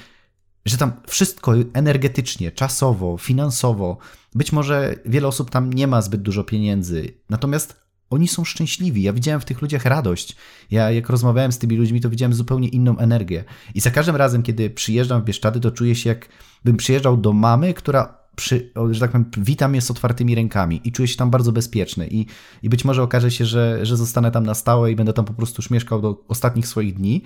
że 0.65 0.77
tam 0.77 0.91
wszystko 1.07 1.53
energetycznie, 1.73 2.51
czasowo, 2.51 3.17
finansowo, 3.17 3.97
być 4.35 4.51
może 4.51 4.95
wiele 5.05 5.27
osób 5.27 5.49
tam 5.49 5.73
nie 5.73 5.87
ma 5.87 6.01
zbyt 6.01 6.21
dużo 6.21 6.43
pieniędzy, 6.43 7.13
natomiast 7.29 7.81
oni 8.09 8.27
są 8.27 8.43
szczęśliwi. 8.43 9.01
Ja 9.01 9.13
widziałem 9.13 9.41
w 9.41 9.45
tych 9.45 9.61
ludziach 9.61 9.85
radość. 9.85 10.35
Ja 10.71 10.91
jak 10.91 11.09
rozmawiałem 11.09 11.51
z 11.51 11.57
tymi 11.57 11.77
ludźmi, 11.77 12.01
to 12.01 12.09
widziałem 12.09 12.33
zupełnie 12.33 12.67
inną 12.67 12.97
energię. 12.97 13.43
I 13.75 13.79
za 13.79 13.91
każdym 13.91 14.15
razem, 14.15 14.43
kiedy 14.43 14.69
przyjeżdżam 14.69 15.21
w 15.21 15.25
Bieszczady, 15.25 15.59
to 15.59 15.71
czuję 15.71 15.95
się 15.95 16.09
jakbym 16.09 16.77
przyjeżdżał 16.77 17.17
do 17.17 17.33
mamy, 17.33 17.73
która 17.73 18.20
przy, 18.41 18.71
że 18.91 18.99
tak 18.99 19.11
powiem, 19.11 19.25
witam 19.37 19.75
je 19.75 19.81
z 19.81 19.91
otwartymi 19.91 20.35
rękami 20.35 20.81
i 20.83 20.91
czuję 20.91 21.07
się 21.07 21.17
tam 21.17 21.29
bardzo 21.29 21.51
bezpieczny. 21.51 22.07
I, 22.07 22.25
i 22.63 22.69
być 22.69 22.85
może 22.85 23.03
okaże 23.03 23.31
się, 23.31 23.45
że, 23.45 23.85
że 23.85 23.97
zostanę 23.97 24.31
tam 24.31 24.45
na 24.45 24.53
stałe 24.53 24.91
i 24.91 24.95
będę 24.95 25.13
tam 25.13 25.25
po 25.25 25.33
prostu 25.33 25.61
już 25.61 25.69
mieszkał 25.69 26.01
do 26.01 26.23
ostatnich 26.27 26.67
swoich 26.67 26.93
dni, 26.93 27.23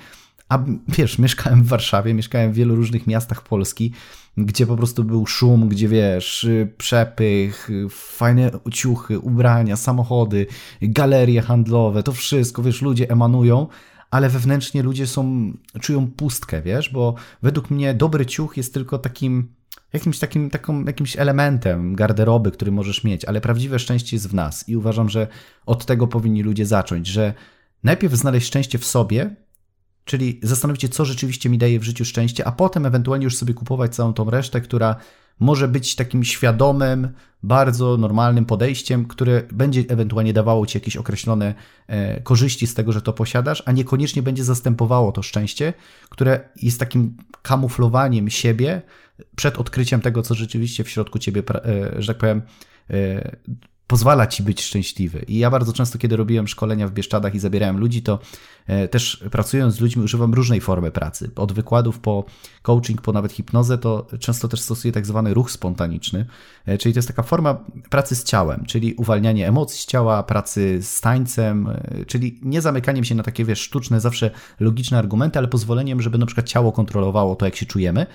a 0.49 0.59
wiesz, 0.87 1.19
mieszkałem 1.25 1.63
w 1.63 1.67
Warszawie, 1.67 2.13
mieszkałem 2.13 2.51
w 2.51 2.55
wielu 2.55 2.75
różnych 2.75 3.07
miastach 3.07 3.43
Polski, 3.43 3.91
gdzie 4.37 4.67
po 4.67 4.75
prostu 4.75 5.03
był 5.03 5.25
szum, 5.25 5.69
gdzie 5.69 5.87
wiesz, 5.87 6.47
przepych, 6.77 7.69
fajne 7.89 8.51
ciuchy, 8.71 9.19
ubrania, 9.19 9.75
samochody, 9.75 10.47
galerie 10.81 11.41
handlowe, 11.41 12.03
to 12.03 12.11
wszystko, 12.11 12.63
wiesz, 12.63 12.81
ludzie 12.81 13.09
emanują, 13.09 13.67
ale 14.11 14.29
wewnętrznie 14.29 14.83
ludzie 14.83 15.07
są, 15.07 15.53
czują 15.81 16.07
pustkę, 16.07 16.61
wiesz, 16.61 16.89
bo 16.89 17.15
według 17.43 17.69
mnie 17.69 17.93
dobry 17.93 18.25
ciuch 18.25 18.57
jest 18.57 18.73
tylko 18.73 18.97
takim 18.97 19.55
jakimś 19.95 20.19
takim 20.19 20.49
taką, 20.49 20.85
jakimś 20.85 21.17
elementem 21.17 21.95
garderoby, 21.95 22.51
który 22.51 22.71
możesz 22.71 23.03
mieć, 23.03 23.25
ale 23.25 23.41
prawdziwe 23.41 23.79
szczęście 23.79 24.15
jest 24.15 24.29
w 24.29 24.33
nas 24.33 24.69
i 24.69 24.75
uważam, 24.75 25.09
że 25.09 25.27
od 25.65 25.85
tego 25.85 26.07
powinni 26.07 26.43
ludzie 26.43 26.65
zacząć, 26.65 27.07
że 27.07 27.33
najpierw 27.83 28.13
znaleźć 28.13 28.47
szczęście 28.47 28.77
w 28.77 28.85
sobie, 28.85 29.35
Czyli 30.05 30.39
zastanowić 30.43 30.81
się, 30.81 30.89
co 30.89 31.05
rzeczywiście 31.05 31.49
mi 31.49 31.57
daje 31.57 31.79
w 31.79 31.83
życiu 31.83 32.05
szczęście, 32.05 32.47
a 32.47 32.51
potem 32.51 32.85
ewentualnie 32.85 33.23
już 33.23 33.37
sobie 33.37 33.53
kupować 33.53 33.95
całą 33.95 34.13
tą 34.13 34.29
resztę, 34.29 34.61
która 34.61 34.95
może 35.39 35.67
być 35.67 35.95
takim 35.95 36.23
świadomym, 36.23 37.09
bardzo 37.43 37.97
normalnym 37.97 38.45
podejściem, 38.45 39.05
które 39.05 39.43
będzie 39.51 39.83
ewentualnie 39.87 40.33
dawało 40.33 40.65
ci 40.65 40.77
jakieś 40.77 40.97
określone 40.97 41.53
e, 41.87 42.21
korzyści 42.21 42.67
z 42.67 42.73
tego, 42.73 42.91
że 42.91 43.01
to 43.01 43.13
posiadasz, 43.13 43.63
a 43.65 43.71
niekoniecznie 43.71 44.21
będzie 44.21 44.43
zastępowało 44.43 45.11
to 45.11 45.23
szczęście, 45.23 45.73
które 46.09 46.49
jest 46.61 46.79
takim 46.79 47.17
kamuflowaniem 47.41 48.29
siebie 48.29 48.81
przed 49.35 49.57
odkryciem 49.57 50.01
tego, 50.01 50.21
co 50.21 50.35
rzeczywiście 50.35 50.83
w 50.83 50.89
środku 50.89 51.19
ciebie, 51.19 51.43
e, 51.49 52.01
że 52.01 52.07
tak 52.13 52.17
powiem, 52.17 52.41
e, 52.89 53.35
pozwala 53.87 54.27
ci 54.27 54.43
być 54.43 54.61
szczęśliwy. 54.61 55.25
I 55.27 55.37
ja 55.37 55.49
bardzo 55.49 55.73
często, 55.73 55.97
kiedy 55.97 56.15
robiłem 56.15 56.47
szkolenia 56.47 56.87
w 56.87 56.91
Bieszczadach 56.91 57.35
i 57.35 57.39
zabierałem 57.39 57.77
ludzi, 57.77 58.01
to 58.01 58.19
e, 58.67 58.87
też 58.87 59.23
pracując 59.31 59.75
z 59.75 59.79
ludźmi 59.79 60.03
używam 60.03 60.33
różnej 60.33 60.61
formy 60.61 60.91
pracy. 60.91 61.31
Od 61.35 61.53
wykładów 61.53 61.99
po 61.99 62.25
coaching, 62.61 63.01
po 63.01 63.13
nawet 63.13 63.31
hipnozę, 63.31 63.77
to 63.77 64.07
często 64.19 64.47
też 64.47 64.59
stosuję 64.61 64.91
tak 64.91 65.05
zwany 65.05 65.33
ruch 65.33 65.51
spontaniczny, 65.51 66.25
e, 66.65 66.77
czyli 66.77 66.93
to 66.93 66.97
jest 66.97 67.07
taka 67.07 67.23
forma 67.23 67.65
pracy 67.89 68.15
z 68.15 68.23
ciałem, 68.23 68.65
czyli 68.65 68.93
uwalnianie 68.93 69.47
emocji 69.47 69.79
z 69.79 69.85
ciała, 69.85 70.23
pracy 70.23 70.79
z 70.81 71.01
tańcem, 71.01 71.67
e, 71.67 72.05
czyli 72.05 72.39
nie 72.43 72.61
zamykaniem 72.61 73.03
się 73.03 73.15
na 73.15 73.23
takie, 73.23 73.45
wiesz, 73.45 73.61
sztuczne, 73.61 74.01
zawsze 74.01 74.31
logiczne 74.59 74.97
argumenty, 74.97 75.39
ale 75.39 75.47
pozwoleniem, 75.47 76.01
żeby 76.01 76.17
na 76.17 76.25
przykład 76.25 76.47
ciało 76.47 76.71
kontrolowało 76.71 77.35
to, 77.35 77.45
jak 77.45 77.55
się 77.55 77.65
czujemy. 77.65 78.05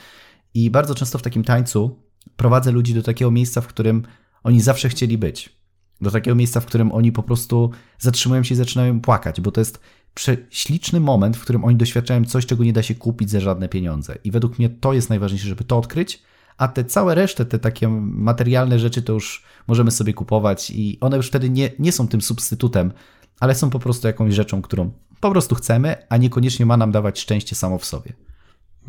I 0.54 0.70
bardzo 0.70 0.94
często 0.94 1.18
w 1.18 1.22
takim 1.22 1.44
tańcu 1.44 1.98
prowadzę 2.36 2.72
ludzi 2.72 2.94
do 2.94 3.02
takiego 3.02 3.30
miejsca, 3.30 3.60
w 3.60 3.66
którym 3.66 4.02
oni 4.42 4.60
zawsze 4.60 4.88
chcieli 4.88 5.18
być 5.18 5.59
do 6.00 6.10
takiego 6.10 6.34
miejsca, 6.34 6.60
w 6.60 6.66
którym 6.66 6.92
oni 6.92 7.12
po 7.12 7.22
prostu 7.22 7.70
zatrzymują 7.98 8.42
się 8.42 8.54
i 8.54 8.56
zaczynają 8.56 9.00
płakać, 9.00 9.40
bo 9.40 9.50
to 9.50 9.60
jest 9.60 9.80
prześliczny 10.14 11.00
moment, 11.00 11.36
w 11.36 11.40
którym 11.40 11.64
oni 11.64 11.76
doświadczają 11.76 12.24
coś, 12.24 12.46
czego 12.46 12.64
nie 12.64 12.72
da 12.72 12.82
się 12.82 12.94
kupić 12.94 13.30
za 13.30 13.40
żadne 13.40 13.68
pieniądze. 13.68 14.18
I 14.24 14.30
według 14.30 14.58
mnie 14.58 14.68
to 14.68 14.92
jest 14.92 15.10
najważniejsze, 15.10 15.48
żeby 15.48 15.64
to 15.64 15.78
odkryć, 15.78 16.22
a 16.58 16.68
te 16.68 16.84
całe 16.84 17.14
resztę, 17.14 17.44
te 17.44 17.58
takie 17.58 17.88
materialne 18.00 18.78
rzeczy, 18.78 19.02
to 19.02 19.12
już 19.12 19.44
możemy 19.66 19.90
sobie 19.90 20.14
kupować 20.14 20.70
i 20.70 20.98
one 21.00 21.16
już 21.16 21.28
wtedy 21.28 21.50
nie, 21.50 21.70
nie 21.78 21.92
są 21.92 22.08
tym 22.08 22.22
substytutem, 22.22 22.92
ale 23.40 23.54
są 23.54 23.70
po 23.70 23.78
prostu 23.78 24.06
jakąś 24.06 24.34
rzeczą, 24.34 24.62
którą 24.62 24.90
po 25.20 25.30
prostu 25.30 25.54
chcemy, 25.54 25.96
a 26.08 26.16
niekoniecznie 26.16 26.66
ma 26.66 26.76
nam 26.76 26.92
dawać 26.92 27.20
szczęście 27.20 27.56
samo 27.56 27.78
w 27.78 27.84
sobie. 27.84 28.12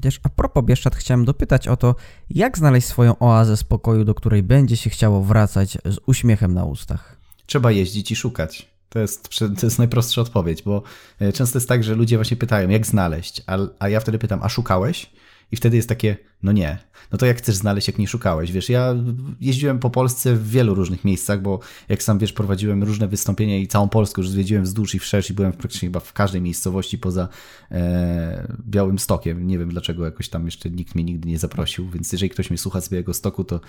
Też 0.01 0.19
a 0.23 0.29
propos 0.29 0.65
Bieszczad 0.65 0.95
chciałem 0.95 1.25
dopytać 1.25 1.67
o 1.67 1.77
to, 1.77 1.95
jak 2.29 2.57
znaleźć 2.57 2.87
swoją 2.87 3.19
oazę 3.19 3.57
spokoju, 3.57 4.05
do 4.05 4.13
której 4.13 4.43
będzie 4.43 4.77
się 4.77 4.89
chciało 4.89 5.23
wracać 5.23 5.77
z 5.85 5.97
uśmiechem 6.05 6.53
na 6.53 6.65
ustach? 6.65 7.17
Trzeba 7.45 7.71
jeździć 7.71 8.11
i 8.11 8.15
szukać. 8.15 8.71
To 8.89 8.99
jest, 8.99 9.29
to 9.39 9.65
jest 9.65 9.77
najprostsza 9.77 10.21
odpowiedź, 10.21 10.63
bo 10.63 10.83
e, 11.19 11.33
często 11.33 11.57
jest 11.57 11.69
tak, 11.69 11.83
że 11.83 11.95
ludzie 11.95 12.17
właśnie 12.17 12.37
pytają, 12.37 12.69
jak 12.69 12.85
znaleźć, 12.85 13.41
a, 13.47 13.57
a 13.79 13.89
ja 13.89 13.99
wtedy 13.99 14.19
pytam, 14.19 14.39
a 14.43 14.49
szukałeś? 14.49 15.11
I 15.51 15.55
wtedy 15.55 15.75
jest 15.75 15.89
takie, 15.89 16.17
no 16.43 16.51
nie, 16.51 16.77
no 17.11 17.17
to 17.17 17.25
jak 17.25 17.37
chcesz 17.37 17.55
znaleźć, 17.55 17.87
jak 17.87 17.97
nie 17.97 18.07
szukałeś? 18.07 18.51
Wiesz, 18.51 18.69
ja 18.69 18.95
jeździłem 19.41 19.79
po 19.79 19.89
Polsce 19.89 20.35
w 20.35 20.49
wielu 20.49 20.75
różnych 20.75 21.05
miejscach, 21.05 21.41
bo 21.41 21.59
jak 21.89 22.03
sam 22.03 22.19
wiesz, 22.19 22.33
prowadziłem 22.33 22.83
różne 22.83 23.07
wystąpienia 23.07 23.57
i 23.57 23.67
całą 23.67 23.89
Polskę 23.89 24.21
już 24.21 24.29
zwiedziłem 24.29 24.63
wzdłuż 24.63 24.95
i 24.95 24.99
wszerz 24.99 25.29
i 25.29 25.33
byłem 25.33 25.51
praktycznie 25.51 25.87
chyba 25.87 25.99
w 25.99 26.13
każdej 26.13 26.41
miejscowości 26.41 26.97
poza 26.97 27.27
e, 27.71 28.47
Białym 28.69 28.99
Stokiem. 28.99 29.47
Nie 29.47 29.59
wiem 29.59 29.69
dlaczego 29.69 30.05
jakoś 30.05 30.29
tam 30.29 30.45
jeszcze 30.45 30.69
nikt 30.69 30.95
mnie 30.95 31.03
nigdy 31.03 31.29
nie 31.29 31.39
zaprosił, 31.39 31.89
więc 31.89 32.11
jeżeli 32.11 32.29
ktoś 32.29 32.49
mnie 32.49 32.57
słucha 32.57 32.81
z 32.81 32.89
Białego 32.89 33.13
Stoku, 33.13 33.43
to 33.43 33.59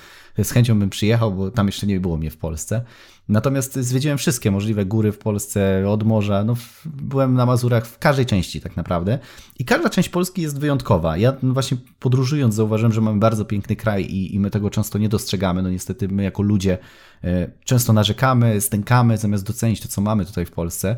z 0.42 0.50
chęcią 0.50 0.78
bym 0.78 0.90
przyjechał, 0.90 1.32
bo 1.32 1.50
tam 1.50 1.66
jeszcze 1.66 1.86
nie 1.86 2.00
było 2.00 2.16
mnie 2.16 2.30
w 2.30 2.36
Polsce. 2.36 2.84
Natomiast 3.28 3.74
zwiedziłem 3.74 4.18
wszystkie 4.18 4.50
możliwe 4.50 4.84
góry 4.84 5.12
w 5.12 5.18
Polsce, 5.18 5.84
od 5.88 6.02
morza. 6.02 6.44
No, 6.44 6.56
byłem 6.84 7.34
na 7.34 7.46
Mazurach 7.46 7.86
w 7.86 7.98
każdej 7.98 8.26
części 8.26 8.60
tak 8.60 8.76
naprawdę. 8.76 9.18
I 9.58 9.64
każda 9.64 9.90
część 9.90 10.08
Polski 10.08 10.42
jest 10.42 10.58
wyjątkowa. 10.58 11.16
Ja 11.16 11.36
właśnie 11.42 11.76
podróżując 11.98 12.54
zauważyłem, 12.54 12.92
że 12.92 13.00
mamy 13.00 13.18
bardzo 13.18 13.44
piękny 13.44 13.76
kraj 13.76 14.04
i, 14.04 14.34
i 14.34 14.40
my 14.40 14.50
tego 14.50 14.70
często 14.70 14.98
nie 14.98 15.08
dostrzegamy. 15.08 15.62
No 15.62 15.70
niestety 15.70 16.08
my 16.08 16.22
jako 16.22 16.42
ludzie 16.42 16.78
e, 17.24 17.50
często 17.64 17.92
narzekamy, 17.92 18.60
stękamy, 18.60 19.18
zamiast 19.18 19.46
docenić 19.46 19.80
to, 19.80 19.88
co 19.88 20.00
mamy 20.00 20.26
tutaj 20.26 20.46
w 20.46 20.50
Polsce. 20.50 20.96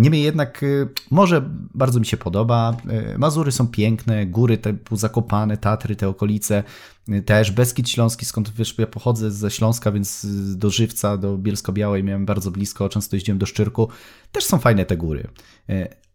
Niemniej 0.00 0.22
jednak 0.22 0.62
y, 0.62 0.88
może 1.10 1.42
bardzo 1.74 2.00
mi 2.00 2.06
się 2.06 2.16
podoba. 2.16 2.76
Y, 3.14 3.18
Mazury 3.18 3.52
są 3.52 3.68
piękne, 3.68 4.26
góry 4.26 4.58
typu 4.58 4.96
Zakopane, 4.96 5.56
Tatry, 5.56 5.96
te 5.96 6.08
okolice, 6.08 6.64
y, 7.08 7.22
też 7.22 7.50
Beskid 7.50 7.88
Śląski, 7.88 8.24
skąd 8.24 8.54
wiesz, 8.54 8.74
ja 8.78 8.86
pochodzę 8.86 9.30
ze 9.30 9.50
Śląska, 9.50 9.92
więc 9.92 10.26
do 10.56 10.70
Żywca, 10.70 11.16
do 11.16 11.38
Bielsko-Białej 11.38 12.04
miałem 12.04 12.26
bardzo 12.26 12.50
blisko, 12.50 12.88
często 12.88 13.16
jeździłem 13.16 13.38
do 13.38 13.46
Szczyrku. 13.46 13.88
Też 14.32 14.44
są 14.44 14.58
fajne 14.58 14.86
te 14.86 14.96
góry. 14.96 15.28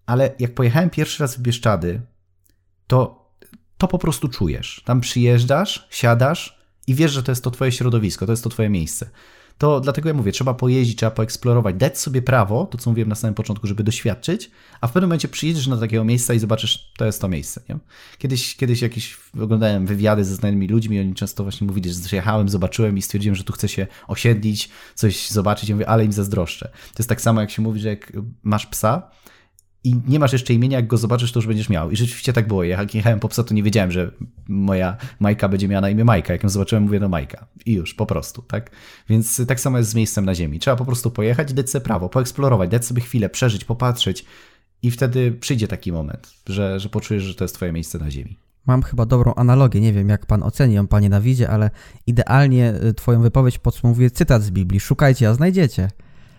Ale 0.06 0.32
jak 0.40 0.54
pojechałem 0.54 0.90
pierwszy 0.90 1.24
raz 1.24 1.36
w 1.38 1.42
Bieszczady, 1.42 2.02
to 2.88 3.26
to 3.78 3.88
po 3.88 4.00
prostu 4.00 4.30
czujesz. 4.30 4.82
Tam 4.86 5.02
przyjeżdżasz, 5.02 5.88
siadasz 5.90 6.60
i 6.88 6.96
wiesz, 6.96 7.12
że 7.12 7.24
to 7.24 7.32
jest 7.32 7.44
to 7.44 7.52
twoje 7.52 7.72
środowisko, 7.72 8.26
to 8.26 8.32
jest 8.32 8.44
to 8.44 8.50
twoje 8.50 8.70
miejsce 8.70 9.10
to 9.58 9.80
dlatego 9.80 10.10
ja 10.10 10.16
mówię, 10.16 10.32
trzeba 10.32 10.54
pojeździć, 10.54 10.98
trzeba 10.98 11.12
poeksplorować, 11.12 11.76
dać 11.76 12.00
sobie 12.00 12.22
prawo, 12.22 12.66
to 12.66 12.78
co 12.78 12.90
mówiłem 12.90 13.10
na 13.10 13.16
samym 13.16 13.34
początku, 13.34 13.68
żeby 13.68 13.84
doświadczyć, 13.84 14.52
a 14.82 14.88
w 14.88 14.92
pewnym 14.92 15.10
momencie 15.10 15.28
przyjedziesz 15.28 15.68
na 15.68 15.78
takiego 15.78 16.04
miejsca 16.04 16.34
i 16.34 16.40
zobaczysz, 16.40 16.92
to 16.98 17.06
jest 17.06 17.22
to 17.22 17.28
miejsce. 17.28 17.62
Nie? 17.70 17.78
Kiedyś, 18.18 18.56
kiedyś 18.56 18.82
jakieś 18.82 19.18
oglądałem 19.42 19.86
wywiady 19.86 20.26
ze 20.26 20.36
znanymi 20.36 20.68
ludźmi, 20.68 21.00
oni 21.00 21.14
często 21.14 21.44
właśnie 21.44 21.68
mówili, 21.68 21.94
że 21.94 22.00
przyjechałem, 22.00 22.50
zobaczyłem 22.50 22.98
i 22.98 23.02
stwierdziłem, 23.02 23.36
że 23.36 23.44
tu 23.44 23.54
chcę 23.54 23.68
się 23.68 23.88
osiedlić, 24.08 24.70
coś 24.96 25.30
zobaczyć, 25.30 25.70
mówię, 25.70 25.90
ale 25.90 26.06
im 26.06 26.12
zazdroszczę. 26.12 26.70
To 26.70 27.00
jest 27.00 27.10
tak 27.10 27.22
samo, 27.22 27.42
jak 27.42 27.52
się 27.52 27.62
mówi, 27.62 27.80
że 27.80 27.90
jak 27.90 28.12
masz 28.44 28.66
psa, 28.66 29.12
i 29.86 29.96
nie 30.08 30.20
masz 30.20 30.34
jeszcze 30.34 30.54
imienia, 30.54 30.78
jak 30.78 30.88
go 30.88 30.98
zobaczysz, 30.98 31.32
to 31.32 31.40
już 31.40 31.48
będziesz 31.48 31.70
miał. 31.70 31.92
I 31.92 31.96
rzeczywiście 31.96 32.34
tak 32.34 32.48
było. 32.48 32.64
Jak 32.64 32.96
jechałem 32.96 33.20
po 33.20 33.30
psa, 33.30 33.44
to 33.44 33.54
nie 33.54 33.64
wiedziałem, 33.64 33.92
że 33.92 34.12
moja 34.48 34.98
Majka 35.20 35.50
będzie 35.50 35.68
miała 35.68 35.82
na 35.82 35.90
imię 35.90 36.06
Majka. 36.06 36.34
Jak 36.34 36.44
ją 36.44 36.50
zobaczyłem, 36.50 36.84
mówię, 36.84 37.00
no 37.00 37.10
Majka. 37.10 37.48
I 37.66 37.74
już, 37.74 37.94
po 37.94 38.06
prostu, 38.06 38.42
tak? 38.42 38.72
Więc 39.10 39.48
tak 39.48 39.60
samo 39.60 39.78
jest 39.78 39.90
z 39.90 39.96
miejscem 39.96 40.26
na 40.26 40.36
ziemi. 40.36 40.60
Trzeba 40.60 40.76
po 40.78 40.86
prostu 40.86 41.12
pojechać, 41.12 41.54
dać 41.54 41.70
sobie 41.70 41.86
prawo, 41.86 42.10
poeksplorować, 42.10 42.70
dać 42.70 42.86
sobie 42.86 43.02
chwilę, 43.02 43.30
przeżyć, 43.30 43.66
popatrzeć 43.66 44.26
i 44.82 44.92
wtedy 44.92 45.32
przyjdzie 45.32 45.68
taki 45.68 45.92
moment, 45.92 46.34
że, 46.48 46.80
że 46.80 46.90
poczujesz, 46.90 47.24
że 47.24 47.36
to 47.36 47.44
jest 47.44 47.56
twoje 47.56 47.72
miejsce 47.72 48.00
na 48.00 48.12
ziemi. 48.12 48.38
Mam 48.68 48.84
chyba 48.84 49.06
dobrą 49.06 49.34
analogię, 49.34 49.82
nie 49.82 49.94
wiem 49.94 50.10
jak 50.10 50.26
pan 50.26 50.44
oceni 50.44 50.74
ją, 50.74 50.88
panie 50.88 51.10
Dawidzie, 51.10 51.50
ale 51.50 51.70
idealnie 52.08 52.74
y, 52.84 52.94
twoją 52.94 53.22
wypowiedź 53.22 53.58
podsumowuje 53.58 54.12
cytat 54.12 54.44
z 54.44 54.52
Biblii. 54.52 54.80
Szukajcie, 54.80 55.30
a 55.30 55.34
znajdziecie. 55.34 55.90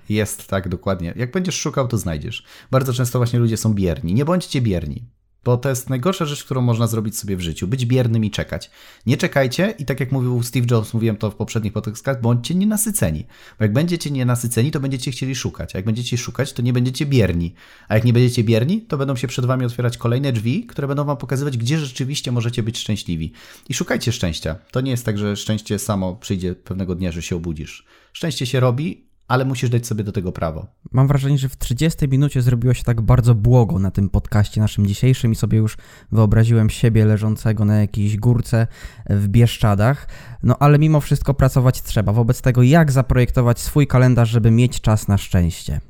Jest 0.08 0.46
tak, 0.46 0.68
dokładnie. 0.68 1.12
Jak 1.16 1.32
będziesz 1.32 1.60
szukał, 1.60 1.88
to 1.88 1.98
znajdziesz. 1.98 2.44
Bardzo 2.70 2.92
często 2.92 3.18
właśnie 3.18 3.38
ludzie 3.38 3.56
są 3.56 3.74
bierni. 3.74 4.14
Nie 4.14 4.24
bądźcie 4.24 4.60
bierni. 4.60 5.04
Bo 5.46 5.56
to 5.56 5.68
jest 5.68 5.90
najgorsza 5.90 6.24
rzecz, 6.24 6.44
którą 6.44 6.60
można 6.60 6.86
zrobić 6.86 7.18
sobie 7.18 7.36
w 7.36 7.40
życiu. 7.40 7.68
Być 7.68 7.86
biernym 7.86 8.24
i 8.24 8.30
czekać. 8.30 8.70
Nie 9.06 9.16
czekajcie 9.16 9.74
i 9.78 9.84
tak 9.84 10.00
jak 10.00 10.12
mówił 10.12 10.42
Steve 10.42 10.66
Jobs, 10.70 10.94
mówiłem 10.94 11.16
to 11.16 11.30
w 11.30 11.34
poprzednich 11.34 11.72
podcastach, 11.72 12.20
bądźcie 12.20 12.54
nienasyceni. 12.54 13.26
Bo 13.58 13.64
jak 13.64 13.72
będziecie 13.72 14.10
nienasyceni, 14.10 14.70
to 14.70 14.80
będziecie 14.80 15.10
chcieli 15.10 15.34
szukać. 15.34 15.74
A 15.74 15.78
jak 15.78 15.84
będziecie 15.84 16.18
szukać, 16.18 16.52
to 16.52 16.62
nie 16.62 16.72
będziecie 16.72 17.06
bierni. 17.06 17.54
A 17.88 17.94
jak 17.94 18.04
nie 18.04 18.12
będziecie 18.12 18.44
bierni, 18.44 18.82
to 18.82 18.96
będą 18.96 19.16
się 19.16 19.28
przed 19.28 19.46
wami 19.46 19.64
otwierać 19.64 19.98
kolejne 19.98 20.32
drzwi, 20.32 20.66
które 20.66 20.88
będą 20.88 21.04
wam 21.04 21.16
pokazywać, 21.16 21.58
gdzie 21.58 21.78
rzeczywiście 21.78 22.32
możecie 22.32 22.62
być 22.62 22.78
szczęśliwi. 22.78 23.32
I 23.68 23.74
szukajcie 23.74 24.12
szczęścia. 24.12 24.56
To 24.70 24.80
nie 24.80 24.90
jest 24.90 25.04
tak, 25.04 25.18
że 25.18 25.36
szczęście 25.36 25.78
samo 25.78 26.16
przyjdzie 26.16 26.54
pewnego 26.54 26.94
dnia, 26.94 27.12
że 27.12 27.22
się 27.22 27.36
obudzisz. 27.36 27.84
Szczęście 28.12 28.46
się 28.46 28.60
robi 28.60 29.06
ale 29.28 29.44
musisz 29.44 29.70
dać 29.70 29.86
sobie 29.86 30.04
do 30.04 30.12
tego 30.12 30.32
prawo. 30.32 30.66
Mam 30.92 31.08
wrażenie, 31.08 31.38
że 31.38 31.48
w 31.48 31.56
30 31.56 32.08
minucie 32.08 32.42
zrobiło 32.42 32.74
się 32.74 32.82
tak 32.82 33.00
bardzo 33.00 33.34
błogo 33.34 33.78
na 33.78 33.90
tym 33.90 34.08
podcaście 34.08 34.60
naszym 34.60 34.86
dzisiejszym 34.86 35.32
i 35.32 35.34
sobie 35.34 35.58
już 35.58 35.76
wyobraziłem 36.12 36.70
siebie 36.70 37.04
leżącego 37.04 37.64
na 37.64 37.80
jakiejś 37.80 38.16
górce 38.16 38.66
w 39.10 39.28
Bieszczadach. 39.28 40.08
No 40.42 40.58
ale 40.58 40.78
mimo 40.78 41.00
wszystko 41.00 41.34
pracować 41.34 41.82
trzeba. 41.82 42.12
Wobec 42.12 42.42
tego, 42.42 42.62
jak 42.62 42.92
zaprojektować 42.92 43.60
swój 43.60 43.86
kalendarz, 43.86 44.28
żeby 44.30 44.50
mieć 44.50 44.80
czas 44.80 45.08
na 45.08 45.18
szczęście? 45.18 45.80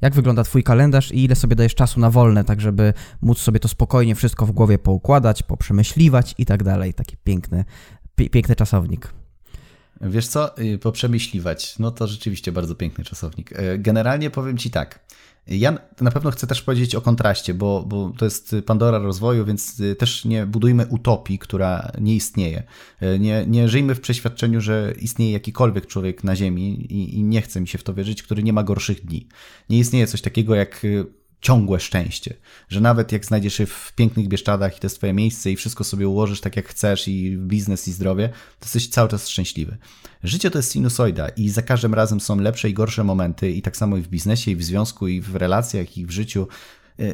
Jak 0.00 0.14
wygląda 0.14 0.44
Twój 0.44 0.62
kalendarz 0.62 1.12
i 1.12 1.24
ile 1.24 1.34
sobie 1.34 1.56
dajesz 1.56 1.74
czasu 1.74 2.00
na 2.00 2.10
wolne, 2.10 2.44
tak 2.44 2.60
żeby 2.60 2.92
móc 3.22 3.38
sobie 3.38 3.60
to 3.60 3.68
spokojnie 3.68 4.14
wszystko 4.14 4.46
w 4.46 4.52
głowie 4.52 4.78
poukładać, 4.78 5.42
poprzemyśliwać 5.42 6.34
i 6.38 6.46
tak 6.46 6.62
dalej. 6.62 6.94
Taki 6.94 7.16
piękny, 7.16 7.64
piękny 8.30 8.56
czasownik. 8.56 9.12
Wiesz 10.00 10.26
co, 10.26 10.58
y, 10.58 10.78
poprzemyśliwać, 10.78 11.78
no 11.78 11.90
to 11.90 12.06
rzeczywiście 12.06 12.52
bardzo 12.52 12.74
piękny 12.74 13.04
czasownik. 13.04 13.52
E, 13.52 13.78
generalnie 13.78 14.30
powiem 14.30 14.58
Ci 14.58 14.70
tak, 14.70 15.06
ja 15.46 15.78
na 16.00 16.10
pewno 16.10 16.30
chcę 16.30 16.46
też 16.46 16.62
powiedzieć 16.62 16.94
o 16.94 17.00
kontraście, 17.00 17.54
bo, 17.54 17.84
bo 17.88 18.12
to 18.18 18.24
jest 18.24 18.56
Pandora 18.66 18.98
rozwoju, 18.98 19.44
więc 19.44 19.80
y, 19.80 19.96
też 19.96 20.24
nie 20.24 20.46
budujmy 20.46 20.86
utopii, 20.86 21.38
która 21.38 21.92
nie 22.00 22.14
istnieje. 22.14 22.62
Nie, 23.18 23.44
nie 23.46 23.68
żyjmy 23.68 23.94
w 23.94 24.00
przeświadczeniu, 24.00 24.60
że 24.60 24.94
istnieje 25.00 25.32
jakikolwiek 25.32 25.86
człowiek 25.86 26.24
na 26.24 26.36
Ziemi 26.36 26.92
i, 26.92 27.18
i 27.18 27.24
nie 27.24 27.42
chce 27.42 27.60
mi 27.60 27.68
się 27.68 27.78
w 27.78 27.82
to 27.82 27.94
wierzyć, 27.94 28.22
który 28.22 28.42
nie 28.42 28.52
ma 28.52 28.62
gorszych 28.62 29.04
dni. 29.04 29.28
Nie 29.70 29.78
istnieje 29.78 30.06
coś 30.06 30.22
takiego 30.22 30.54
jak 30.54 30.84
y, 30.84 31.06
ciągłe 31.46 31.80
szczęście, 31.80 32.34
że 32.68 32.80
nawet 32.80 33.12
jak 33.12 33.24
znajdziesz 33.24 33.54
się 33.54 33.66
w 33.66 33.92
pięknych 33.96 34.28
Bieszczadach 34.28 34.76
i 34.76 34.80
to 34.80 34.86
jest 34.86 34.96
twoje 34.96 35.12
miejsce 35.12 35.50
i 35.50 35.56
wszystko 35.56 35.84
sobie 35.84 36.08
ułożysz 36.08 36.40
tak 36.40 36.56
jak 36.56 36.68
chcesz 36.68 37.08
i 37.08 37.36
biznes 37.38 37.88
i 37.88 37.92
zdrowie, 37.92 38.28
to 38.28 38.64
jesteś 38.64 38.88
cały 38.88 39.08
czas 39.08 39.28
szczęśliwy. 39.28 39.76
Życie 40.24 40.50
to 40.50 40.58
jest 40.58 40.72
sinusoida 40.72 41.28
i 41.28 41.48
za 41.48 41.62
każdym 41.62 41.94
razem 41.94 42.20
są 42.20 42.40
lepsze 42.40 42.70
i 42.70 42.74
gorsze 42.74 43.04
momenty 43.04 43.50
i 43.50 43.62
tak 43.62 43.76
samo 43.76 43.96
i 43.96 44.02
w 44.02 44.08
biznesie 44.08 44.50
i 44.50 44.56
w 44.56 44.64
związku 44.64 45.08
i 45.08 45.20
w 45.20 45.36
relacjach 45.36 45.98
i 45.98 46.06
w 46.06 46.10
życiu 46.10 46.48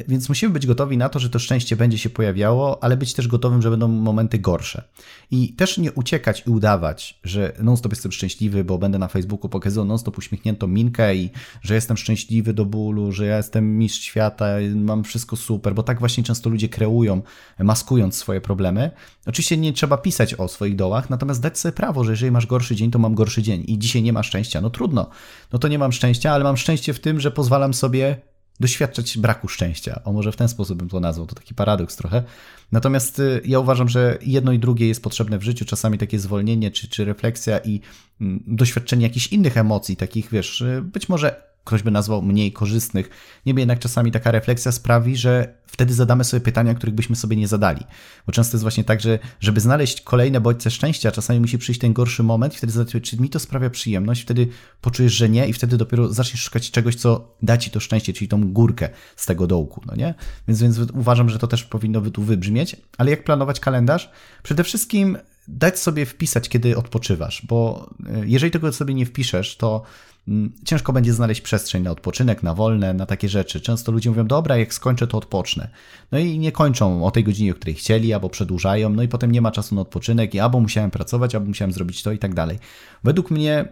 więc 0.07 0.29
musimy 0.29 0.53
być 0.53 0.67
gotowi 0.67 0.97
na 0.97 1.09
to, 1.09 1.19
że 1.19 1.29
to 1.29 1.39
szczęście 1.39 1.75
będzie 1.75 1.97
się 1.97 2.09
pojawiało, 2.09 2.83
ale 2.83 2.97
być 2.97 3.13
też 3.13 3.27
gotowym, 3.27 3.61
że 3.61 3.69
będą 3.69 3.87
momenty 3.87 4.39
gorsze. 4.39 4.83
I 5.31 5.53
też 5.53 5.77
nie 5.77 5.91
uciekać 5.91 6.43
i 6.47 6.49
udawać, 6.49 7.19
że 7.23 7.53
non-stop 7.59 7.91
jestem 7.91 8.11
szczęśliwy, 8.11 8.63
bo 8.63 8.77
będę 8.77 8.99
na 8.99 9.07
Facebooku 9.07 9.49
pokazywał 9.49 9.85
non-stop 9.85 10.17
uśmiechniętą 10.17 10.67
minkę 10.67 11.15
i 11.15 11.29
że 11.61 11.75
jestem 11.75 11.97
szczęśliwy 11.97 12.53
do 12.53 12.65
bólu, 12.65 13.11
że 13.11 13.25
ja 13.25 13.37
jestem 13.37 13.77
mistrz 13.77 14.01
świata, 14.01 14.45
mam 14.75 15.03
wszystko 15.03 15.35
super, 15.35 15.73
bo 15.75 15.83
tak 15.83 15.99
właśnie 15.99 16.23
często 16.23 16.49
ludzie 16.49 16.69
kreują, 16.69 17.21
maskując 17.59 18.15
swoje 18.15 18.41
problemy. 18.41 18.91
Oczywiście 19.25 19.57
nie 19.57 19.73
trzeba 19.73 19.97
pisać 19.97 20.33
o 20.33 20.47
swoich 20.47 20.75
dołach, 20.75 21.09
natomiast 21.09 21.41
dać 21.41 21.59
sobie 21.59 21.71
prawo, 21.71 22.03
że 22.03 22.11
jeżeli 22.11 22.31
masz 22.31 22.45
gorszy 22.45 22.75
dzień, 22.75 22.91
to 22.91 22.99
mam 22.99 23.15
gorszy 23.15 23.41
dzień 23.41 23.63
i 23.67 23.79
dzisiaj 23.79 24.03
nie 24.03 24.13
ma 24.13 24.23
szczęścia. 24.23 24.61
No 24.61 24.69
trudno, 24.69 25.09
no 25.53 25.59
to 25.59 25.67
nie 25.67 25.79
mam 25.79 25.91
szczęścia, 25.91 26.31
ale 26.31 26.43
mam 26.43 26.57
szczęście 26.57 26.93
w 26.93 26.99
tym, 26.99 27.19
że 27.19 27.31
pozwalam 27.31 27.73
sobie 27.73 28.32
doświadczać 28.59 29.17
braku 29.17 29.47
szczęścia. 29.47 30.01
O 30.03 30.13
może 30.13 30.31
w 30.31 30.35
ten 30.35 30.47
sposób 30.47 30.77
bym 30.77 30.89
to 30.89 30.99
nazwał, 30.99 31.27
to 31.27 31.35
taki 31.35 31.55
paradoks 31.55 31.95
trochę. 31.95 32.23
Natomiast 32.71 33.19
y, 33.19 33.41
ja 33.45 33.59
uważam, 33.59 33.89
że 33.89 34.17
jedno 34.21 34.51
i 34.51 34.59
drugie 34.59 34.87
jest 34.87 35.03
potrzebne 35.03 35.37
w 35.37 35.43
życiu, 35.43 35.65
czasami 35.65 35.97
takie 35.97 36.19
zwolnienie 36.19 36.71
czy, 36.71 36.87
czy 36.87 37.05
refleksja 37.05 37.59
i 37.59 37.81
mm, 38.21 38.43
doświadczenie 38.47 39.03
jakichś 39.03 39.27
innych 39.27 39.57
emocji, 39.57 39.95
takich 39.95 40.29
wiesz, 40.31 40.61
y, 40.61 40.81
być 40.81 41.09
może 41.09 41.52
ktoś 41.63 41.83
by 41.83 41.91
nazwał 41.91 42.21
mniej 42.21 42.51
korzystnych. 42.51 43.09
Niemniej 43.45 43.61
jednak 43.61 43.79
czasami 43.79 44.11
taka 44.11 44.31
refleksja 44.31 44.71
sprawi, 44.71 45.17
że 45.17 45.53
wtedy 45.65 45.93
zadamy 45.93 46.23
sobie 46.23 46.41
pytania, 46.41 46.73
których 46.73 46.95
byśmy 46.95 47.15
sobie 47.15 47.35
nie 47.35 47.47
zadali. 47.47 47.85
Bo 48.25 48.31
często 48.33 48.55
jest 48.55 48.61
właśnie 48.61 48.83
tak, 48.83 49.01
że 49.01 49.19
żeby 49.39 49.59
znaleźć 49.59 50.01
kolejne 50.01 50.41
bodźce 50.41 50.71
szczęścia, 50.71 51.11
czasami 51.11 51.39
musi 51.39 51.57
przyjść 51.57 51.81
ten 51.81 51.93
gorszy 51.93 52.23
moment 52.23 52.53
i 52.53 52.57
wtedy 52.57 52.73
zadać 52.73 52.93
czy 53.03 53.17
mi 53.17 53.29
to 53.29 53.39
sprawia 53.39 53.69
przyjemność, 53.69 54.21
wtedy 54.21 54.47
poczujesz, 54.81 55.13
że 55.13 55.29
nie 55.29 55.47
i 55.47 55.53
wtedy 55.53 55.77
dopiero 55.77 56.13
zaczniesz 56.13 56.43
szukać 56.43 56.71
czegoś, 56.71 56.95
co 56.95 57.35
da 57.41 57.57
ci 57.57 57.71
to 57.71 57.79
szczęście, 57.79 58.13
czyli 58.13 58.27
tą 58.27 58.53
górkę 58.53 58.89
z 59.15 59.25
tego 59.25 59.47
dołku, 59.47 59.81
no 59.85 59.95
nie? 59.95 60.13
Więc, 60.47 60.61
więc 60.61 60.79
uważam, 60.93 61.29
że 61.29 61.39
to 61.39 61.47
też 61.47 61.63
powinno 61.63 62.01
tu 62.01 62.23
wybrzmieć. 62.23 62.75
Ale 62.97 63.11
jak 63.11 63.23
planować 63.23 63.59
kalendarz? 63.59 64.11
Przede 64.43 64.63
wszystkim 64.63 65.17
dać 65.47 65.79
sobie 65.79 66.05
wpisać, 66.05 66.49
kiedy 66.49 66.77
odpoczywasz, 66.77 67.45
bo 67.45 67.89
e, 68.05 68.27
jeżeli 68.27 68.51
tego 68.51 68.73
sobie 68.73 68.93
nie 68.93 69.05
wpiszesz, 69.05 69.57
to 69.57 69.83
mm, 70.27 70.51
ciężko 70.65 70.93
będzie 70.93 71.13
znaleźć 71.13 71.41
przestrzeń 71.41 71.83
na 71.83 71.91
odpoczynek, 71.91 72.43
na 72.43 72.53
wolne, 72.53 72.93
na 72.93 73.05
takie 73.05 73.29
rzeczy. 73.29 73.61
Często 73.61 73.91
ludzie 73.91 74.09
mówią, 74.09 74.27
dobra, 74.27 74.57
jak 74.57 74.73
skończę, 74.73 75.07
to 75.07 75.17
odpocznę. 75.17 75.69
No 76.11 76.19
i 76.19 76.39
nie 76.39 76.51
kończą 76.51 77.05
o 77.05 77.11
tej 77.11 77.23
godzinie, 77.23 77.51
o 77.51 77.55
której 77.55 77.75
chcieli, 77.75 78.13
albo 78.13 78.29
przedłużają, 78.29 78.89
no 78.89 79.03
i 79.03 79.07
potem 79.07 79.31
nie 79.31 79.41
ma 79.41 79.51
czasu 79.51 79.75
na 79.75 79.81
odpoczynek 79.81 80.35
i 80.35 80.39
albo 80.39 80.59
musiałem 80.59 80.91
pracować, 80.91 81.35
albo 81.35 81.47
musiałem 81.47 81.71
zrobić 81.71 82.03
to 82.03 82.11
i 82.11 82.17
tak 82.17 82.33
dalej. 82.33 82.59
Według 83.03 83.31
mnie 83.31 83.65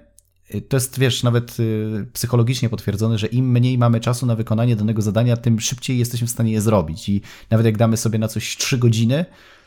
y, 0.56 0.62
to 0.62 0.78
jest, 0.78 1.00
wiesz, 1.00 1.24
nawet 1.24 1.60
y, 1.60 2.08
psychologicznie 2.14 2.70
potwierdzone, 2.70 3.18
że 3.18 3.28
im 3.28 3.52
mniej 3.52 3.78
mamy 3.78 4.00
czasu 4.00 4.26
na 4.26 4.36
wykonanie 4.36 4.76
danego 4.76 5.02
zadania, 5.02 5.38
tym 5.38 5.60
szybciej 5.60 5.98
jesteśmy 5.98 6.28
w 6.28 6.32
stanie 6.32 6.52
je 6.52 6.62
zrobić. 6.62 7.10
I 7.10 7.22
nawet 7.50 7.66
jak 7.66 7.78
damy 7.78 7.98
sobie 7.98 8.20
na 8.20 8.28
coś 8.28 8.58
3 8.58 8.78
godziny, 8.78 9.26
E, 9.26 9.61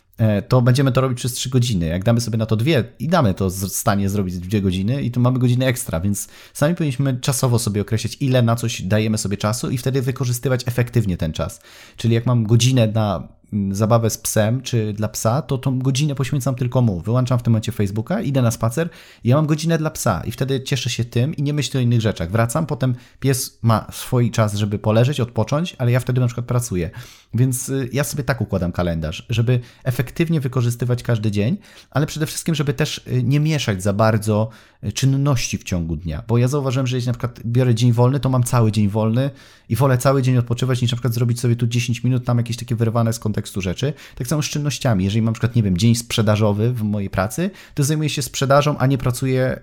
to 0.48 0.62
będziemy 0.62 0.92
to 0.92 1.00
robić 1.00 1.18
przez 1.18 1.32
3 1.32 1.50
godziny. 1.50 1.86
Jak 1.86 2.04
damy 2.04 2.20
sobie 2.20 2.38
na 2.38 2.46
to 2.46 2.56
dwie 2.56 2.84
i 2.98 3.08
damy 3.08 3.34
to 3.34 3.50
w 3.50 3.54
stanie 3.54 4.08
zrobić 4.08 4.38
2 4.38 4.60
godziny 4.60 5.02
i 5.02 5.10
tu 5.10 5.20
mamy 5.20 5.38
godzinę 5.38 5.66
ekstra, 5.66 6.00
więc 6.00 6.28
sami 6.52 6.74
powinniśmy 6.74 7.20
czasowo 7.20 7.58
sobie 7.58 7.80
określić, 7.80 8.16
ile 8.20 8.42
na 8.42 8.56
coś 8.56 8.82
dajemy 8.82 9.18
sobie 9.18 9.36
czasu 9.36 9.70
i 9.70 9.78
wtedy 9.78 10.02
wykorzystywać 10.02 10.62
efektywnie 10.66 11.16
ten 11.16 11.32
czas. 11.32 11.60
Czyli 11.96 12.14
jak 12.14 12.26
mam 12.26 12.44
godzinę 12.44 12.86
na 12.86 13.28
zabawę 13.70 14.10
z 14.10 14.18
psem, 14.18 14.62
czy 14.62 14.92
dla 14.92 15.08
psa, 15.08 15.42
to 15.42 15.58
tą 15.58 15.78
godzinę 15.78 16.14
poświęcam 16.14 16.54
tylko 16.54 16.82
mu. 16.82 17.00
Wyłączam 17.00 17.38
w 17.38 17.42
tym 17.42 17.52
momencie 17.52 17.72
Facebooka, 17.72 18.20
idę 18.20 18.42
na 18.42 18.50
spacer 18.50 18.88
i 19.24 19.28
ja 19.28 19.36
mam 19.36 19.46
godzinę 19.46 19.78
dla 19.78 19.90
psa 19.90 20.22
i 20.24 20.30
wtedy 20.30 20.62
cieszę 20.62 20.90
się 20.90 21.04
tym 21.04 21.34
i 21.36 21.42
nie 21.42 21.52
myślę 21.52 21.80
o 21.80 21.82
innych 21.82 22.00
rzeczach. 22.00 22.30
Wracam, 22.30 22.66
potem 22.66 22.94
pies 23.20 23.58
ma 23.62 23.86
swój 23.92 24.30
czas, 24.30 24.54
żeby 24.54 24.78
poleżeć, 24.78 25.20
odpocząć, 25.20 25.76
ale 25.78 25.92
ja 25.92 26.00
wtedy 26.00 26.20
na 26.20 26.26
przykład 26.26 26.46
pracuję. 26.46 26.90
Więc 27.34 27.68
y, 27.68 27.88
ja 27.92 28.04
sobie 28.04 28.24
tak 28.24 28.40
układam 28.40 28.72
kalendarz, 28.72 29.26
żeby 29.30 29.60
efektywnie 29.84 30.40
wykorzystywać 30.40 31.02
każdy 31.02 31.30
dzień, 31.30 31.56
ale 31.90 32.06
przede 32.06 32.26
wszystkim, 32.26 32.54
żeby 32.54 32.74
też 32.74 32.98
y, 32.98 33.22
nie 33.22 33.40
mieszać 33.40 33.82
za 33.82 33.92
bardzo 33.92 34.48
y, 34.84 34.92
czynności 34.92 35.58
w 35.58 35.64
ciągu 35.64 35.96
dnia. 35.96 36.22
Bo 36.28 36.38
ja 36.38 36.48
zauważyłem, 36.48 36.86
że 36.86 36.96
jeśli 36.96 37.06
na 37.06 37.12
przykład 37.12 37.40
biorę 37.46 37.74
dzień 37.74 37.92
wolny, 37.92 38.20
to 38.20 38.28
mam 38.28 38.42
cały 38.42 38.72
dzień 38.72 38.88
wolny 38.88 39.30
i 39.68 39.76
wolę 39.76 39.98
cały 39.98 40.22
dzień 40.22 40.36
odpoczywać, 40.36 40.82
niż 40.82 40.90
na 40.90 40.96
przykład 40.96 41.14
zrobić 41.14 41.40
sobie 41.40 41.56
tu 41.56 41.66
10 41.66 42.04
minut, 42.04 42.24
tam 42.24 42.38
jakieś 42.38 42.56
takie 42.56 42.76
wyrwane 42.76 43.12
z 43.12 43.18
kontekstu 43.34 43.60
rzeczy. 43.60 43.92
Tak 44.16 44.26
samo 44.26 44.42
z 44.42 44.46
czynnościami. 44.46 45.04
Jeżeli 45.04 45.22
mam 45.22 45.32
na 45.32 45.32
przykład, 45.32 45.56
nie 45.56 45.62
wiem, 45.62 45.76
dzień 45.76 45.94
sprzedażowy 45.94 46.72
w 46.72 46.82
mojej 46.82 47.10
pracy, 47.10 47.50
to 47.74 47.84
zajmuję 47.84 48.08
się 48.08 48.22
sprzedażą, 48.22 48.78
a 48.78 48.86
nie 48.86 48.98
pracuję 48.98 49.60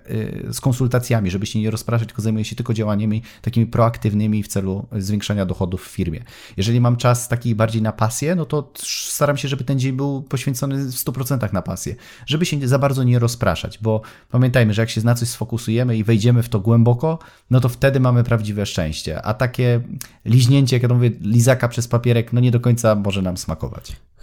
z 0.50 0.60
konsultacjami, 0.60 1.30
żeby 1.30 1.46
się 1.46 1.60
nie 1.60 1.70
rozpraszać, 1.70 2.08
tylko 2.08 2.22
zajmuję 2.22 2.44
się 2.44 2.56
tylko 2.56 2.74
działaniami 2.74 3.22
takimi 3.42 3.66
proaktywnymi 3.66 4.42
w 4.42 4.48
celu 4.48 4.86
zwiększenia 4.98 5.46
dochodów 5.46 5.84
w 5.84 5.88
firmie. 5.88 6.22
Jeżeli 6.56 6.80
mam 6.80 6.96
czas 6.96 7.28
taki 7.28 7.54
bardziej 7.54 7.82
na 7.82 7.92
pasję, 7.92 8.34
no 8.34 8.44
to 8.44 8.72
staram 8.84 9.36
się, 9.36 9.48
żeby 9.48 9.64
ten 9.64 9.78
dzień 9.78 9.92
był 9.92 10.22
poświęcony 10.22 10.84
w 10.84 10.94
100% 10.94 11.52
na 11.52 11.62
pasję, 11.62 11.94
żeby 12.26 12.46
się 12.46 12.68
za 12.68 12.78
bardzo 12.78 13.02
nie 13.02 13.18
rozpraszać, 13.18 13.78
bo 13.82 14.02
pamiętajmy, 14.30 14.74
że 14.74 14.82
jak 14.82 14.90
się 14.90 15.04
na 15.04 15.14
coś 15.14 15.28
sfokusujemy 15.28 15.96
i 15.96 16.04
wejdziemy 16.04 16.42
w 16.42 16.48
to 16.48 16.60
głęboko, 16.60 17.18
no 17.50 17.60
to 17.60 17.68
wtedy 17.68 18.00
mamy 18.00 18.24
prawdziwe 18.24 18.66
szczęście, 18.66 19.22
a 19.22 19.34
takie 19.34 19.80
liźnięcie, 20.24 20.76
jak 20.76 20.82
ja 20.82 20.88
mówię, 20.88 21.10
lizaka 21.20 21.68
przez 21.68 21.88
papierek, 21.88 22.32
no 22.32 22.40
nie 22.40 22.50
do 22.50 22.60
końca 22.60 22.94
może 22.94 23.22
nam 23.22 23.36
smakować. 23.36 23.61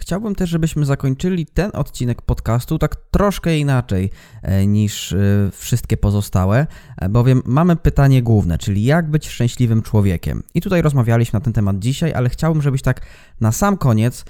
Chciałbym 0.00 0.34
też, 0.34 0.50
żebyśmy 0.50 0.86
zakończyli 0.86 1.46
ten 1.46 1.70
odcinek 1.74 2.22
podcastu 2.22 2.78
tak 2.78 2.96
troszkę 3.10 3.58
inaczej 3.58 4.10
e, 4.42 4.66
niż 4.66 5.12
e, 5.12 5.16
wszystkie 5.52 5.96
pozostałe, 5.96 6.66
e, 6.96 7.08
bowiem 7.08 7.42
mamy 7.44 7.76
pytanie 7.76 8.22
główne, 8.22 8.58
czyli 8.58 8.84
jak 8.84 9.10
być 9.10 9.28
szczęśliwym 9.28 9.82
człowiekiem. 9.82 10.42
I 10.54 10.60
tutaj 10.60 10.82
rozmawialiśmy 10.82 11.36
na 11.36 11.44
ten 11.44 11.52
temat 11.52 11.78
dzisiaj, 11.78 12.14
ale 12.14 12.28
chciałbym, 12.28 12.62
żebyś 12.62 12.82
tak 12.82 13.00
na 13.40 13.52
sam 13.52 13.76
koniec 13.76 14.24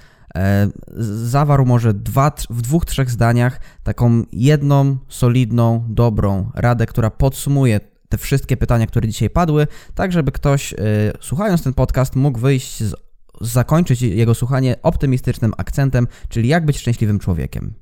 zawarł 1.23 1.65
może 1.65 1.93
dwa, 1.93 2.31
w 2.49 2.61
dwóch, 2.61 2.85
trzech 2.85 3.09
zdaniach 3.09 3.59
taką 3.83 4.23
jedną, 4.31 4.97
solidną, 5.09 5.85
dobrą 5.89 6.51
radę, 6.55 6.85
która 6.85 7.09
podsumuje 7.09 7.79
te 8.09 8.17
wszystkie 8.17 8.57
pytania, 8.57 8.87
które 8.87 9.07
dzisiaj 9.07 9.29
padły, 9.29 9.67
tak 9.95 10.11
żeby 10.11 10.31
ktoś, 10.31 10.73
słuchając 11.21 11.63
ten 11.63 11.73
podcast, 11.73 12.15
mógł 12.15 12.39
wyjść 12.39 12.83
z 12.83 12.95
zakończyć 13.41 14.01
jego 14.01 14.35
słuchanie 14.35 14.75
optymistycznym 14.83 15.53
akcentem, 15.57 16.07
czyli 16.29 16.49
jak 16.49 16.65
być 16.65 16.77
szczęśliwym 16.77 17.19
człowiekiem. 17.19 17.73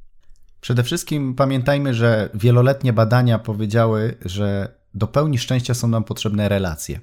Przede 0.61 0.83
wszystkim 0.83 1.35
pamiętajmy, 1.35 1.93
że 1.93 2.29
wieloletnie 2.33 2.93
badania 2.93 3.39
powiedziały, 3.39 4.15
że 4.25 4.73
do 4.93 5.07
pełni 5.07 5.37
szczęścia 5.37 5.73
są 5.73 5.87
nam 5.87 6.03
potrzebne 6.03 6.49
relacje. 6.49 6.99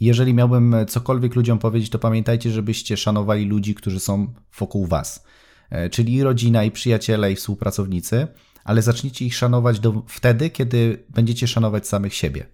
Jeżeli 0.00 0.34
miałbym 0.34 0.76
cokolwiek 0.88 1.34
ludziom 1.34 1.58
powiedzieć, 1.58 1.90
to 1.90 1.98
pamiętajcie, 1.98 2.50
żebyście 2.50 2.96
szanowali 2.96 3.44
ludzi, 3.44 3.74
którzy 3.74 4.00
są 4.00 4.34
wokół 4.58 4.86
Was, 4.86 5.24
e, 5.70 5.90
czyli 5.90 6.22
rodzina, 6.22 6.64
i 6.64 6.70
przyjaciele, 6.70 7.32
i 7.32 7.36
współpracownicy, 7.36 8.26
ale 8.64 8.82
zacznijcie 8.82 9.24
ich 9.24 9.36
szanować 9.36 9.80
do, 9.80 10.02
wtedy, 10.08 10.50
kiedy 10.50 11.04
będziecie 11.08 11.48
szanować 11.48 11.88
samych 11.88 12.14
siebie. 12.14 12.46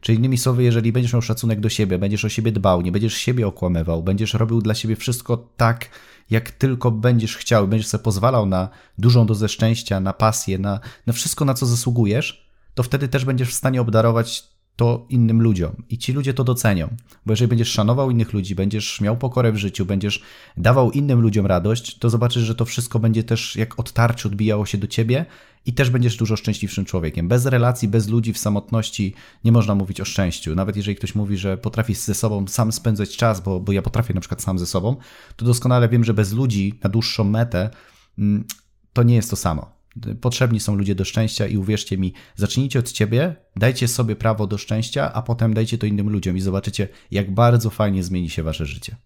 Czyli 0.00 0.18
innymi 0.18 0.38
słowy, 0.38 0.62
jeżeli 0.62 0.92
będziesz 0.92 1.12
miał 1.12 1.22
szacunek 1.22 1.60
do 1.60 1.68
siebie, 1.68 1.98
będziesz 1.98 2.24
o 2.24 2.28
siebie 2.28 2.52
dbał, 2.52 2.82
nie 2.82 2.92
będziesz 2.92 3.14
siebie 3.14 3.46
okłamywał, 3.46 4.02
będziesz 4.02 4.34
robił 4.34 4.62
dla 4.62 4.74
siebie 4.74 4.96
wszystko 4.96 5.48
tak, 5.56 5.90
jak 6.30 6.50
tylko 6.50 6.90
będziesz 6.90 7.36
chciał, 7.36 7.68
będziesz 7.68 7.86
sobie 7.86 8.04
pozwalał 8.04 8.46
na 8.46 8.68
dużą 8.98 9.26
dozę 9.26 9.48
szczęścia, 9.48 10.00
na 10.00 10.12
pasję, 10.12 10.58
na, 10.58 10.80
na 11.06 11.12
wszystko, 11.12 11.44
na 11.44 11.54
co 11.54 11.66
zasługujesz, 11.66 12.50
to 12.74 12.82
wtedy 12.82 13.08
też 13.08 13.24
będziesz 13.24 13.48
w 13.48 13.54
stanie 13.54 13.80
obdarować 13.80 14.50
to 14.76 15.06
innym 15.08 15.42
ludziom 15.42 15.82
i 15.90 15.98
ci 15.98 16.12
ludzie 16.12 16.34
to 16.34 16.44
docenią. 16.44 16.88
Bo 17.26 17.32
jeżeli 17.32 17.48
będziesz 17.48 17.68
szanował 17.68 18.10
innych 18.10 18.32
ludzi, 18.32 18.54
będziesz 18.54 19.00
miał 19.00 19.16
pokorę 19.16 19.52
w 19.52 19.56
życiu, 19.56 19.86
będziesz 19.86 20.22
dawał 20.56 20.90
innym 20.90 21.20
ludziom 21.20 21.46
radość, 21.46 21.98
to 21.98 22.10
zobaczysz, 22.10 22.42
że 22.42 22.54
to 22.54 22.64
wszystko 22.64 22.98
będzie 22.98 23.24
też 23.24 23.56
jak 23.56 23.80
od 23.80 23.92
tarczy 23.92 24.28
odbijało 24.28 24.66
się 24.66 24.78
do 24.78 24.86
ciebie 24.86 25.26
i 25.66 25.72
też 25.72 25.90
będziesz 25.90 26.16
dużo 26.16 26.36
szczęśliwszym 26.36 26.84
człowiekiem. 26.84 27.28
Bez 27.28 27.46
relacji, 27.46 27.88
bez 27.88 28.08
ludzi, 28.08 28.32
w 28.32 28.38
samotności 28.38 29.14
nie 29.44 29.52
można 29.52 29.74
mówić 29.74 30.00
o 30.00 30.04
szczęściu. 30.04 30.54
Nawet 30.54 30.76
jeżeli 30.76 30.96
ktoś 30.96 31.14
mówi, 31.14 31.36
że 31.36 31.58
potrafi 31.58 31.94
ze 31.94 32.14
sobą 32.14 32.48
sam 32.48 32.72
spędzać 32.72 33.16
czas, 33.16 33.40
bo, 33.40 33.60
bo 33.60 33.72
ja 33.72 33.82
potrafię 33.82 34.14
na 34.14 34.20
przykład 34.20 34.42
sam 34.42 34.58
ze 34.58 34.66
sobą, 34.66 34.96
to 35.36 35.44
doskonale 35.44 35.88
wiem, 35.88 36.04
że 36.04 36.14
bez 36.14 36.32
ludzi 36.32 36.78
na 36.84 36.90
dłuższą 36.90 37.24
metę 37.24 37.70
mm, 38.18 38.44
to 38.92 39.02
nie 39.02 39.14
jest 39.14 39.30
to 39.30 39.36
samo. 39.36 39.80
Potrzebni 40.20 40.60
są 40.60 40.74
ludzie 40.74 40.94
do 40.94 41.04
szczęścia 41.04 41.46
i 41.46 41.56
uwierzcie 41.56 41.98
mi, 41.98 42.12
zacznijcie 42.36 42.78
od 42.78 42.92
ciebie, 42.92 43.36
dajcie 43.56 43.88
sobie 43.88 44.16
prawo 44.16 44.46
do 44.46 44.58
szczęścia, 44.58 45.12
a 45.12 45.22
potem 45.22 45.54
dajcie 45.54 45.78
to 45.78 45.86
innym 45.86 46.10
ludziom 46.10 46.36
i 46.36 46.40
zobaczycie, 46.40 46.88
jak 47.10 47.34
bardzo 47.34 47.70
fajnie 47.70 48.04
zmieni 48.04 48.30
się 48.30 48.42
wasze 48.42 48.66
życie. 48.66 48.96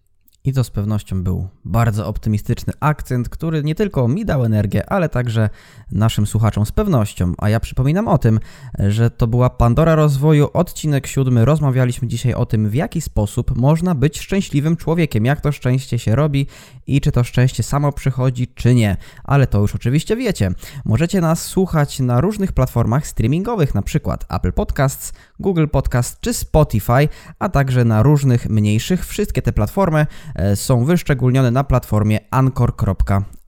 I 0.45 0.53
to 0.53 0.63
z 0.63 0.69
pewnością 0.69 1.23
był 1.23 1.47
bardzo 1.65 2.07
optymistyczny 2.07 2.73
akcent, 2.79 3.29
który 3.29 3.63
nie 3.63 3.75
tylko 3.75 4.07
mi 4.07 4.25
dał 4.25 4.45
energię, 4.45 4.89
ale 4.89 5.09
także 5.09 5.49
naszym 5.91 6.27
słuchaczom 6.27 6.65
z 6.65 6.71
pewnością. 6.71 7.33
A 7.37 7.49
ja 7.49 7.59
przypominam 7.59 8.07
o 8.07 8.17
tym, 8.17 8.39
że 8.79 9.09
to 9.09 9.27
była 9.27 9.49
Pandora 9.49 9.95
Rozwoju, 9.95 10.49
odcinek 10.53 11.07
siódmy. 11.07 11.45
Rozmawialiśmy 11.45 12.07
dzisiaj 12.07 12.33
o 12.33 12.45
tym, 12.45 12.69
w 12.69 12.73
jaki 12.73 13.01
sposób 13.01 13.57
można 13.57 13.95
być 13.95 14.19
szczęśliwym 14.19 14.77
człowiekiem, 14.77 15.25
jak 15.25 15.41
to 15.41 15.51
szczęście 15.51 15.99
się 15.99 16.15
robi 16.15 16.47
i 16.87 17.01
czy 17.01 17.11
to 17.11 17.23
szczęście 17.23 17.63
samo 17.63 17.91
przychodzi, 17.91 18.47
czy 18.47 18.75
nie. 18.75 18.97
Ale 19.23 19.47
to 19.47 19.59
już 19.59 19.75
oczywiście 19.75 20.15
wiecie. 20.15 20.51
Możecie 20.85 21.21
nas 21.21 21.45
słuchać 21.45 21.99
na 21.99 22.21
różnych 22.21 22.51
platformach 22.51 23.07
streamingowych, 23.07 23.75
na 23.75 23.81
przykład 23.81 24.25
Apple 24.29 24.53
Podcasts, 24.53 25.13
Google 25.39 25.67
Podcast 25.67 26.19
czy 26.21 26.33
Spotify, 26.33 27.09
a 27.39 27.49
także 27.49 27.85
na 27.85 28.03
różnych 28.03 28.49
mniejszych. 28.49 29.05
Wszystkie 29.05 29.41
te 29.41 29.53
platformy 29.53 30.05
są 30.55 30.85
wyszczególnione 30.85 31.51
na 31.51 31.63
platformie 31.63 32.19
anchor.fm. 32.31 33.44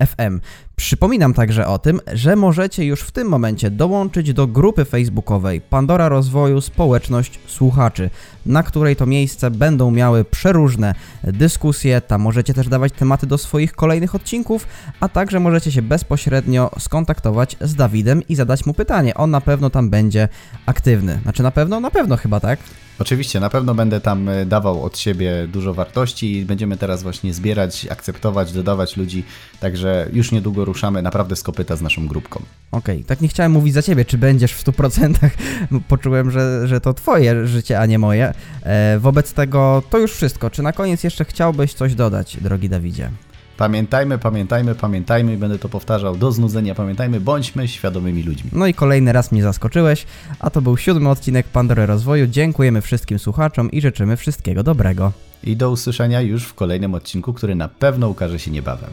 Przypominam 0.76 1.34
także 1.34 1.68
o 1.68 1.80
tym, 1.80 2.02
że 2.14 2.36
możecie 2.36 2.86
już 2.86 3.02
w 3.02 3.12
tym 3.12 3.28
momencie 3.28 3.72
dołączyć 3.72 4.34
do 4.34 4.48
grupy 4.48 4.86
facebookowej 4.86 5.62
Pandora 5.62 6.10
Rozwoju 6.10 6.62
Społeczność 6.62 7.40
Słuchaczy, 7.48 8.10
na 8.46 8.64
której 8.64 8.96
to 8.96 9.06
miejsce 9.06 9.52
będą 9.52 9.92
miały 9.92 10.26
przeróżne 10.26 10.96
dyskusje. 11.24 12.02
Tam 12.02 12.22
możecie 12.22 12.54
też 12.54 12.68
dawać 12.68 12.94
tematy 12.94 13.28
do 13.28 13.38
swoich 13.38 13.74
kolejnych 13.74 14.16
odcinków, 14.16 14.68
a 15.00 15.10
także 15.10 15.40
możecie 15.40 15.72
się 15.72 15.82
bezpośrednio 15.82 16.72
skontaktować 16.80 17.58
z 17.62 17.76
Dawidem 17.76 18.28
i 18.30 18.36
zadać 18.36 18.66
mu 18.66 18.74
pytanie. 18.74 19.14
On 19.14 19.32
na 19.32 19.42
pewno 19.42 19.70
tam 19.70 19.90
będzie 19.90 20.28
aktywny. 20.66 21.20
Znaczy 21.24 21.44
na 21.44 21.52
pewno, 21.52 21.80
na 21.80 21.92
pewno 21.92 22.18
chyba, 22.18 22.40
tak? 22.40 22.60
Oczywiście, 23.00 23.40
na 23.40 23.50
pewno 23.50 23.76
będę 23.76 24.02
tam 24.02 24.30
e, 24.30 24.46
dawał 24.46 24.84
od 24.84 24.98
siebie 24.98 25.48
dużo 25.48 25.74
wartości 25.74 26.38
i 26.38 26.46
będziemy 26.46 26.78
teraz 26.78 27.04
właśnie 27.04 27.34
zbierać, 27.34 27.88
akceptować, 27.90 28.52
dodawać 28.52 28.98
ludzi, 28.98 29.24
także 29.60 29.87
już 30.14 30.32
niedługo 30.32 30.66
ruszamy 30.66 31.02
naprawdę 31.02 31.36
z 31.36 31.44
kopyta 31.44 31.76
z 31.76 31.82
naszą 31.82 32.08
grupką. 32.08 32.42
Okej, 32.72 32.96
okay, 32.96 33.08
tak 33.08 33.22
nie 33.22 33.28
chciałem 33.28 33.52
mówić 33.52 33.74
za 33.74 33.82
ciebie, 33.82 34.06
czy 34.06 34.18
będziesz 34.18 34.54
w 34.54 34.66
100%, 34.66 35.14
poczułem, 35.88 36.32
że, 36.32 36.68
że 36.68 36.82
to 36.82 36.94
twoje 36.94 37.48
życie, 37.48 37.80
a 37.80 37.86
nie 37.86 38.00
moje. 38.00 38.34
E, 38.64 39.00
wobec 39.00 39.34
tego 39.34 39.84
to 39.90 39.98
już 39.98 40.14
wszystko. 40.14 40.50
Czy 40.50 40.64
na 40.64 40.74
koniec 40.74 41.04
jeszcze 41.04 41.26
chciałbyś 41.26 41.74
coś 41.74 41.96
dodać, 41.96 42.38
drogi 42.42 42.70
Dawidzie? 42.70 43.10
Pamiętajmy, 43.58 44.18
pamiętajmy, 44.18 44.76
pamiętajmy 44.76 45.34
i 45.34 45.38
będę 45.38 45.60
to 45.60 45.70
powtarzał 45.70 46.18
do 46.18 46.32
znudzenia. 46.32 46.76
Pamiętajmy, 46.76 47.20
bądźmy 47.20 47.68
świadomymi 47.68 48.24
ludźmi. 48.24 48.50
No 48.54 48.68
i 48.68 48.74
kolejny 48.74 49.14
raz 49.14 49.32
mnie 49.32 49.44
zaskoczyłeś, 49.44 50.06
a 50.40 50.50
to 50.50 50.62
był 50.62 50.78
siódmy 50.78 51.10
odcinek 51.10 51.48
Pandory 51.48 51.86
Rozwoju. 51.86 52.28
Dziękujemy 52.28 52.82
wszystkim 52.82 53.20
słuchaczom 53.20 53.72
i 53.72 53.82
życzymy 53.82 54.18
wszystkiego 54.18 54.64
dobrego. 54.64 55.12
I 55.44 55.56
do 55.56 55.72
usłyszenia 55.72 56.22
już 56.22 56.44
w 56.44 56.54
kolejnym 56.54 56.94
odcinku, 56.94 57.34
który 57.34 57.56
na 57.56 57.68
pewno 57.68 58.10
ukaże 58.10 58.40
się 58.40 58.52
niebawem. 58.52 58.90